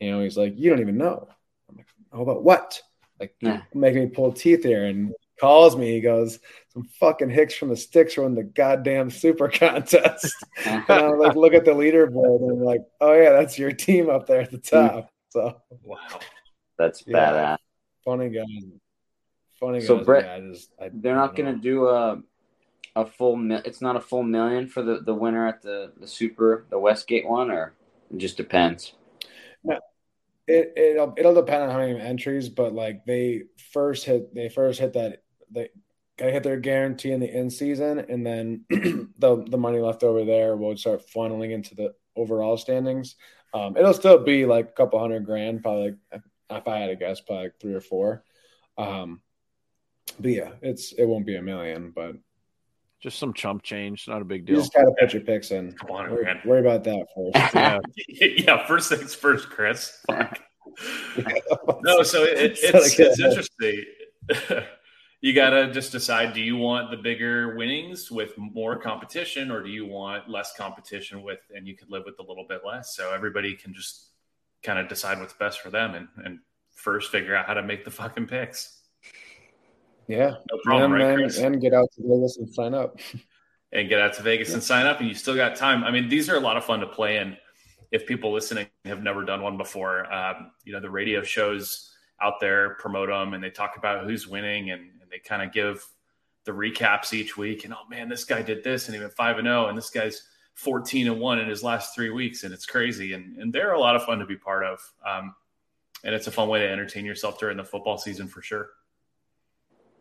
You 0.00 0.10
know, 0.10 0.22
he's 0.22 0.36
like, 0.36 0.54
"You 0.56 0.70
don't 0.70 0.80
even 0.80 0.98
know." 0.98 1.28
I'm 1.68 1.76
like, 1.76 1.86
"How 2.12 2.22
about 2.22 2.42
what?" 2.42 2.80
Like 3.18 3.34
Yeah. 3.40 3.62
making 3.74 4.04
me 4.04 4.10
pull 4.10 4.32
teeth 4.32 4.62
here, 4.64 4.86
and 4.86 5.12
calls 5.38 5.76
me. 5.76 5.90
He 5.92 6.00
goes, 6.00 6.38
"Some 6.68 6.84
fucking 7.00 7.30
hicks 7.30 7.54
from 7.54 7.68
the 7.68 7.76
sticks 7.76 8.16
won 8.16 8.34
the 8.34 8.44
goddamn 8.44 9.10
super 9.10 9.48
contest." 9.52 10.34
and 10.66 10.84
I'm 10.88 11.18
like 11.18 11.34
look 11.36 11.54
at 11.54 11.64
the 11.64 11.72
leaderboard, 11.72 12.42
and 12.42 12.52
I'm 12.52 12.64
like, 12.64 12.82
"Oh 13.00 13.12
yeah, 13.14 13.30
that's 13.30 13.58
your 13.58 13.72
team 13.72 14.08
up 14.10 14.26
there 14.26 14.42
at 14.42 14.50
the 14.50 14.58
mm. 14.58 14.88
top." 14.90 15.10
So 15.30 15.60
Wow. 15.82 15.98
That's 16.78 17.04
Yeah. 17.06 17.32
badass. 17.32 17.58
funny 18.04 18.30
guys, 18.30 18.46
funny 19.58 19.80
guy. 19.80 19.86
So. 19.86 20.02
Brett, 20.02 20.28
I 20.28 20.40
just, 20.40 20.72
I, 20.80 20.90
They're 20.92 21.14
not 21.14 21.36
going 21.36 21.54
to 21.54 21.60
do 21.60 21.88
a 21.88 22.22
a 22.96 23.06
full. 23.06 23.38
It's 23.64 23.80
not 23.80 23.96
a 23.96 24.00
full 24.00 24.22
million 24.22 24.66
for 24.66 24.82
the 24.82 25.00
the 25.00 25.14
winner 25.14 25.46
at 25.46 25.62
the 25.62 25.92
the 25.98 26.06
Super 26.06 26.66
the 26.70 26.78
Westgate 26.78 27.28
one, 27.28 27.50
or 27.50 27.74
it 28.12 28.18
just 28.18 28.36
depends. 28.36 28.94
It 30.46 30.72
it'll 30.76 31.14
it'll 31.16 31.34
depend 31.34 31.62
on 31.64 31.70
how 31.70 31.78
many 31.78 32.00
entries, 32.00 32.48
but 32.48 32.74
like 32.74 33.04
they 33.04 33.44
first 33.72 34.04
hit 34.04 34.34
they 34.34 34.48
first 34.48 34.80
hit 34.80 34.94
that 34.94 35.22
they 35.50 35.68
gotta 36.16 36.32
hit 36.32 36.42
their 36.42 36.58
guarantee 36.58 37.12
in 37.12 37.20
the 37.20 37.32
end 37.32 37.52
season, 37.52 38.00
and 38.00 38.26
then 38.26 38.64
the 38.70 39.44
the 39.48 39.58
money 39.58 39.78
left 39.78 40.02
over 40.02 40.24
there 40.24 40.56
will 40.56 40.76
start 40.76 41.06
funneling 41.14 41.52
into 41.52 41.74
the 41.74 41.94
overall 42.16 42.56
standings. 42.56 43.14
Um, 43.54 43.76
it'll 43.76 43.94
still 43.94 44.18
be 44.18 44.44
like 44.44 44.68
a 44.68 44.72
couple 44.72 44.98
hundred 44.98 45.24
grand, 45.24 45.62
probably 45.62 45.96
like 46.12 46.22
if 46.50 46.66
I 46.66 46.78
had 46.78 46.88
to 46.88 46.96
guess, 46.96 47.20
probably 47.20 47.44
like 47.44 47.60
three 47.60 47.74
or 47.74 47.80
four. 47.80 48.24
Um, 48.76 49.20
but 50.18 50.30
yeah, 50.30 50.50
it's 50.62 50.92
it 50.92 51.04
won't 51.04 51.26
be 51.26 51.36
a 51.36 51.42
million, 51.42 51.92
but 51.94 52.16
Just 53.02 53.18
some 53.18 53.32
chump 53.32 53.62
change, 53.62 54.06
not 54.08 54.20
a 54.20 54.24
big 54.24 54.42
you 54.48 54.54
deal. 54.56 54.62
just 54.62 54.74
gotta 54.74 54.92
put 55.00 55.12
your 55.14 55.22
picks 55.22 55.50
in. 55.52 55.72
Come 55.72 55.90
on, 55.90 56.10
Worry, 56.10 56.24
man. 56.24 56.40
worry 56.44 56.60
about 56.60 56.84
that 56.84 57.06
first. 57.14 57.54
Yeah. 57.54 57.78
yeah, 58.46 58.66
first 58.66 58.90
things 58.90 59.14
first, 59.14 59.48
Chris. 59.48 59.98
Fuck. 60.06 60.38
no, 61.82 62.02
so 62.02 62.24
it, 62.24 62.38
it, 62.38 62.58
So, 62.58 62.68
it's, 62.78 62.98
like, 62.98 63.08
it's 63.08 63.20
interesting. 63.20 63.84
you 65.20 65.32
got 65.34 65.50
to 65.50 65.72
just 65.72 65.92
decide 65.92 66.32
do 66.34 66.40
you 66.40 66.56
want 66.56 66.90
the 66.90 66.96
bigger 66.96 67.56
winnings 67.56 68.10
with 68.10 68.36
more 68.38 68.78
competition 68.78 69.50
or 69.50 69.62
do 69.62 69.68
you 69.70 69.86
want 69.86 70.28
less 70.28 70.54
competition 70.56 71.22
with 71.22 71.40
and 71.54 71.66
you 71.66 71.76
could 71.76 71.90
live 71.90 72.04
with 72.06 72.18
a 72.18 72.22
little 72.22 72.46
bit 72.48 72.60
less 72.66 72.94
so 72.94 73.12
everybody 73.12 73.54
can 73.54 73.74
just 73.74 74.10
kind 74.62 74.78
of 74.78 74.88
decide 74.88 75.18
what's 75.18 75.32
best 75.34 75.60
for 75.60 75.70
them 75.70 75.94
and, 75.94 76.08
and 76.24 76.38
first 76.74 77.10
figure 77.10 77.34
out 77.34 77.46
how 77.46 77.54
to 77.54 77.62
make 77.62 77.84
the 77.84 77.90
fucking 77.90 78.26
picks 78.26 78.79
Yeah, 80.10 80.34
no 80.50 80.58
problem 80.64 80.92
and, 80.94 81.02
right 81.04 81.16
Chris? 81.16 81.38
and 81.38 81.60
get 81.60 81.72
out 81.72 81.88
to 81.92 82.02
Vegas 82.02 82.36
and 82.38 82.52
sign 82.52 82.74
up. 82.74 82.98
and 83.72 83.88
get 83.88 84.00
out 84.00 84.12
to 84.14 84.22
Vegas 84.22 84.52
and 84.52 84.62
sign 84.62 84.84
up, 84.84 84.98
and 84.98 85.08
you 85.08 85.14
still 85.14 85.36
got 85.36 85.54
time. 85.54 85.84
I 85.84 85.92
mean, 85.92 86.08
these 86.08 86.28
are 86.28 86.34
a 86.34 86.40
lot 86.40 86.56
of 86.56 86.64
fun 86.64 86.80
to 86.80 86.86
play 86.88 87.18
in. 87.18 87.36
If 87.92 88.06
people 88.06 88.32
listening 88.32 88.66
have 88.84 89.04
never 89.04 89.24
done 89.24 89.40
one 89.40 89.56
before, 89.56 90.12
um, 90.12 90.50
you 90.64 90.72
know, 90.72 90.80
the 90.80 90.90
radio 90.90 91.22
shows 91.22 91.94
out 92.20 92.40
there 92.40 92.70
promote 92.80 93.08
them 93.08 93.34
and 93.34 93.42
they 93.42 93.50
talk 93.50 93.76
about 93.76 94.04
who's 94.04 94.28
winning 94.28 94.70
and, 94.70 94.82
and 95.00 95.10
they 95.10 95.18
kind 95.18 95.42
of 95.42 95.52
give 95.52 95.84
the 96.44 96.52
recaps 96.52 97.12
each 97.12 97.36
week. 97.36 97.64
And 97.64 97.72
oh 97.72 97.88
man, 97.88 98.08
this 98.08 98.24
guy 98.24 98.42
did 98.42 98.64
this 98.64 98.86
and 98.86 98.96
he 98.96 99.00
went 99.00 99.14
five 99.14 99.38
and 99.38 99.46
zero, 99.46 99.68
and 99.68 99.78
this 99.78 99.90
guy's 99.90 100.24
fourteen 100.54 101.06
and 101.06 101.20
one 101.20 101.38
in 101.38 101.48
his 101.48 101.62
last 101.62 101.94
three 101.94 102.10
weeks, 102.10 102.42
and 102.42 102.52
it's 102.52 102.66
crazy. 102.66 103.12
And 103.12 103.36
and 103.36 103.52
they're 103.52 103.74
a 103.74 103.80
lot 103.80 103.94
of 103.94 104.04
fun 104.04 104.18
to 104.18 104.26
be 104.26 104.36
part 104.36 104.64
of. 104.64 104.80
Um, 105.08 105.36
and 106.02 106.14
it's 106.14 106.26
a 106.26 106.32
fun 106.32 106.48
way 106.48 106.60
to 106.60 106.68
entertain 106.68 107.04
yourself 107.04 107.38
during 107.38 107.56
the 107.56 107.64
football 107.64 107.96
season 107.96 108.26
for 108.26 108.42
sure. 108.42 108.70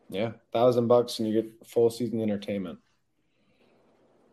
Yeah, 0.10 0.32
thousand 0.52 0.88
bucks 0.88 1.20
and 1.20 1.28
you 1.28 1.42
get 1.42 1.68
full 1.68 1.90
season 1.90 2.22
entertainment. 2.22 2.80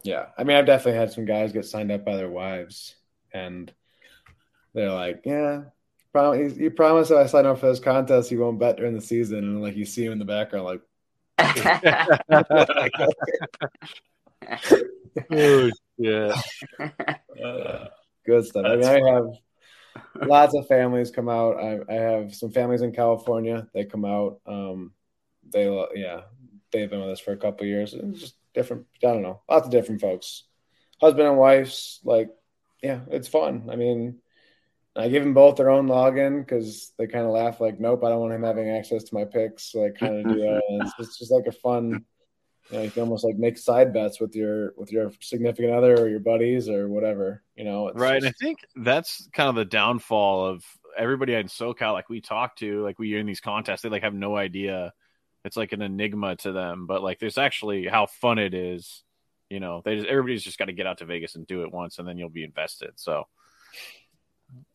Yeah, 0.02 0.26
I 0.38 0.44
mean, 0.44 0.56
I've 0.56 0.66
definitely 0.66 0.98
had 0.98 1.12
some 1.12 1.24
guys 1.24 1.52
get 1.52 1.66
signed 1.66 1.90
up 1.90 2.04
by 2.04 2.16
their 2.16 2.30
wives, 2.30 2.94
and 3.32 3.72
they're 4.72 4.92
like, 4.92 5.22
"Yeah, 5.24 5.64
prom- 6.12 6.38
you 6.38 6.48
you 6.48 6.70
promise 6.70 7.10
if 7.10 7.16
I 7.16 7.26
sign 7.26 7.46
up 7.46 7.58
for 7.58 7.66
this 7.66 7.80
contest, 7.80 8.30
you 8.30 8.40
won't 8.40 8.58
bet 8.58 8.76
during 8.76 8.94
the 8.94 9.00
season." 9.00 9.38
And 9.38 9.62
like, 9.62 9.76
you 9.76 9.84
see 9.84 10.04
him 10.04 10.12
in 10.12 10.18
the 10.18 10.24
background, 10.24 10.64
like, 10.64 10.80
Oh, 15.30 15.70
yeah. 15.98 16.40
Uh, 17.44 17.88
good 18.24 18.46
stuff. 18.46 18.64
I 18.64 18.70
mean, 18.70 18.80
That's 18.80 19.04
I 19.04 19.12
have 19.12 19.26
lots 20.26 20.56
of 20.56 20.66
families 20.66 21.10
come 21.10 21.28
out. 21.28 21.58
I, 21.58 21.80
I 21.86 21.94
have 21.94 22.34
some 22.34 22.50
families 22.50 22.80
in 22.80 22.92
California. 22.92 23.68
They 23.74 23.84
come 23.84 24.06
out. 24.06 24.40
Um, 24.46 24.92
they, 25.52 25.68
lo- 25.68 25.88
yeah, 25.94 26.22
they've 26.72 26.90
been 26.90 27.00
with 27.00 27.10
us 27.10 27.20
for 27.20 27.32
a 27.32 27.36
couple 27.36 27.64
of 27.64 27.68
years. 27.68 27.94
It's 27.94 28.02
mm-hmm. 28.02 28.14
just 28.14 28.36
different. 28.54 28.86
I 29.02 29.08
don't 29.08 29.22
know. 29.22 29.40
Lots 29.48 29.66
of 29.66 29.72
different 29.72 30.00
folks, 30.00 30.44
husband 31.00 31.28
and 31.28 31.38
wives. 31.38 32.00
Like, 32.04 32.30
yeah, 32.82 33.00
it's 33.10 33.28
fun. 33.28 33.68
I 33.70 33.76
mean, 33.76 34.18
I 34.96 35.08
give 35.08 35.22
them 35.22 35.34
both 35.34 35.56
their 35.56 35.70
own 35.70 35.86
login 35.86 36.40
because 36.40 36.92
they 36.98 37.06
kind 37.06 37.24
of 37.24 37.32
laugh 37.32 37.60
like, 37.60 37.78
nope, 37.78 38.02
I 38.04 38.08
don't 38.08 38.20
want 38.20 38.32
him 38.32 38.42
having 38.42 38.70
access 38.70 39.04
to 39.04 39.14
my 39.14 39.24
picks. 39.24 39.70
So 39.70 39.84
I 39.84 39.90
kind 39.90 40.18
of 40.26 40.34
do 40.34 40.40
that. 40.40 40.62
It's, 40.70 40.92
it's 40.98 41.18
just 41.18 41.32
like 41.32 41.46
a 41.46 41.52
fun. 41.52 42.04
You 42.70 42.78
know, 42.78 42.82
you 42.82 42.90
can 42.90 43.02
almost 43.02 43.24
like 43.24 43.36
make 43.36 43.58
side 43.58 43.92
bets 43.92 44.20
with 44.20 44.34
your 44.34 44.72
with 44.76 44.90
your 44.90 45.12
significant 45.20 45.72
other 45.72 46.00
or 46.00 46.08
your 46.08 46.20
buddies 46.20 46.68
or 46.68 46.88
whatever. 46.88 47.44
You 47.54 47.64
know, 47.64 47.88
it's 47.88 47.98
right. 47.98 48.16
And 48.16 48.26
I 48.26 48.32
think 48.40 48.58
that's 48.74 49.28
kind 49.32 49.48
of 49.48 49.54
the 49.54 49.64
downfall 49.64 50.46
of 50.46 50.64
everybody 50.96 51.34
in 51.34 51.46
SoCal, 51.46 51.92
like 51.92 52.08
we 52.08 52.20
talk 52.20 52.56
to, 52.56 52.82
like 52.82 52.98
we 52.98 53.14
are 53.14 53.18
in 53.18 53.26
these 53.26 53.40
contests, 53.40 53.82
they 53.82 53.88
like 53.88 54.02
have 54.02 54.14
no 54.14 54.36
idea. 54.36 54.92
It's 55.46 55.56
like 55.56 55.72
an 55.72 55.80
enigma 55.80 56.36
to 56.36 56.50
them, 56.52 56.86
but 56.86 57.02
like 57.02 57.20
there's 57.20 57.38
actually 57.38 57.86
how 57.86 58.06
fun 58.06 58.38
it 58.38 58.52
is. 58.52 59.04
You 59.48 59.60
know, 59.60 59.80
they 59.84 59.94
just, 59.94 60.08
everybody's 60.08 60.42
just 60.42 60.58
got 60.58 60.64
to 60.64 60.72
get 60.72 60.88
out 60.88 60.98
to 60.98 61.04
Vegas 61.04 61.36
and 61.36 61.46
do 61.46 61.62
it 61.62 61.72
once, 61.72 61.98
and 61.98 62.06
then 62.06 62.18
you'll 62.18 62.28
be 62.28 62.42
invested. 62.42 62.90
So 62.96 63.24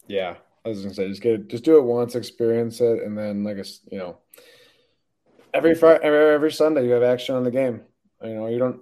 Yeah, 0.07 0.35
I 0.65 0.69
was 0.69 0.81
gonna 0.81 0.93
say 0.93 1.09
just 1.09 1.21
get 1.21 1.33
it, 1.33 1.47
just 1.49 1.65
do 1.65 1.77
it 1.77 1.83
once, 1.83 2.15
experience 2.15 2.79
it, 2.79 3.03
and 3.03 3.17
then 3.17 3.43
like 3.43 3.57
a 3.57 3.65
you 3.91 3.97
know, 3.97 4.19
every 5.53 5.75
Friday, 5.75 5.99
every, 6.03 6.33
every 6.33 6.51
Sunday 6.53 6.85
you 6.85 6.91
have 6.91 7.03
action 7.03 7.35
on 7.35 7.43
the 7.43 7.51
game. 7.51 7.81
You 8.23 8.33
know, 8.33 8.47
you 8.47 8.57
don't 8.57 8.79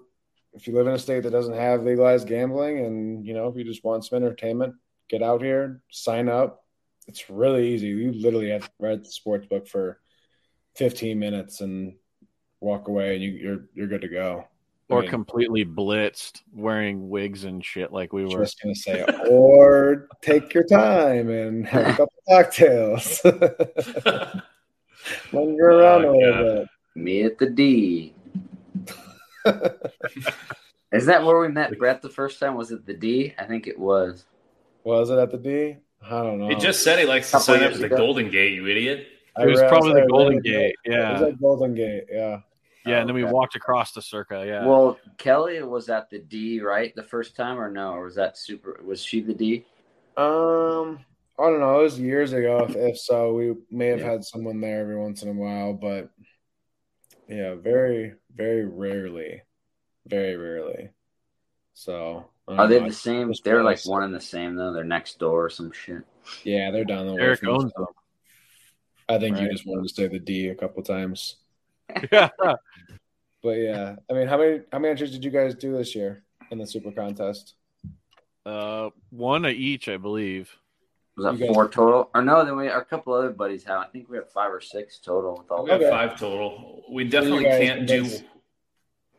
if 0.54 0.68
you 0.68 0.76
live 0.76 0.88
in 0.88 0.94
a 0.94 1.00
state 1.00 1.24
that 1.24 1.32
doesn't 1.32 1.56
have 1.56 1.84
legalized 1.84 2.28
gambling, 2.28 2.86
and 2.86 3.26
you 3.26 3.34
know 3.34 3.48
if 3.48 3.56
you 3.56 3.64
just 3.64 3.84
want 3.84 4.06
some 4.06 4.18
entertainment, 4.18 4.76
get 5.10 5.24
out 5.24 5.42
here, 5.42 5.82
sign 5.90 6.30
up. 6.30 6.64
It's 7.08 7.32
really 7.32 7.74
easy. 7.74 7.88
You 7.88 8.12
literally 8.12 8.52
have 8.52 8.66
to 8.66 8.72
read 8.78 9.04
the 9.04 9.10
sports 9.10 9.48
book 9.48 9.68
for 9.68 10.00
fifteen 10.76 11.20
minutes 11.20 11.62
and 11.62 11.96
walk 12.62 12.88
away, 12.88 13.16
and 13.16 13.24
you, 13.24 13.32
you're 13.32 13.62
you're 13.74 13.88
good 13.88 14.02
to 14.02 14.08
go. 14.08 14.46
I 14.90 14.94
or 14.94 15.02
mean, 15.02 15.10
completely 15.12 15.66
blitzed, 15.66 16.42
wearing 16.54 17.10
wigs 17.10 17.44
and 17.44 17.64
shit, 17.64 17.92
like 17.92 18.12
we 18.12 18.26
were. 18.26 18.44
just 18.44 18.62
gonna 18.62 18.76
say, 18.76 19.04
or 19.30 20.08
take 20.22 20.54
your 20.54 20.64
time 20.64 21.30
and 21.30 21.68
have 21.68 21.88
a 21.88 21.92
couple 21.92 22.14
cocktails. 22.30 23.22
Linger 25.32 25.72
oh, 25.72 25.78
around 25.78 26.06
Oh, 26.06 26.12
a 26.12 26.18
little 26.18 26.56
bit. 26.56 26.68
Me 26.96 27.24
at 27.24 27.38
the 27.38 27.50
D. 27.50 28.14
Is 30.92 31.06
that 31.06 31.24
where 31.24 31.40
we 31.40 31.50
met 31.50 31.78
Brett 31.78 32.02
the 32.02 32.10
first 32.10 32.40
time? 32.40 32.56
Was 32.56 32.72
it 32.72 32.86
the 32.86 32.94
D? 32.94 33.34
I 33.38 33.46
think 33.46 33.68
it 33.68 33.78
was. 33.78 34.26
Was 34.84 35.12
it 35.12 35.20
at 35.20 35.32
the 35.32 35.38
D? 35.38 35.78
I 36.04 36.24
don't 36.24 36.40
know. 36.40 36.50
He 36.50 36.56
just 36.56 36.84
said 36.84 36.98
he 36.98 37.06
likes 37.06 37.30
to 37.32 37.40
sign 37.40 37.58
up 37.58 37.72
years 37.72 37.82
at 37.82 37.90
the. 37.90 37.96
Golden 37.96 38.32
Gate, 38.32 38.54
you 38.54 38.68
idiot. 38.68 39.08
I 39.40 39.44
It 39.44 39.48
was 39.50 39.62
probably 39.62 39.94
the 40.02 40.08
Golden 40.08 40.36
read- 40.38 40.44
Gate. 40.44 40.76
It 40.86 40.90
was 40.92 41.22
Yeah, 41.22 41.28
at 41.28 41.40
Golden 41.42 41.74
Gate. 41.74 42.04
Yeah. 42.12 42.42
yeah, 42.86 43.00
and 43.00 43.08
then 43.08 43.16
we 43.16 43.24
Okay. 43.24 43.32
walked 43.32 43.56
across 43.56 43.94
the 43.94 44.02
circa. 44.02 44.44
Yeah, 44.46 44.66
Well, 44.66 45.00
Kelly 45.18 45.62
was 45.64 45.90
at 45.90 46.10
the 46.10 46.20
D, 46.20 46.60
right? 46.62 46.94
The 46.96 47.04
first 47.04 47.36
time, 47.36 47.60
or 47.60 47.72
no? 47.72 47.94
Or 47.94 48.06
was 48.06 48.16
that 48.16 48.38
super? 48.38 48.80
Was 48.84 49.04
she 49.04 49.22
the 49.22 49.34
D? 49.34 49.66
Um, 50.18 51.00
I 51.38 51.44
don't 51.44 51.60
know. 51.62 51.80
It 51.80 51.84
was 51.84 52.00
years 52.00 52.34
ago. 52.34 52.66
If, 52.68 52.76
if 52.76 52.98
so, 52.98 53.34
we 53.34 53.56
may 53.72 53.88
have 53.88 54.00
Yeah. 54.00 54.12
had 54.12 54.24
someone 54.26 54.60
there 54.60 54.82
every 54.82 54.98
once 54.98 55.24
in 55.24 55.30
a 55.30 55.34
while, 55.34 55.74
but 55.74 56.10
yeah, 57.30 57.56
very, 57.56 58.16
very 58.36 58.66
rarely, 58.66 59.42
very 60.06 60.36
rarely. 60.36 60.90
So 61.74 62.26
Are 62.48 62.68
they 62.68 62.80
know. 62.82 62.88
the 62.88 62.94
same? 62.94 63.32
They're 63.46 63.64
like 63.64 63.80
one 63.86 64.04
and 64.04 64.14
the 64.14 64.20
same 64.20 64.56
though. 64.56 64.74
They're 64.74 64.84
next 64.84 65.20
door 65.20 65.46
or 65.46 65.50
some 65.50 65.72
shit. 65.72 66.04
Yeah, 66.44 66.72
they're 66.72 66.84
down 66.84 67.08
the 67.08 67.14
way. 67.14 67.22
Eric 67.22 67.48
owns 67.48 67.72
other. 67.78 67.86
I 69.10 69.18
think 69.18 69.40
you 69.40 69.50
just 69.52 69.66
wanted 69.66 69.88
to 69.88 69.94
say 69.94 70.08
the 70.08 70.20
D 70.20 70.50
a 70.50 70.56
couple 70.56 70.82
times. 70.84 71.36
yeah. 72.12 72.30
But 73.42 73.52
yeah, 73.52 73.96
I 74.10 74.14
mean, 74.14 74.28
how 74.28 74.38
many 74.38 74.60
how 74.70 74.80
many 74.80 74.92
entries 74.92 75.12
did 75.12 75.24
you 75.24 75.32
guys 75.32 75.56
do 75.56 75.72
this 75.78 75.96
year 75.96 76.24
in 76.52 76.58
the 76.58 76.68
super 76.68 76.92
contest? 76.92 77.54
Uh, 78.46 78.90
one 79.12 79.46
of 79.46 79.52
each, 79.54 79.88
I 79.88 79.96
believe. 79.96 80.54
Was 81.16 81.26
that 81.26 81.40
guys- 81.40 81.48
four 81.54 81.70
total? 81.70 82.10
Or 82.14 82.22
no? 82.22 82.44
Then 82.44 82.58
we 82.58 82.68
a 82.68 82.82
couple 82.82 83.14
other 83.14 83.30
buddies 83.30 83.64
have. 83.64 83.80
I 83.80 83.86
think 83.88 84.10
we 84.10 84.18
have 84.18 84.30
five 84.30 84.52
or 84.52 84.60
six 84.60 85.00
total 85.00 85.38
with 85.38 85.50
all. 85.52 85.64
We 85.64 85.70
have 85.72 85.82
five 85.84 86.20
total. 86.20 86.84
We 86.92 87.06
definitely 87.06 87.46
guys 87.46 87.60
can't 87.62 87.88
do. 87.88 88.02
convince- 88.02 88.24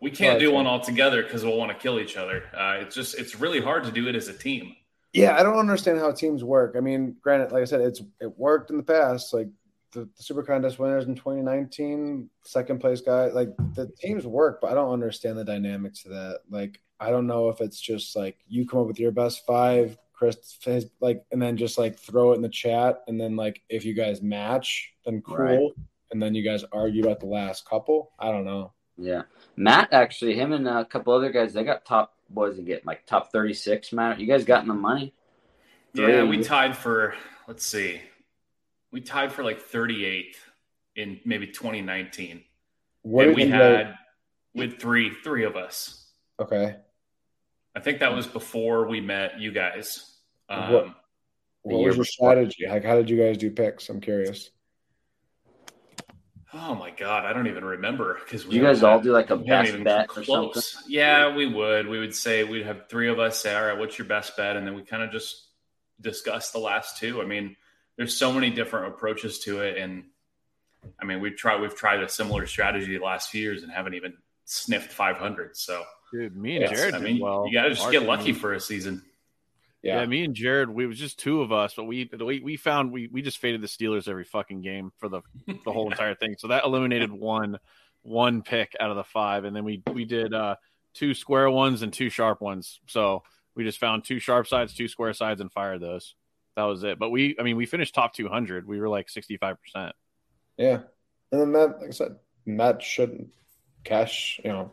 We 0.03 0.11
can't 0.11 0.37
Oh, 0.37 0.41
do 0.41 0.53
one 0.53 0.67
all 0.67 0.81
together 0.81 1.23
because 1.23 1.43
we'll 1.43 1.57
want 1.57 1.73
to 1.73 1.79
kill 1.79 1.99
each 1.99 2.19
other. 2.19 2.43
Uh, 2.55 2.77
it's 2.83 2.95
just 2.95 3.19
it's 3.19 3.37
really 3.41 3.61
hard 3.63 3.85
to 3.85 3.91
do 3.91 4.07
it 4.07 4.15
as 4.15 4.29
a 4.29 4.35
team. 4.35 4.77
Yeah, 5.15 5.35
I 5.39 5.43
don't 5.43 5.59
understand 5.59 5.99
how 5.99 6.13
teams 6.13 6.45
work. 6.45 6.75
I 6.77 6.81
mean, 6.81 7.17
granted, 7.23 7.53
like 7.53 7.63
I 7.63 7.65
said, 7.65 7.81
it's 7.81 8.03
it 8.21 8.39
worked 8.39 8.71
in 8.71 8.77
the 8.77 8.83
past. 8.83 9.33
Like 9.33 9.49
the, 9.93 10.01
the 10.17 10.23
Super 10.23 10.43
Contest 10.43 10.79
winners 10.79 11.07
in 11.07 11.15
2019, 11.15 12.31
second 12.45 12.81
place 12.81 13.01
guy, 13.01 13.27
like 13.27 13.49
the 13.75 13.91
teams 13.99 14.27
work, 14.27 14.61
but 14.61 14.71
I 14.71 14.75
don't 14.75 14.93
understand 14.93 15.37
the 15.39 15.45
dynamics 15.45 16.05
of 16.05 16.13
that. 16.13 16.41
Like, 16.51 16.81
I 16.99 17.11
don't 17.11 17.27
know 17.27 17.49
if 17.49 17.61
it's 17.61 17.81
just 17.81 18.15
like 18.17 18.37
you 18.49 18.67
come 18.67 18.81
up 18.81 18.87
with 18.87 19.01
your 19.01 19.11
best 19.13 19.45
five, 19.47 19.97
Chris, 20.13 20.59
his, 20.63 20.87
like, 21.01 21.25
and 21.33 21.41
then 21.41 21.57
just 21.57 21.79
like 21.79 21.99
throw 21.99 22.33
it 22.33 22.37
in 22.37 22.43
the 22.43 22.49
chat, 22.49 23.03
and 23.09 23.21
then 23.21 23.37
like 23.37 23.63
if 23.69 23.85
you 23.85 23.95
guys 23.95 24.21
match, 24.23 24.93
then 25.05 25.23
cool, 25.23 25.37
Right. 25.37 25.61
and 26.13 26.23
then 26.23 26.35
you 26.35 26.43
guys 26.45 26.65
argue 26.73 27.03
about 27.03 27.21
the 27.21 27.27
last 27.27 27.65
couple. 27.69 28.11
I 28.19 28.31
don't 28.31 28.45
know. 28.45 28.73
Yeah, 28.99 29.23
Matt 29.57 29.89
actually, 29.93 30.35
him 30.35 30.53
and 30.53 30.69
a 30.69 30.85
couple 30.85 31.15
other 31.15 31.33
guys, 31.33 31.55
they 31.55 31.65
got 31.65 31.87
top. 31.87 32.15
What 32.29 32.49
does 32.49 32.59
he 32.59 32.65
get? 32.65 32.85
Like 32.85 33.07
top 33.07 33.33
thirty 33.33 33.55
six. 33.55 33.93
Matt, 33.95 34.21
you 34.21 34.27
guys 34.27 34.45
got 34.45 34.61
in 34.63 34.69
the 34.69 34.75
money. 34.75 35.15
Yeah, 35.95 36.23
we 36.25 36.43
tied 36.43 36.77
for 36.77 37.15
let's 37.49 37.65
see, 37.65 38.03
we 38.93 39.01
tied 39.01 39.33
for 39.33 39.45
like 39.45 39.61
38th 39.69 40.37
in 40.97 41.21
maybe 41.25 41.47
2019, 41.47 42.43
What 43.03 43.27
and 43.29 43.37
we 43.37 43.45
you 43.45 43.51
guys- 43.51 43.87
had 43.87 43.99
with 44.55 44.81
three 44.81 45.11
three 45.23 45.45
of 45.45 45.57
us. 45.57 46.11
okay. 46.39 46.77
I 47.75 47.81
think 47.81 48.01
that 48.01 48.13
was 48.15 48.27
before 48.27 48.87
we 48.89 49.01
met 49.01 49.39
you 49.39 49.53
guys. 49.53 50.19
Um, 50.49 50.73
What- 50.73 50.87
What 51.63 51.77
was 51.77 51.83
your 51.85 51.93
before. 51.93 52.05
strategy? 52.07 52.67
Like, 52.67 52.83
how 52.85 52.97
did 52.97 53.09
you 53.11 53.17
guys 53.19 53.37
do 53.39 53.51
picks? 53.51 53.89
I'm 53.91 54.01
curious. 54.01 54.51
Oh 56.53 56.75
my 56.75 56.91
god, 56.91 57.27
I 57.27 57.33
don't 57.33 57.47
even 57.47 57.65
remember 57.65 58.15
because 58.25 58.43
Did 58.45 58.55
you 58.55 58.63
guys 58.63 58.83
all 58.83 58.99
do 59.01 59.13
like 59.13 59.31
a 59.31 59.37
we 59.37 59.47
haven't 59.47 59.65
best 59.65 59.69
even 59.73 59.85
bet 59.85 60.09
come 60.09 60.23
or 60.23 60.25
something? 60.25 60.63
Yeah, 60.89 61.33
we 61.37 61.47
would. 61.47 61.87
We 61.87 62.01
would 62.01 62.15
say 62.15 62.43
we'd 62.43 62.67
have 62.67 62.89
three 62.89 63.09
of 63.09 63.21
us 63.21 63.39
say, 63.39 63.55
"All 63.55 63.65
right, 63.65 63.79
what's 63.79 63.99
your 63.99 64.09
best 64.09 64.37
bet?" 64.37 64.57
And 64.57 64.67
then 64.67 64.75
we 64.75 64.83
kind 64.83 65.05
of 65.05 65.13
just 65.13 65.47
discuss 66.01 66.51
the 66.51 66.59
last 66.59 66.99
two. 66.99 67.23
I 67.23 67.25
mean, 67.25 67.55
there's 68.01 68.17
so 68.17 68.33
many 68.33 68.49
different 68.49 68.87
approaches 68.89 69.41
to 69.41 69.61
it, 69.61 69.77
and 69.77 70.05
I 70.99 71.05
mean, 71.05 71.21
we've 71.21 71.37
tried 71.37 71.61
we've 71.61 71.75
tried 71.77 72.03
a 72.03 72.09
similar 72.09 72.47
strategy 72.47 72.97
the 72.97 73.05
last 73.05 73.29
few 73.29 73.43
years 73.43 73.63
and 73.63 73.71
haven't 73.71 73.93
even 73.93 74.15
sniffed 74.47 74.91
500. 74.91 75.55
So, 75.55 75.85
Dude, 76.11 76.35
me 76.35 76.57
and 76.57 76.63
Yes, 76.63 76.71
Jared 76.79 76.95
I 76.95 76.99
did 76.99 77.05
mean, 77.05 77.21
well. 77.23 77.45
you 77.47 77.53
got 77.53 77.65
to 77.65 77.69
just 77.71 77.85
Our 77.85 77.93
get 77.93 77.99
team- 77.99 78.09
lucky 78.09 78.33
for 78.33 78.55
a 78.55 78.61
season. 78.61 79.03
Yeah. 79.83 80.01
Yeah. 80.01 80.07
me 80.07 80.25
and 80.25 80.35
Jared, 80.35 80.71
we 80.71 80.87
was 80.87 80.99
just 80.99 81.19
two 81.19 81.43
of 81.43 81.53
us, 81.53 81.75
but 81.77 81.85
we 81.85 82.09
we, 82.19 82.41
we 82.41 82.57
found 82.57 82.91
we, 82.91 83.07
we 83.09 83.21
just 83.21 83.37
faded 83.37 83.61
the 83.61 83.67
Steelers 83.67 84.09
every 84.09 84.25
fucking 84.25 84.63
game 84.63 84.93
for 84.97 85.11
the 85.11 85.21
the 85.47 85.71
whole 85.71 85.91
entire 85.91 86.15
thing. 86.15 86.37
So 86.39 86.49
that 86.49 86.65
eliminated 86.65 87.13
one 87.13 87.59
one 88.01 88.41
pick 88.41 88.75
out 88.81 88.89
of 88.91 88.97
the 88.97 89.05
five, 89.05 89.45
and 89.45 89.55
then 89.55 89.65
we 89.65 89.83
we 89.93 90.07
did 90.07 90.33
uh 90.33 90.57
two 90.95 91.13
square 91.13 91.51
ones 91.51 91.83
and 91.83 91.93
two 91.93 92.09
sharp 92.09 92.41
ones. 92.41 92.81
So 92.87 93.25
we 93.55 93.65
just 93.65 93.79
found 93.79 94.05
two 94.05 94.21
sharp 94.21 94.47
sides, 94.47 94.73
two 94.73 94.89
square 94.89 95.13
sides, 95.13 95.43
and 95.43 95.53
fired 95.53 95.83
those. 95.83 96.15
That 96.61 96.67
was 96.67 96.85
it. 96.85 96.99
But 96.99 97.09
we, 97.09 97.35
I 97.41 97.43
mean, 97.43 97.57
we 97.57 97.65
finished 97.65 97.95
top 97.95 98.13
two 98.13 98.29
hundred. 98.29 98.67
We 98.67 98.79
were 98.81 98.89
like 98.89 99.09
sixty 99.09 99.39
five 99.39 99.57
percent. 99.63 99.95
Yeah. 100.59 100.81
And 101.33 101.41
then 101.41 101.53
that, 101.53 101.81
like 101.81 101.89
I 101.89 101.93
said, 101.93 102.17
that 102.47 102.83
shouldn't 102.83 103.29
cash, 103.83 104.39
you 104.45 104.51
know, 104.51 104.73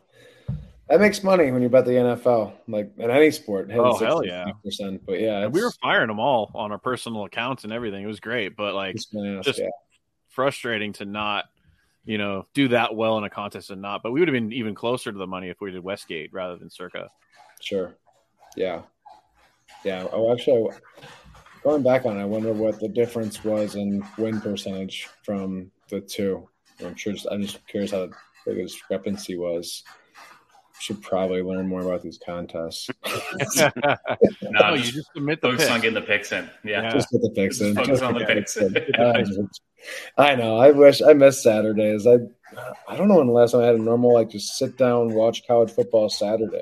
that 0.89 0.99
makes 0.99 1.23
money 1.23 1.49
when 1.51 1.61
you 1.61 1.69
bet 1.69 1.85
the 1.85 1.91
NFL, 1.91 2.53
like 2.67 2.91
in 2.97 3.09
any 3.09 3.31
sport. 3.31 3.69
Oh, 3.73 3.97
hell 3.97 4.25
yeah. 4.25 4.47
65%. 4.65 4.99
But 5.05 5.21
yeah, 5.21 5.47
we 5.47 5.61
were 5.61 5.71
firing 5.81 6.07
them 6.09 6.19
all 6.19 6.51
on 6.53 6.73
our 6.73 6.77
personal 6.77 7.23
accounts 7.23 7.63
and 7.63 7.71
everything. 7.71 8.03
It 8.03 8.07
was 8.07 8.19
great, 8.19 8.57
but 8.57 8.73
like 8.73 8.95
just- 8.95 9.13
yeah. 9.13 9.67
frustrating 10.27 10.91
to 10.93 11.05
not, 11.05 11.45
you 12.03 12.17
know, 12.17 12.47
do 12.53 12.69
that 12.69 12.95
well 12.95 13.17
in 13.17 13.23
a 13.23 13.29
contest 13.29 13.69
and 13.69 13.81
not. 13.81 14.03
But 14.03 14.11
we 14.11 14.19
would 14.19 14.27
have 14.27 14.33
been 14.33 14.51
even 14.51 14.75
closer 14.75 15.09
to 15.11 15.17
the 15.17 15.27
money 15.27 15.47
if 15.47 15.61
we 15.61 15.71
did 15.71 15.83
Westgate 15.83 16.33
rather 16.33 16.57
than 16.57 16.69
Circa. 16.69 17.09
Sure. 17.61 17.95
Yeah. 18.57 18.81
Yeah. 19.83 20.07
Oh, 20.11 20.33
actually, 20.33 20.69
going 21.67 21.83
back 21.83 22.05
on, 22.05 22.17
it, 22.17 22.21
I 22.21 22.25
wonder 22.25 22.53
what 22.53 22.79
the 22.79 22.87
difference 22.87 23.43
was 23.43 23.75
in 23.75 24.01
win 24.17 24.39
percentage 24.39 25.09
from 25.23 25.69
the 25.89 25.99
two. 25.99 26.47
I'm 26.83 26.95
sure. 26.95 27.13
I'm 27.29 27.41
just 27.41 27.65
curious 27.67 27.91
how 27.91 28.07
big 28.45 28.55
the 28.55 28.63
discrepancy 28.63 29.37
was. 29.37 29.83
Should 30.79 31.01
probably 31.01 31.41
learn 31.41 31.67
more 31.67 31.81
about 31.81 32.03
these 32.03 32.19
contests. 32.23 32.89
No, 33.57 33.71
no, 34.43 34.73
you 34.75 34.83
just 34.83 34.93
just 34.93 35.11
submit 35.13 35.41
the 35.41 35.47
focus 35.49 35.63
picks. 35.63 35.73
on 35.73 35.81
getting 35.81 35.95
the 35.95 36.01
picks 36.01 36.31
in. 36.31 36.49
Yeah. 36.63 36.83
Yeah. 36.83 36.93
Just 36.93 37.09
get 37.09 37.21
the 37.21 37.31
picks 37.31 37.57
Just 37.57 37.69
in. 37.69 37.75
focus 37.75 37.99
Just 37.99 38.03
on 38.03 38.13
the 38.13 38.25
picks 38.25 38.57
in. 38.57 39.49
I 40.17 40.35
know. 40.35 40.57
I 40.57 40.71
wish 40.71 41.01
I 41.01 41.13
miss 41.13 41.43
Saturdays. 41.43 42.07
I 42.07 42.17
I 42.87 42.95
don't 42.95 43.09
know 43.09 43.17
when 43.17 43.27
the 43.27 43.33
last 43.33 43.51
time 43.51 43.61
I 43.61 43.65
had 43.65 43.75
a 43.75 43.79
normal 43.79 44.13
like 44.13 44.29
just 44.29 44.57
sit 44.57 44.77
down 44.77 45.13
watch 45.13 45.45
college 45.47 45.71
football 45.71 46.09
Saturday. 46.09 46.61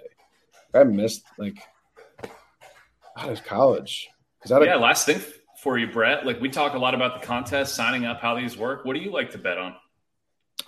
I 0.73 0.83
missed 0.85 1.23
like 1.37 1.57
how 3.15 3.27
does 3.27 3.41
college? 3.41 4.09
Is 4.45 4.49
that 4.49 4.61
a 4.61 4.65
yeah, 4.65 4.75
last 4.75 5.07
thing 5.07 5.19
for 5.57 5.75
you, 5.75 5.87
Brett. 5.87 6.23
Like 6.23 6.39
we 6.39 6.49
talk 6.49 6.75
a 6.75 6.77
lot 6.77 6.93
about 6.93 7.19
the 7.19 7.25
contest, 7.25 7.73
signing 7.73 8.05
up, 8.05 8.21
how 8.21 8.35
these 8.35 8.55
work. 8.55 8.85
What 8.85 8.95
do 8.95 9.01
you 9.01 9.11
like 9.11 9.31
to 9.31 9.39
bet 9.39 9.57
on? 9.57 9.75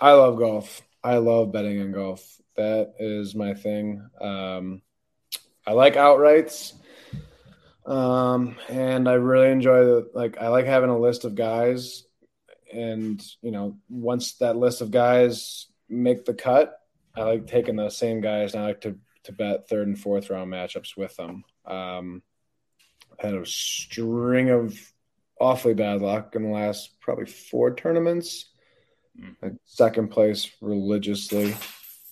I 0.00 0.12
love 0.14 0.36
golf. 0.36 0.82
I 1.04 1.18
love 1.18 1.52
betting 1.52 1.78
in 1.78 1.92
golf. 1.92 2.40
That 2.56 2.94
is 2.98 3.36
my 3.36 3.54
thing. 3.54 4.04
Um, 4.20 4.82
I 5.64 5.74
like 5.74 5.94
outrights, 5.94 6.72
um, 7.86 8.56
and 8.68 9.08
I 9.08 9.12
really 9.12 9.52
enjoy 9.52 9.84
the 9.84 10.10
like. 10.12 10.38
I 10.38 10.48
like 10.48 10.66
having 10.66 10.90
a 10.90 10.98
list 10.98 11.24
of 11.24 11.36
guys, 11.36 12.02
and 12.74 13.24
you 13.42 13.52
know, 13.52 13.78
once 13.88 14.32
that 14.38 14.56
list 14.56 14.80
of 14.80 14.90
guys 14.90 15.66
make 15.88 16.24
the 16.24 16.34
cut, 16.34 16.76
I 17.14 17.22
like 17.22 17.46
taking 17.46 17.76
those 17.76 17.96
same 17.96 18.20
guys. 18.20 18.54
And 18.54 18.64
I 18.64 18.66
like 18.66 18.80
to 18.80 18.98
to 19.22 19.32
bet 19.32 19.68
third 19.68 19.86
and 19.86 19.96
fourth 19.96 20.30
round 20.30 20.52
matchups 20.52 20.96
with 20.96 21.14
them. 21.14 21.44
Um, 21.64 22.22
had 23.18 23.34
a 23.34 23.46
string 23.46 24.50
of 24.50 24.78
awfully 25.40 25.74
bad 25.74 26.00
luck 26.00 26.34
in 26.34 26.42
the 26.42 26.48
last 26.48 27.00
probably 27.00 27.26
four 27.26 27.74
tournaments 27.74 28.46
like 29.42 29.52
second 29.64 30.08
place 30.08 30.50
religiously, 30.60 31.54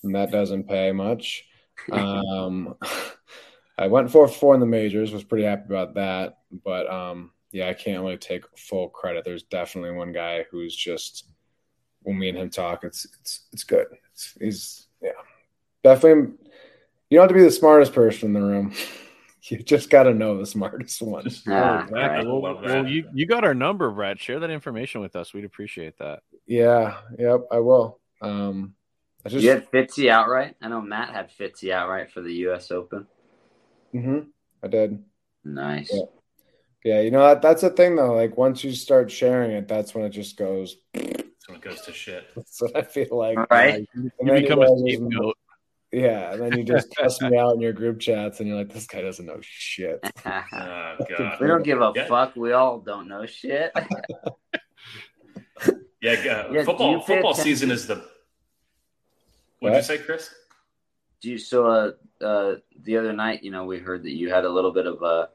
and 0.03 0.15
that 0.15 0.31
doesn't 0.31 0.69
pay 0.69 0.93
much. 0.93 1.45
Um, 1.93 2.75
I 3.79 3.87
went 3.87 4.11
four 4.11 4.27
for 4.27 4.35
four 4.35 4.55
in 4.55 4.61
the 4.61 4.67
majors, 4.67 5.13
was 5.13 5.23
pretty 5.23 5.45
happy 5.45 5.65
about 5.67 5.95
that, 5.95 6.39
but 6.65 6.91
um, 6.91 7.33
yeah, 7.53 7.69
I 7.69 7.75
can't 7.75 8.03
really 8.03 8.17
take 8.17 8.45
full 8.57 8.89
credit. 8.89 9.27
There's 9.27 9.43
definitely 9.43 9.91
one 9.91 10.11
guy 10.11 10.47
who's 10.51 10.75
just 10.75 11.29
when 12.01 12.19
me 12.19 12.31
and 12.31 12.39
him 12.39 12.49
talk, 12.49 12.83
it's 12.83 13.07
it's 13.21 13.47
it's 13.53 13.65
good. 13.65 13.89
It's, 14.11 14.35
he's 14.41 14.87
yeah, 15.03 15.11
definitely. 15.85 16.33
You 17.11 17.19
don't 17.19 17.25
have 17.25 17.29
to 17.29 17.35
be 17.35 17.43
the 17.43 17.51
smartest 17.51 17.93
person 17.93 18.29
in 18.29 18.33
the 18.33 18.49
room. 18.49 18.73
You 19.51 19.59
just 19.63 19.91
got 19.91 20.05
to 20.05 20.15
know 20.15 20.39
the 20.39 20.47
smartest 20.47 21.01
one. 21.03 21.23
Just- 21.25 21.45
Ah, 21.49 21.83
Exactly. 21.85 22.01
right. 22.01 22.27
Well, 22.27 22.43
Love 22.43 22.63
well, 22.65 22.87
you 22.87 23.09
you 23.15 23.27
got 23.27 23.45
our 23.45 23.55
number, 23.55 23.91
Brett. 23.91 24.19
Share 24.21 24.41
that 24.41 24.51
information 24.51 25.01
with 25.01 25.15
us. 25.15 25.33
We'd 25.33 25.45
appreciate 25.45 25.99
that. 25.99 26.21
Yeah, 26.47 26.97
yep, 27.19 27.43
I 27.53 27.59
will. 27.61 28.01
Um, 28.21 28.75
I 29.25 29.29
just 29.29 29.45
you 29.45 29.51
had 29.51 29.71
Fitzy 29.71 30.09
outright. 30.11 30.57
I 30.63 30.69
know 30.69 30.81
Matt 30.81 31.11
had 31.11 31.31
Fitzy 31.31 31.71
outright 31.73 32.11
for 32.13 32.23
the 32.23 32.33
U.S. 32.49 32.71
Open. 32.71 33.07
Mhm, 33.95 34.27
I 34.63 34.69
did. 34.69 35.03
Nice. 35.45 35.91
Yeah. 35.93 36.03
Yeah, 36.85 37.01
you 37.01 37.11
know 37.11 37.23
that 37.27 37.43
that's 37.43 37.63
the 37.63 37.71
thing 37.71 37.97
though. 37.97 38.15
Like 38.15 38.37
once 38.37 38.63
you 38.63 38.73
start 38.73 39.11
sharing 39.11 39.51
it, 39.53 39.67
that's 39.67 39.93
when 39.95 40.05
it 40.05 40.11
just 40.11 40.37
goes. 40.37 40.77
That's 40.95 41.49
when 41.49 41.57
it 41.57 41.63
goes 41.63 41.81
to 41.83 41.93
shit. 41.93 42.25
That's 42.37 42.61
what 42.63 42.77
I 42.77 42.83
feel 42.83 43.09
like. 43.17 43.39
Right. 43.51 43.87
And 43.95 44.11
You 44.21 44.33
become 44.33 44.61
a 44.63 44.67
guys- 44.67 44.81
scapegoat. 44.81 45.37
Yeah, 45.93 46.33
and 46.33 46.43
then 46.43 46.59
you 46.59 46.65
just 46.65 46.95
cuss 46.97 47.21
me 47.23 47.37
out 47.39 47.55
in 47.55 47.61
your 47.61 47.73
group 47.73 48.01
chats, 48.01 48.41
and 48.41 48.49
you're 48.49 48.59
like, 48.59 48.73
"This 48.73 48.87
guy 48.87 49.01
doesn't 49.03 49.25
know 49.27 49.39
shit." 49.41 50.01
Oh 50.27 50.97
god. 51.19 51.41
we 51.41 51.47
don't 51.47 51.63
give 51.63 51.81
a 51.81 51.93
Yeah. 51.95 52.07
fuck. 52.07 52.35
We 52.37 52.53
all 52.53 52.79
don't 52.81 53.09
know 53.09 53.25
shit. 53.27 53.73
Yeah, 56.03 56.13
uh, 56.13 56.53
Yeah, 56.53 56.65
football 56.65 57.01
football 57.01 57.31
attention- 57.33 57.45
season 57.45 57.71
is 57.71 57.87
the. 57.87 58.05
What'd 59.61 59.77
you 59.79 59.83
say, 59.83 59.99
Chris? 59.99 60.33
Do 61.21 61.31
you 61.31 61.39
so 61.39 61.67
uh, 61.67 61.93
uh 62.25 62.57
the 62.83 62.97
other 62.99 63.13
night, 63.13 63.43
you 63.43 63.51
know, 63.51 63.65
we 63.65 63.79
heard 63.79 64.03
that 64.05 64.13
you 64.13 64.31
had 64.31 64.45
a 64.45 64.49
little 64.49 64.71
bit 64.73 64.87
of 64.87 65.03
uh 65.03 65.27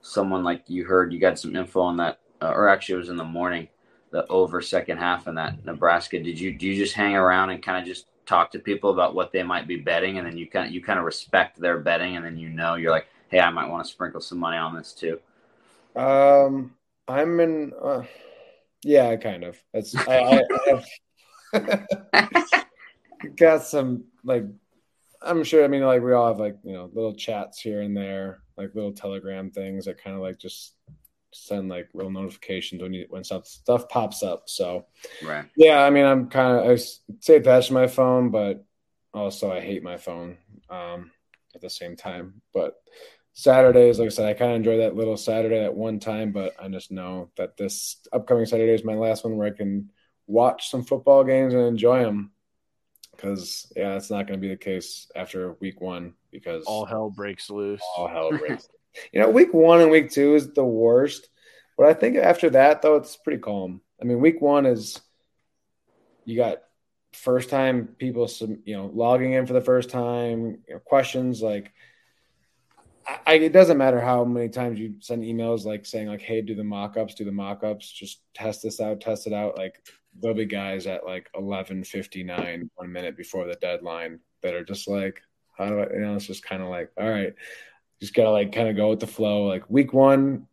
someone 0.00 0.44
like 0.44 0.62
you 0.68 0.84
heard 0.84 1.12
you 1.12 1.18
got 1.18 1.38
some 1.38 1.56
info 1.56 1.80
on 1.80 1.96
that 1.96 2.20
uh, 2.40 2.52
or 2.54 2.68
actually 2.68 2.94
it 2.94 2.98
was 2.98 3.08
in 3.08 3.16
the 3.16 3.24
morning, 3.24 3.68
the 4.12 4.26
over 4.28 4.60
second 4.62 4.98
half 4.98 5.26
in 5.26 5.34
that 5.34 5.64
Nebraska. 5.64 6.20
Did 6.22 6.38
you 6.38 6.52
do 6.56 6.66
you 6.68 6.76
just 6.76 6.94
hang 6.94 7.16
around 7.16 7.50
and 7.50 7.62
kind 7.62 7.78
of 7.78 7.84
just 7.84 8.06
talk 8.26 8.50
to 8.52 8.58
people 8.58 8.90
about 8.90 9.14
what 9.14 9.32
they 9.32 9.42
might 9.42 9.66
be 9.66 9.76
betting 9.76 10.18
and 10.18 10.26
then 10.26 10.36
you 10.36 10.48
kind 10.48 10.66
of 10.66 10.72
you 10.72 10.82
kind 10.82 10.98
of 10.98 11.04
respect 11.04 11.60
their 11.60 11.78
betting 11.78 12.16
and 12.16 12.24
then 12.24 12.38
you 12.38 12.48
know 12.48 12.74
you're 12.74 12.90
like, 12.90 13.06
"Hey, 13.28 13.40
I 13.40 13.50
might 13.50 13.68
want 13.68 13.84
to 13.84 13.90
sprinkle 13.90 14.20
some 14.20 14.38
money 14.38 14.56
on 14.56 14.74
this 14.74 14.92
too." 14.92 15.20
Um, 15.96 16.74
I'm 17.06 17.40
in. 17.40 17.72
Uh, 17.80 18.02
yeah, 18.82 19.14
kind 19.16 19.44
of. 19.44 19.58
It's 19.72 19.94
I, 19.96 20.42
I, 21.52 21.64
I 22.12 22.64
got 23.36 23.62
some 23.64 24.04
like. 24.24 24.44
I'm 25.22 25.42
sure. 25.44 25.64
I 25.64 25.68
mean, 25.68 25.82
like 25.82 26.02
we 26.02 26.12
all 26.12 26.28
have 26.28 26.40
like 26.40 26.56
you 26.64 26.72
know 26.72 26.90
little 26.92 27.14
chats 27.14 27.60
here 27.60 27.80
and 27.80 27.96
there, 27.96 28.40
like 28.56 28.74
little 28.74 28.92
Telegram 28.92 29.50
things 29.50 29.86
that 29.86 30.02
kind 30.02 30.16
of 30.16 30.22
like 30.22 30.38
just 30.38 30.74
send 31.34 31.68
like 31.68 31.88
little 31.94 32.10
notifications 32.10 32.82
when 32.82 32.92
you 32.92 33.06
when 33.08 33.24
stuff 33.24 33.46
stuff 33.46 33.88
pops 33.88 34.22
up. 34.22 34.44
So 34.46 34.86
Right. 35.22 35.46
yeah, 35.56 35.82
I 35.82 35.90
mean, 35.90 36.04
I'm 36.04 36.28
kind 36.28 36.58
of 36.58 36.70
I 36.70 36.76
say 37.20 37.36
attached 37.36 37.68
to 37.68 37.74
my 37.74 37.86
phone, 37.86 38.30
but 38.30 38.64
also 39.12 39.50
I 39.52 39.60
hate 39.60 39.82
my 39.82 39.96
phone 39.96 40.38
um, 40.70 41.10
at 41.54 41.60
the 41.60 41.70
same 41.70 41.96
time. 41.96 42.40
But 42.52 42.74
Saturdays, 43.32 43.98
like 43.98 44.06
I 44.06 44.10
said, 44.10 44.26
I 44.28 44.34
kind 44.34 44.52
of 44.52 44.56
enjoy 44.56 44.78
that 44.78 44.94
little 44.94 45.16
Saturday 45.16 45.64
at 45.64 45.74
one 45.74 45.98
time, 45.98 46.30
but 46.32 46.54
I 46.58 46.68
just 46.68 46.90
know 46.92 47.30
that 47.36 47.56
this 47.56 47.96
upcoming 48.12 48.46
Saturday 48.46 48.72
is 48.72 48.84
my 48.84 48.94
last 48.94 49.24
one 49.24 49.36
where 49.36 49.48
I 49.48 49.56
can 49.56 49.90
watch 50.26 50.70
some 50.70 50.84
football 50.84 51.24
games 51.24 51.52
and 51.52 51.62
enjoy 51.64 52.02
them. 52.02 52.30
Because 53.10 53.72
yeah, 53.76 53.94
it's 53.94 54.10
not 54.10 54.26
going 54.26 54.40
to 54.40 54.42
be 54.42 54.48
the 54.52 54.56
case 54.56 55.10
after 55.14 55.52
week 55.54 55.80
one 55.80 56.14
because 56.32 56.64
All 56.66 56.84
hell 56.84 57.10
breaks 57.10 57.48
loose. 57.50 57.82
all 57.96 58.08
hell 58.08 58.30
breaks. 58.36 58.68
you 59.12 59.20
know, 59.20 59.30
week 59.30 59.52
one 59.52 59.80
and 59.80 59.90
week 59.90 60.10
two 60.10 60.34
is 60.34 60.52
the 60.52 60.64
worst, 60.64 61.28
but 61.76 61.86
I 61.86 61.94
think 61.94 62.16
after 62.16 62.50
that 62.50 62.82
though, 62.82 62.96
it's 62.96 63.16
pretty 63.16 63.40
calm. 63.40 63.80
I 64.00 64.04
mean, 64.04 64.20
week 64.20 64.40
one 64.40 64.66
is 64.66 65.00
you 66.24 66.36
got 66.36 66.62
first 67.12 67.48
time 67.48 67.94
people, 67.98 68.28
you 68.64 68.76
know, 68.76 68.90
logging 68.92 69.32
in 69.32 69.46
for 69.46 69.52
the 69.52 69.60
first 69.60 69.90
time, 69.90 70.58
you 70.68 70.74
know, 70.74 70.80
questions 70.80 71.42
like. 71.42 71.72
I, 73.26 73.34
it 73.34 73.52
doesn't 73.52 73.76
matter 73.76 74.00
how 74.00 74.24
many 74.24 74.48
times 74.48 74.78
you 74.78 74.94
send 75.00 75.24
emails 75.24 75.66
like 75.66 75.84
saying 75.84 76.08
like, 76.08 76.22
"Hey, 76.22 76.40
do 76.40 76.54
the 76.54 76.64
mock-ups, 76.64 77.14
do 77.14 77.26
the 77.26 77.32
mock-ups, 77.32 77.92
just 77.92 78.22
test 78.32 78.62
this 78.62 78.80
out, 78.80 79.02
test 79.02 79.26
it 79.26 79.34
out." 79.34 79.58
Like 79.58 79.74
there'll 80.18 80.34
be 80.34 80.46
guys 80.46 80.86
at 80.86 81.04
like 81.04 81.28
eleven 81.34 81.84
fifty 81.84 82.22
nine, 82.22 82.70
one 82.76 82.90
minute 82.90 83.14
before 83.14 83.46
the 83.46 83.56
deadline, 83.56 84.20
that 84.42 84.54
are 84.54 84.64
just 84.64 84.88
like, 84.88 85.20
"How 85.52 85.68
do 85.68 85.80
I?" 85.80 85.92
You 85.92 86.00
know, 86.00 86.14
it's 86.16 86.26
just 86.26 86.46
kind 86.46 86.62
of 86.62 86.70
like, 86.70 86.92
"All 86.98 87.06
right, 87.06 87.34
just 88.04 88.14
gotta 88.14 88.30
like 88.30 88.52
kind 88.52 88.68
of 88.68 88.76
go 88.76 88.90
with 88.90 89.00
the 89.00 89.06
flow." 89.06 89.46
Like 89.46 89.68
week 89.68 89.92
one 89.92 90.46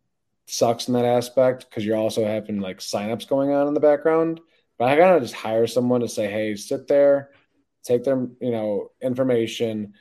sucks 0.46 0.88
in 0.88 0.94
that 0.94 1.04
aspect 1.04 1.66
because 1.68 1.84
you're 1.84 1.96
also 1.96 2.24
having 2.24 2.60
like 2.60 2.78
signups 2.78 3.28
going 3.28 3.52
on 3.52 3.68
in 3.68 3.74
the 3.74 3.80
background. 3.80 4.40
But 4.78 4.88
I 4.88 4.96
gotta 4.96 5.20
just 5.20 5.34
hire 5.34 5.66
someone 5.66 6.00
to 6.00 6.08
say, 6.08 6.30
"Hey, 6.30 6.56
sit 6.56 6.88
there, 6.88 7.30
take 7.84 8.04
their 8.04 8.26
you 8.40 8.50
know 8.50 8.90
information." 9.00 9.94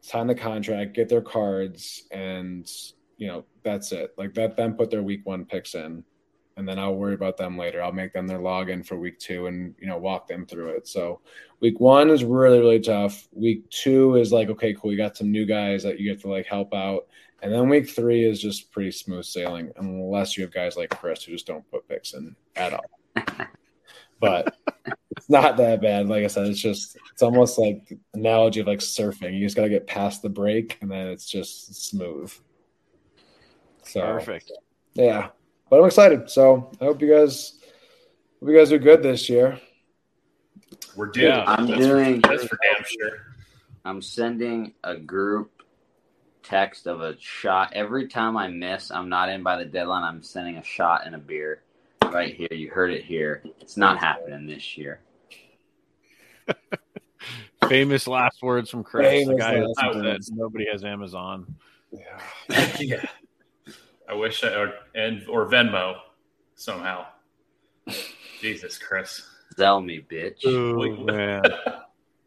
sign 0.00 0.26
the 0.26 0.34
contract, 0.34 0.94
get 0.94 1.08
their 1.08 1.20
cards, 1.20 2.04
and 2.10 2.70
you 3.16 3.26
know 3.26 3.44
that's 3.62 3.92
it. 3.92 4.14
Like 4.16 4.34
that, 4.34 4.56
then 4.56 4.74
put 4.74 4.90
their 4.90 5.02
week 5.02 5.24
one 5.24 5.44
picks 5.44 5.74
in, 5.74 6.04
and 6.58 6.68
then 6.68 6.78
I'll 6.78 6.96
worry 6.96 7.14
about 7.14 7.36
them 7.36 7.56
later. 7.56 7.80
I'll 7.80 7.92
make 7.92 8.12
them 8.12 8.26
their 8.26 8.40
login 8.40 8.84
for 8.84 8.96
week 8.96 9.18
two, 9.20 9.46
and 9.46 9.74
you 9.78 9.86
know 9.86 9.96
walk 9.96 10.26
them 10.26 10.44
through 10.44 10.70
it. 10.70 10.88
So 10.88 11.20
week 11.60 11.78
one 11.78 12.10
is 12.10 12.24
really 12.24 12.58
really 12.58 12.80
tough. 12.80 13.28
Week 13.32 13.70
two 13.70 14.16
is 14.16 14.32
like 14.32 14.48
okay, 14.50 14.74
cool. 14.74 14.90
You 14.90 14.98
got 14.98 15.16
some 15.16 15.30
new 15.30 15.46
guys 15.46 15.84
that 15.84 15.98
you 15.98 16.12
get 16.12 16.20
to 16.22 16.28
like 16.28 16.46
help 16.46 16.74
out, 16.74 17.06
and 17.42 17.52
then 17.52 17.68
week 17.68 17.88
three 17.88 18.28
is 18.28 18.42
just 18.42 18.72
pretty 18.72 18.90
smooth 18.90 19.24
sailing, 19.24 19.70
unless 19.76 20.36
you 20.36 20.42
have 20.42 20.52
guys 20.52 20.76
like 20.76 20.90
Chris 20.90 21.22
who 21.22 21.32
just 21.32 21.46
don't 21.46 21.68
put 21.70 21.88
picks 21.88 22.12
in 22.14 22.34
at 22.56 22.74
all. 22.74 22.84
but 24.20 24.52
it's 25.16 25.30
not 25.30 25.56
that 25.58 25.80
bad. 25.80 26.08
Like 26.08 26.24
I 26.24 26.26
said, 26.26 26.48
it's 26.48 26.60
just 26.60 26.96
it's 27.12 27.22
almost 27.22 27.56
like 27.56 27.96
analogy 28.14 28.60
of 28.60 28.66
like 28.66 28.80
surfing. 28.80 29.32
You 29.32 29.46
just 29.46 29.56
got 29.56 29.62
to 29.62 29.68
get 29.68 29.86
past 29.86 30.22
the 30.22 30.28
break, 30.28 30.76
and 30.80 30.90
then 30.90 31.06
it's 31.06 31.30
just 31.30 31.88
smooth. 31.88 32.32
So 33.84 34.00
Perfect. 34.00 34.50
yeah, 34.94 35.28
but 35.70 35.80
I'm 35.80 35.86
excited. 35.86 36.30
So 36.30 36.70
I 36.80 36.84
hope 36.84 37.00
you 37.02 37.12
guys, 37.12 37.58
hope 38.40 38.50
you 38.50 38.56
guys 38.56 38.72
are 38.72 38.78
good 38.78 39.02
this 39.02 39.28
year. 39.28 39.60
We're 40.96 41.06
due. 41.06 41.22
Yeah, 41.22 41.44
I'm 41.46 41.66
that's 41.66 41.80
doing- 41.80 42.20
For, 42.22 42.28
that's 42.28 42.44
for 42.46 42.58
damn 42.62 42.84
sure. 42.84 43.18
I'm 43.84 44.02
sending 44.02 44.74
a 44.84 44.96
group 44.96 45.62
text 46.42 46.86
of 46.86 47.00
a 47.00 47.16
shot 47.20 47.72
every 47.74 48.08
time 48.08 48.36
I 48.36 48.48
miss. 48.48 48.90
I'm 48.90 49.08
not 49.08 49.28
in 49.28 49.42
by 49.42 49.56
the 49.56 49.64
deadline. 49.64 50.02
I'm 50.02 50.22
sending 50.22 50.56
a 50.56 50.64
shot 50.64 51.06
and 51.06 51.14
a 51.14 51.18
beer 51.18 51.62
right 52.04 52.34
here. 52.34 52.48
You 52.50 52.70
heard 52.70 52.90
it 52.90 53.04
here. 53.04 53.42
It's 53.60 53.76
not 53.76 53.98
happening 53.98 54.46
this 54.46 54.76
year. 54.76 55.00
Famous 57.68 58.06
last 58.06 58.42
words 58.42 58.70
from 58.70 58.82
Chris. 58.82 59.26
the 59.26 59.34
guy 59.34 59.58
who 59.58 59.74
said 59.78 60.20
nobody 60.32 60.66
has 60.70 60.84
Amazon. 60.84 61.54
Yeah. 61.92 62.20
yeah. 62.80 63.04
I 64.08 64.14
wish 64.14 64.42
I 64.44 64.54
or 64.54 64.72
and 64.94 65.26
or 65.28 65.46
Venmo 65.50 65.96
somehow. 66.54 67.06
Jesus, 68.40 68.78
Chris. 68.78 69.22
Sell 69.56 69.80
me, 69.80 70.04
bitch. 70.08 70.44
Wait, 70.78 71.04
man. 71.04 71.42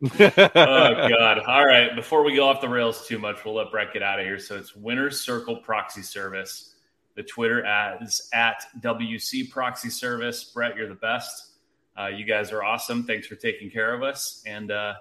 oh 0.19 1.09
God! 1.09 1.39
All 1.47 1.65
right. 1.65 1.95
Before 1.95 2.23
we 2.23 2.35
go 2.35 2.47
off 2.47 2.61
the 2.61 2.69
rails 2.69 3.07
too 3.07 3.19
much, 3.19 3.45
we'll 3.45 3.55
let 3.55 3.71
Brett 3.71 3.93
get 3.93 4.03
out 4.03 4.19
of 4.19 4.25
here. 4.25 4.39
So 4.39 4.57
it's 4.57 4.75
Winner's 4.75 5.21
Circle 5.21 5.57
Proxy 5.57 6.01
Service. 6.01 6.75
The 7.15 7.23
Twitter 7.23 7.63
ad 7.65 8.01
is 8.01 8.29
at 8.33 8.63
WC 8.81 9.49
Proxy 9.49 9.89
Service. 9.89 10.43
Brett, 10.45 10.75
you're 10.75 10.87
the 10.87 10.95
best. 10.95 11.53
Uh, 11.99 12.07
you 12.07 12.25
guys 12.25 12.51
are 12.51 12.63
awesome. 12.63 13.03
Thanks 13.05 13.27
for 13.27 13.35
taking 13.35 13.69
care 13.69 13.93
of 13.93 14.01
us. 14.01 14.41
And 14.47 14.71
uh, 14.71 14.93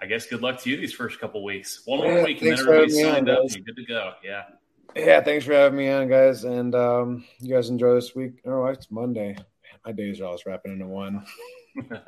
I 0.00 0.06
guess 0.06 0.26
good 0.26 0.42
luck 0.42 0.60
to 0.62 0.70
you 0.70 0.76
these 0.76 0.92
first 0.92 1.20
couple 1.20 1.44
weeks. 1.44 1.82
One 1.86 2.00
more 2.00 2.12
Yeah, 2.18 2.24
week, 2.24 2.38
and 2.42 2.48
thanks 2.48 2.60
then 2.60 2.66
for 2.66 2.74
everybody's 2.74 3.04
on, 3.04 3.12
signed 3.14 3.28
up. 3.30 3.42
guys. 3.42 3.54
You're 3.56 3.64
good 3.64 3.76
to 3.76 3.84
go. 3.86 4.12
Yeah. 4.24 4.42
Yeah, 4.96 5.20
thanks 5.22 5.44
for 5.44 5.52
having 5.52 5.78
me 5.78 5.88
on, 5.90 6.08
guys. 6.08 6.44
And 6.44 6.74
um, 6.74 7.24
you 7.38 7.54
guys 7.54 7.68
enjoy 7.70 7.94
this 7.94 8.14
week. 8.14 8.40
Oh, 8.44 8.66
it's 8.66 8.90
Monday. 8.90 9.36
My 9.86 9.92
days 9.92 10.20
are 10.20 10.26
always 10.26 10.44
wrapping 10.46 10.72
into 10.72 10.86
one. 10.86 11.24
I'm 11.90 12.00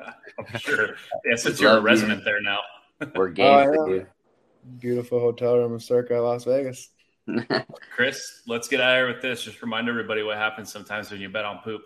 sure. 0.59 0.97
Yeah, 1.25 1.37
since 1.37 1.61
you're 1.61 1.71
a 1.71 1.75
Love 1.75 1.83
you. 1.83 1.87
resident 1.89 2.25
there 2.25 2.41
now. 2.43 2.59
We're 3.15 3.29
game 3.31 3.47
Oh, 3.79 3.87
yeah. 3.89 3.95
you. 3.95 4.07
Beautiful 4.79 5.21
hotel 5.21 5.59
room 5.59 5.75
in 5.75 5.81
Circa, 5.81 6.15
Las 6.15 6.45
Vegas. 6.45 6.91
Chris, 7.95 8.43
let's 8.47 8.69
get 8.69 8.81
out 8.81 8.93
of 8.93 8.97
here 8.99 9.07
with 9.13 9.23
this. 9.23 9.43
Just 9.45 9.63
remind 9.63 9.89
everybody 9.89 10.23
what 10.23 10.37
happens 10.37 10.73
sometimes 10.73 11.11
when 11.11 11.21
you 11.21 11.29
bet 11.29 11.45
on 11.45 11.59
poop. 11.65 11.83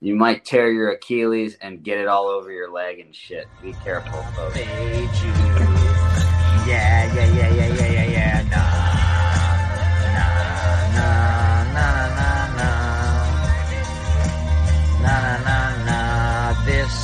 you 0.00 0.14
might 0.14 0.44
tear 0.44 0.70
your 0.70 0.90
Achilles 0.92 1.56
and 1.60 1.82
get 1.82 1.98
it 1.98 2.06
all 2.08 2.26
over 2.28 2.50
your 2.50 2.70
leg 2.70 3.00
and 3.00 3.14
shit. 3.14 3.46
Be 3.62 3.72
careful, 3.84 4.22
folks. 4.34 4.54
Fade. 4.54 5.08
Yeah, 6.66 7.14
yeah, 7.14 7.14
yeah, 7.14 7.54
yeah, 7.54 7.54
yeah, 7.54 7.90
yeah, 7.92 8.04
yeah. 8.04 8.15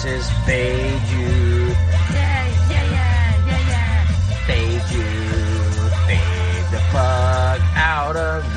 fade 0.03 1.03
you 1.15 1.69
Yeah, 2.11 2.47
yeah, 2.71 2.85
yeah, 2.91 3.47
yeah, 3.47 3.71
yeah. 3.71 4.47
Bayou, 4.49 5.07
babe 6.09 6.71
the 6.73 6.81
fuck 6.91 7.61
out 7.77 8.17
of 8.17 8.52